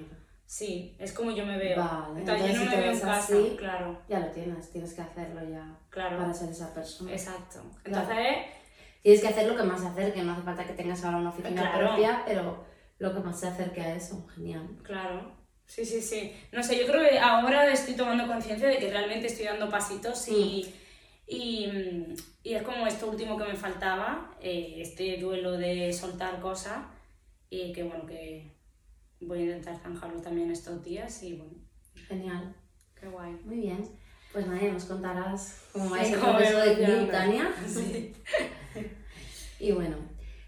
Sí, 0.45 0.95
es 0.97 1.11
como 1.11 1.31
yo 1.31 1.45
me 1.45 1.57
veo. 1.57 1.77
Vale, 1.77 2.19
entonces, 2.21 2.51
entonces 2.51 2.53
yo 2.55 2.59
si 2.59 2.65
no 2.65 2.71
te 2.71 2.77
me 2.77 2.83
veo 2.83 2.91
en 2.93 2.99
casa, 3.01 3.17
así- 3.17 3.55
claro, 3.57 4.01
Ya 4.07 4.19
lo 4.19 4.27
tienes, 4.27 4.71
tienes 4.71 4.93
que 4.93 5.01
hacerlo 5.01 5.41
ya 5.49 5.77
claro. 5.89 6.17
para 6.17 6.33
ser 6.33 6.49
esa 6.49 6.73
persona. 6.73 7.11
Exacto. 7.11 7.59
Claro. 7.83 8.01
Entonces, 8.03 8.37
Tienes 9.03 9.21
que 9.21 9.27
hacer 9.29 9.47
lo 9.47 9.55
que 9.55 9.63
más 9.63 9.79
se 9.79 9.87
acerque, 9.87 10.21
no 10.23 10.33
hace 10.33 10.41
falta 10.41 10.65
que 10.65 10.73
tengas 10.73 11.01
ahora 11.05 11.17
una 11.17 11.29
oficina 11.29 11.61
Claro. 11.61 11.87
propia, 11.87 12.23
pero 12.25 12.65
lo 12.99 13.13
que 13.13 13.19
más 13.19 13.39
se 13.39 13.47
acerque 13.47 13.81
a 13.81 13.95
eso, 13.95 14.25
genial. 14.35 14.67
claro. 14.83 15.35
Sí, 15.65 15.83
sí, 15.83 16.01
sí. 16.01 16.31
No 16.53 16.63
sé, 16.63 16.79
yo 16.79 16.87
creo 16.87 17.09
que 17.09 17.19
ahora 17.19 17.69
estoy 17.69 17.93
tomando 17.95 18.25
conciencia 18.25 18.69
de 18.69 18.77
que 18.79 18.89
realmente 18.89 19.27
estoy 19.27 19.47
dando 19.47 19.69
pasitos 19.69 20.25
y, 20.29 20.73
y, 21.27 21.67
mm, 21.67 22.15
y 22.43 22.53
es 22.53 22.63
como 22.63 22.87
esto 22.87 23.07
último 23.07 23.37
que 23.37 23.43
me 23.43 23.53
faltaba, 23.55 24.31
eh, 24.39 24.75
este 24.77 25.17
duelo 25.17 25.51
de 25.57 25.91
soltar 25.91 26.39
cosas 26.39 26.85
y 27.49 27.73
que 27.73 27.83
bueno, 27.83 28.05
que 28.05 28.55
voy 29.19 29.39
a 29.39 29.43
intentar 29.43 29.77
zanjarlo 29.77 30.21
también 30.21 30.49
estos 30.51 30.81
días 30.85 31.21
y 31.23 31.33
bueno, 31.33 31.51
Genial, 32.07 32.55
qué 32.97 33.07
guay. 33.09 33.33
muy 33.43 33.57
bien. 33.57 33.89
Pues 34.31 34.47
nadie 34.47 34.71
nos 34.71 34.85
contarás 34.85 35.63
cómo 35.73 35.89
va 35.89 35.97
Sí, 36.03 36.11
ese 36.13 36.17
proceso 36.17 36.59
de. 36.59 37.07
Tania. 37.11 37.51
Sí. 37.67 38.13
Y 39.59 39.71
bueno, 39.71 39.97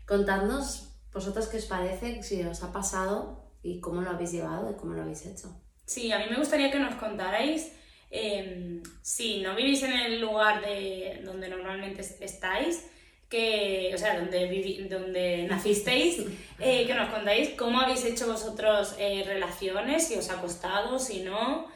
contadnos 0.06 0.89
vosotros 1.20 1.48
qué 1.48 1.58
os 1.58 1.66
parece, 1.66 2.24
si 2.24 2.42
os 2.44 2.64
ha 2.64 2.72
pasado 2.72 3.44
y 3.62 3.82
cómo 3.82 4.02
lo 4.02 4.12
habéis 4.12 4.32
llevado 4.32 4.72
y 4.72 4.76
cómo 4.76 4.94
lo 4.94 5.02
habéis 5.02 5.26
hecho. 5.26 5.54
Sí, 5.86 6.12
a 6.12 6.20
mí 6.20 6.26
me 6.30 6.38
gustaría 6.38 6.72
que 6.72 6.80
nos 6.80 6.96
contarais 6.96 7.74
eh, 8.10 8.82
si 9.02 9.42
no 9.42 9.54
vivís 9.54 9.84
en 9.84 9.92
el 9.92 10.22
lugar 10.22 10.62
de 10.66 11.22
donde 11.26 11.50
normalmente 11.50 12.02
estáis, 12.22 12.86
que, 13.28 13.92
o 13.94 13.98
sea, 13.98 14.18
donde, 14.18 14.88
donde 14.90 15.44
nacisteis, 15.44 16.26
eh, 16.58 16.88
que 16.88 16.94
nos 16.94 17.10
contáis 17.10 17.50
cómo 17.50 17.82
habéis 17.82 18.06
hecho 18.06 18.26
vosotros 18.28 18.96
eh, 18.98 19.24
relaciones, 19.26 20.08
si 20.08 20.16
os 20.16 20.30
ha 20.30 20.42
costado, 20.42 20.98
si 21.00 21.22
no, 21.22 21.68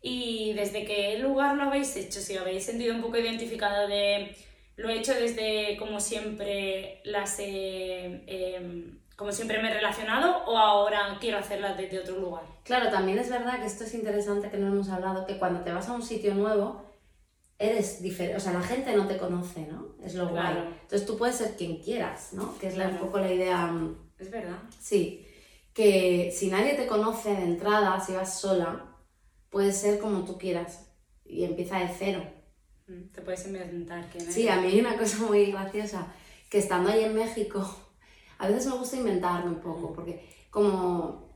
y 0.00 0.52
desde 0.54 0.84
qué 0.84 1.18
lugar 1.18 1.56
lo 1.56 1.64
habéis 1.64 1.94
hecho, 1.96 2.20
si 2.20 2.36
os 2.36 2.42
habéis 2.42 2.64
sentido 2.64 2.94
un 2.94 3.02
poco 3.02 3.18
identificado 3.18 3.88
de 3.88 4.34
lo 4.76 4.88
he 4.88 4.98
hecho 4.98 5.14
desde 5.14 5.76
como 5.78 6.00
siempre 6.00 7.00
las 7.04 7.36
em, 7.38 8.98
como 9.16 9.32
siempre 9.32 9.62
me 9.62 9.70
he 9.70 9.74
relacionado 9.74 10.44
o 10.46 10.58
ahora 10.58 11.16
quiero 11.20 11.38
hacerlas 11.38 11.76
desde 11.76 12.00
otro 12.00 12.18
lugar. 12.18 12.42
Claro, 12.64 12.90
también 12.90 13.18
es 13.18 13.30
verdad 13.30 13.60
que 13.60 13.66
esto 13.66 13.84
es 13.84 13.94
interesante 13.94 14.50
que 14.50 14.56
no 14.56 14.68
hemos 14.68 14.88
hablado, 14.88 15.26
que 15.26 15.38
cuando 15.38 15.60
te 15.60 15.72
vas 15.72 15.88
a 15.88 15.92
un 15.92 16.02
sitio 16.02 16.34
nuevo, 16.34 16.84
eres 17.58 18.02
diferente, 18.02 18.36
o 18.36 18.40
sea, 18.40 18.52
la 18.52 18.62
gente 18.62 18.96
no 18.96 19.06
te 19.06 19.18
conoce, 19.18 19.66
¿no? 19.66 19.94
Es 20.04 20.14
lo 20.14 20.30
claro. 20.30 20.62
Entonces 20.82 21.06
tú 21.06 21.16
puedes 21.16 21.36
ser 21.36 21.54
quien 21.56 21.76
quieras, 21.76 22.32
¿no? 22.32 22.58
Que 22.58 22.68
es 22.68 22.76
un 22.76 22.96
poco 22.98 23.18
la 23.18 23.32
idea... 23.32 23.66
Mm, 23.66 23.96
es 24.18 24.30
verdad. 24.30 24.58
Sí, 24.80 25.26
que 25.72 26.32
si 26.36 26.48
nadie 26.48 26.74
te 26.74 26.86
conoce 26.86 27.34
de 27.34 27.44
entrada, 27.44 28.00
si 28.00 28.12
vas 28.12 28.40
sola, 28.40 28.96
puedes 29.50 29.76
ser 29.76 29.98
como 29.98 30.24
tú 30.24 30.38
quieras 30.38 30.92
y 31.24 31.44
empieza 31.44 31.78
de 31.78 31.88
cero. 31.96 32.22
Mm, 32.88 33.12
te 33.12 33.22
puedes 33.22 33.46
inventar 33.46 34.08
quién 34.10 34.30
Sí, 34.30 34.48
a 34.48 34.56
mí 34.56 34.68
hay 34.68 34.80
una 34.80 34.96
cosa 34.96 35.18
muy 35.18 35.52
graciosa, 35.52 36.12
que 36.50 36.58
estando 36.58 36.90
ahí 36.90 37.04
en 37.04 37.14
México, 37.14 37.64
a 38.38 38.48
veces 38.48 38.66
me 38.66 38.78
gusta 38.78 38.96
inventarme 38.96 39.50
un 39.50 39.60
poco, 39.60 39.90
mm. 39.90 39.94
porque 39.94 40.28
como, 40.50 41.30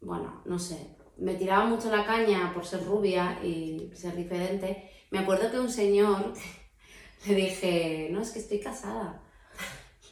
bueno, 0.00 0.42
no 0.44 0.58
sé, 0.58 0.96
me 1.18 1.34
tiraba 1.34 1.64
mucho 1.66 1.90
la 1.90 2.04
caña 2.04 2.52
por 2.54 2.64
ser 2.64 2.84
rubia 2.84 3.38
y 3.42 3.90
ser 3.94 4.16
diferente, 4.16 4.90
me 5.10 5.18
acuerdo 5.18 5.50
que 5.50 5.58
un 5.58 5.70
señor 5.70 6.32
le 7.26 7.34
dije, 7.34 8.08
no, 8.10 8.20
es 8.20 8.30
que 8.30 8.38
estoy 8.38 8.60
casada. 8.60 9.22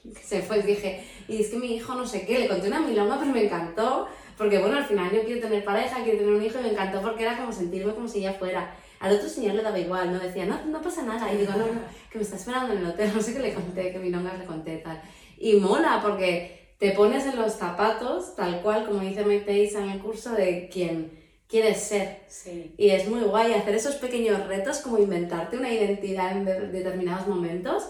Se 0.23 0.43
fue 0.43 0.59
y 0.59 0.63
dije, 0.63 1.05
y 1.29 1.41
es 1.41 1.49
que 1.49 1.59
mi 1.59 1.75
hijo 1.75 1.95
no 1.95 2.07
sé 2.07 2.27
qué, 2.27 2.39
le 2.39 2.49
conté 2.49 2.69
una 2.69 2.81
milonga, 2.81 3.19
pero 3.19 3.33
me 3.33 3.45
encantó, 3.45 4.09
porque 4.37 4.59
bueno, 4.59 4.77
al 4.77 4.87
final 4.87 5.11
yo 5.13 5.25
quiero 5.25 5.41
tener 5.41 5.65
pareja, 5.65 6.03
quiero 6.03 6.19
tener 6.19 6.35
un 6.35 6.43
hijo 6.43 6.59
y 6.59 6.63
me 6.63 6.71
encantó 6.71 7.03
porque 7.03 7.23
era 7.23 7.37
como 7.39 7.53
sentirme 7.53 7.95
como 7.95 8.09
si 8.09 8.23
ya 8.23 8.33
fuera. 8.35 8.75
Al 9.01 9.17
otro 9.17 9.29
señor 9.29 9.55
le 9.55 9.63
daba 9.63 9.79
igual, 9.79 10.13
no 10.13 10.19
decía, 10.19 10.45
no, 10.45 10.63
no 10.67 10.83
pasa 10.83 11.03
nada. 11.03 11.33
Y 11.33 11.39
digo, 11.39 11.53
no, 11.53 11.67
no, 11.67 11.81
que 12.11 12.19
me 12.19 12.25
está 12.25 12.37
esperando 12.37 12.75
en 12.75 12.81
el 12.81 12.87
hotel, 12.87 13.11
no 13.15 13.23
sé 13.23 13.33
qué 13.33 13.41
le 13.41 13.55
conté, 13.55 13.93
que 13.93 13.99
milongas 13.99 14.39
le 14.39 14.45
conté 14.45 14.77
tal. 14.77 15.03
Y 15.39 15.55
mola 15.55 16.01
porque 16.03 16.75
te 16.79 16.93
pones 16.93 17.25
en 17.25 17.37
los 17.37 17.55
zapatos, 17.55 18.37
tal 18.37 18.61
cual, 18.61 18.87
como 18.87 19.01
dice 19.01 19.25
Mike 19.25 19.71
en 19.75 19.91
el 19.91 20.01
curso, 20.01 20.33
de 20.33 20.69
quien 20.69 21.19
quieres 21.49 21.81
ser. 21.81 22.21
Sí. 22.29 22.75
Y 22.77 22.91
es 22.91 23.09
muy 23.09 23.23
guay 23.23 23.55
hacer 23.55 23.75
esos 23.75 23.95
pequeños 23.97 24.47
retos, 24.47 24.81
como 24.81 24.99
inventarte 24.99 25.57
una 25.57 25.73
identidad 25.73 26.37
en 26.37 26.45
determinados 26.45 27.27
momentos. 27.27 27.89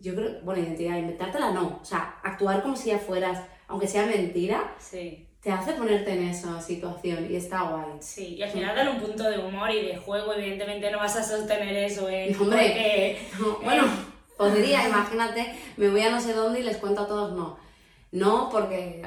Yo 0.00 0.16
creo, 0.16 0.40
bueno, 0.42 0.62
identidad, 0.62 0.98
inventártela 0.98 1.52
no. 1.52 1.78
O 1.80 1.84
sea, 1.84 2.18
actuar 2.24 2.62
como 2.62 2.76
si 2.76 2.90
ya 2.90 2.98
fueras, 2.98 3.40
aunque 3.68 3.86
sea 3.86 4.06
mentira. 4.06 4.74
Sí. 4.80 5.27
Te 5.42 5.52
hace 5.52 5.72
ponerte 5.72 6.12
en 6.12 6.28
esa 6.28 6.60
situación 6.60 7.26
y 7.30 7.36
está 7.36 7.62
guay. 7.62 7.98
Sí, 8.00 8.36
y 8.36 8.42
al 8.42 8.50
final 8.50 8.74
darle 8.74 8.90
un 8.92 9.00
punto 9.00 9.30
de 9.30 9.38
humor 9.38 9.70
y 9.70 9.86
de 9.86 9.96
juego, 9.96 10.34
evidentemente 10.34 10.90
no 10.90 10.98
vas 10.98 11.16
a 11.16 11.22
sostener 11.22 11.76
eso 11.76 12.08
en... 12.08 12.34
Hombre, 12.40 13.18
bueno, 13.62 13.84
podría, 14.36 14.88
imagínate, 14.88 15.54
me 15.76 15.88
voy 15.88 16.00
a 16.00 16.10
no 16.10 16.20
sé 16.20 16.32
dónde 16.32 16.60
y 16.60 16.64
les 16.64 16.78
cuento 16.78 17.02
a 17.02 17.06
todos, 17.06 17.32
no 17.32 17.68
no, 18.10 18.48
porque 18.50 19.02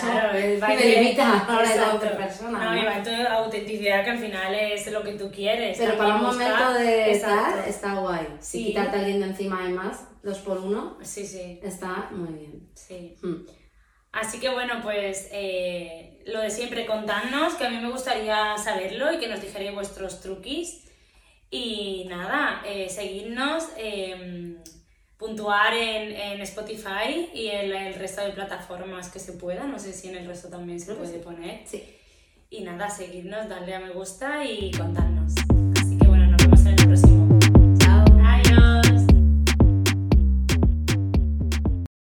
claro, 0.00 0.32
me 0.32 0.96
limita 0.96 1.46
a 1.46 1.76
la 1.76 1.94
otra 1.94 2.16
persona. 2.16 2.64
No, 2.64 2.76
y 2.76 2.84
va 2.84 2.96
en 2.96 3.26
autenticidad 3.28 4.02
que 4.04 4.10
al 4.10 4.18
final 4.18 4.54
es 4.54 4.90
lo 4.90 5.02
que 5.04 5.12
tú 5.12 5.30
quieres. 5.30 5.78
Pero 5.78 5.96
para 5.96 6.16
un 6.16 6.22
momento 6.22 6.72
de 6.74 7.12
estar, 7.12 7.68
está 7.68 7.94
guay. 7.94 8.26
Si 8.40 8.64
quitarte 8.66 8.96
a 8.96 9.00
alguien 9.00 9.20
de 9.20 9.26
encima 9.26 9.60
además, 9.62 10.08
dos 10.24 10.38
por 10.38 10.58
uno, 10.58 10.98
sí, 11.02 11.24
sí. 11.24 11.60
está 11.62 12.08
muy 12.10 12.32
bien. 12.32 12.68
Sí. 12.74 13.16
Hmm. 13.22 13.46
Así 14.12 14.38
que 14.40 14.50
bueno, 14.50 14.80
pues 14.82 15.28
eh, 15.32 16.22
lo 16.26 16.40
de 16.40 16.50
siempre, 16.50 16.86
contadnos, 16.86 17.54
que 17.54 17.64
a 17.64 17.70
mí 17.70 17.78
me 17.78 17.90
gustaría 17.90 18.56
saberlo 18.58 19.12
y 19.12 19.18
que 19.18 19.28
nos 19.28 19.40
dijerais 19.40 19.74
vuestros 19.74 20.20
truquis. 20.20 20.84
Y 21.50 22.06
nada, 22.08 22.62
eh, 22.64 22.88
seguidnos. 22.88 23.68
Eh, 23.76 24.56
puntuar 25.22 25.72
en, 25.72 26.10
en 26.16 26.40
Spotify 26.40 27.30
y 27.32 27.46
en 27.46 27.72
el 27.72 27.94
resto 27.94 28.22
de 28.22 28.32
plataformas 28.32 29.08
que 29.08 29.20
se 29.20 29.34
pueda. 29.34 29.68
No 29.68 29.78
sé 29.78 29.92
si 29.92 30.08
en 30.08 30.16
el 30.16 30.26
resto 30.26 30.48
también 30.48 30.80
se 30.80 30.94
puede 30.94 31.20
poner. 31.20 31.60
Sí. 31.64 31.84
Y 32.50 32.62
nada, 32.62 32.90
seguirnos, 32.90 33.48
darle 33.48 33.76
a 33.76 33.80
me 33.80 33.90
gusta 33.90 34.44
y 34.44 34.72
contarnos. 34.72 35.34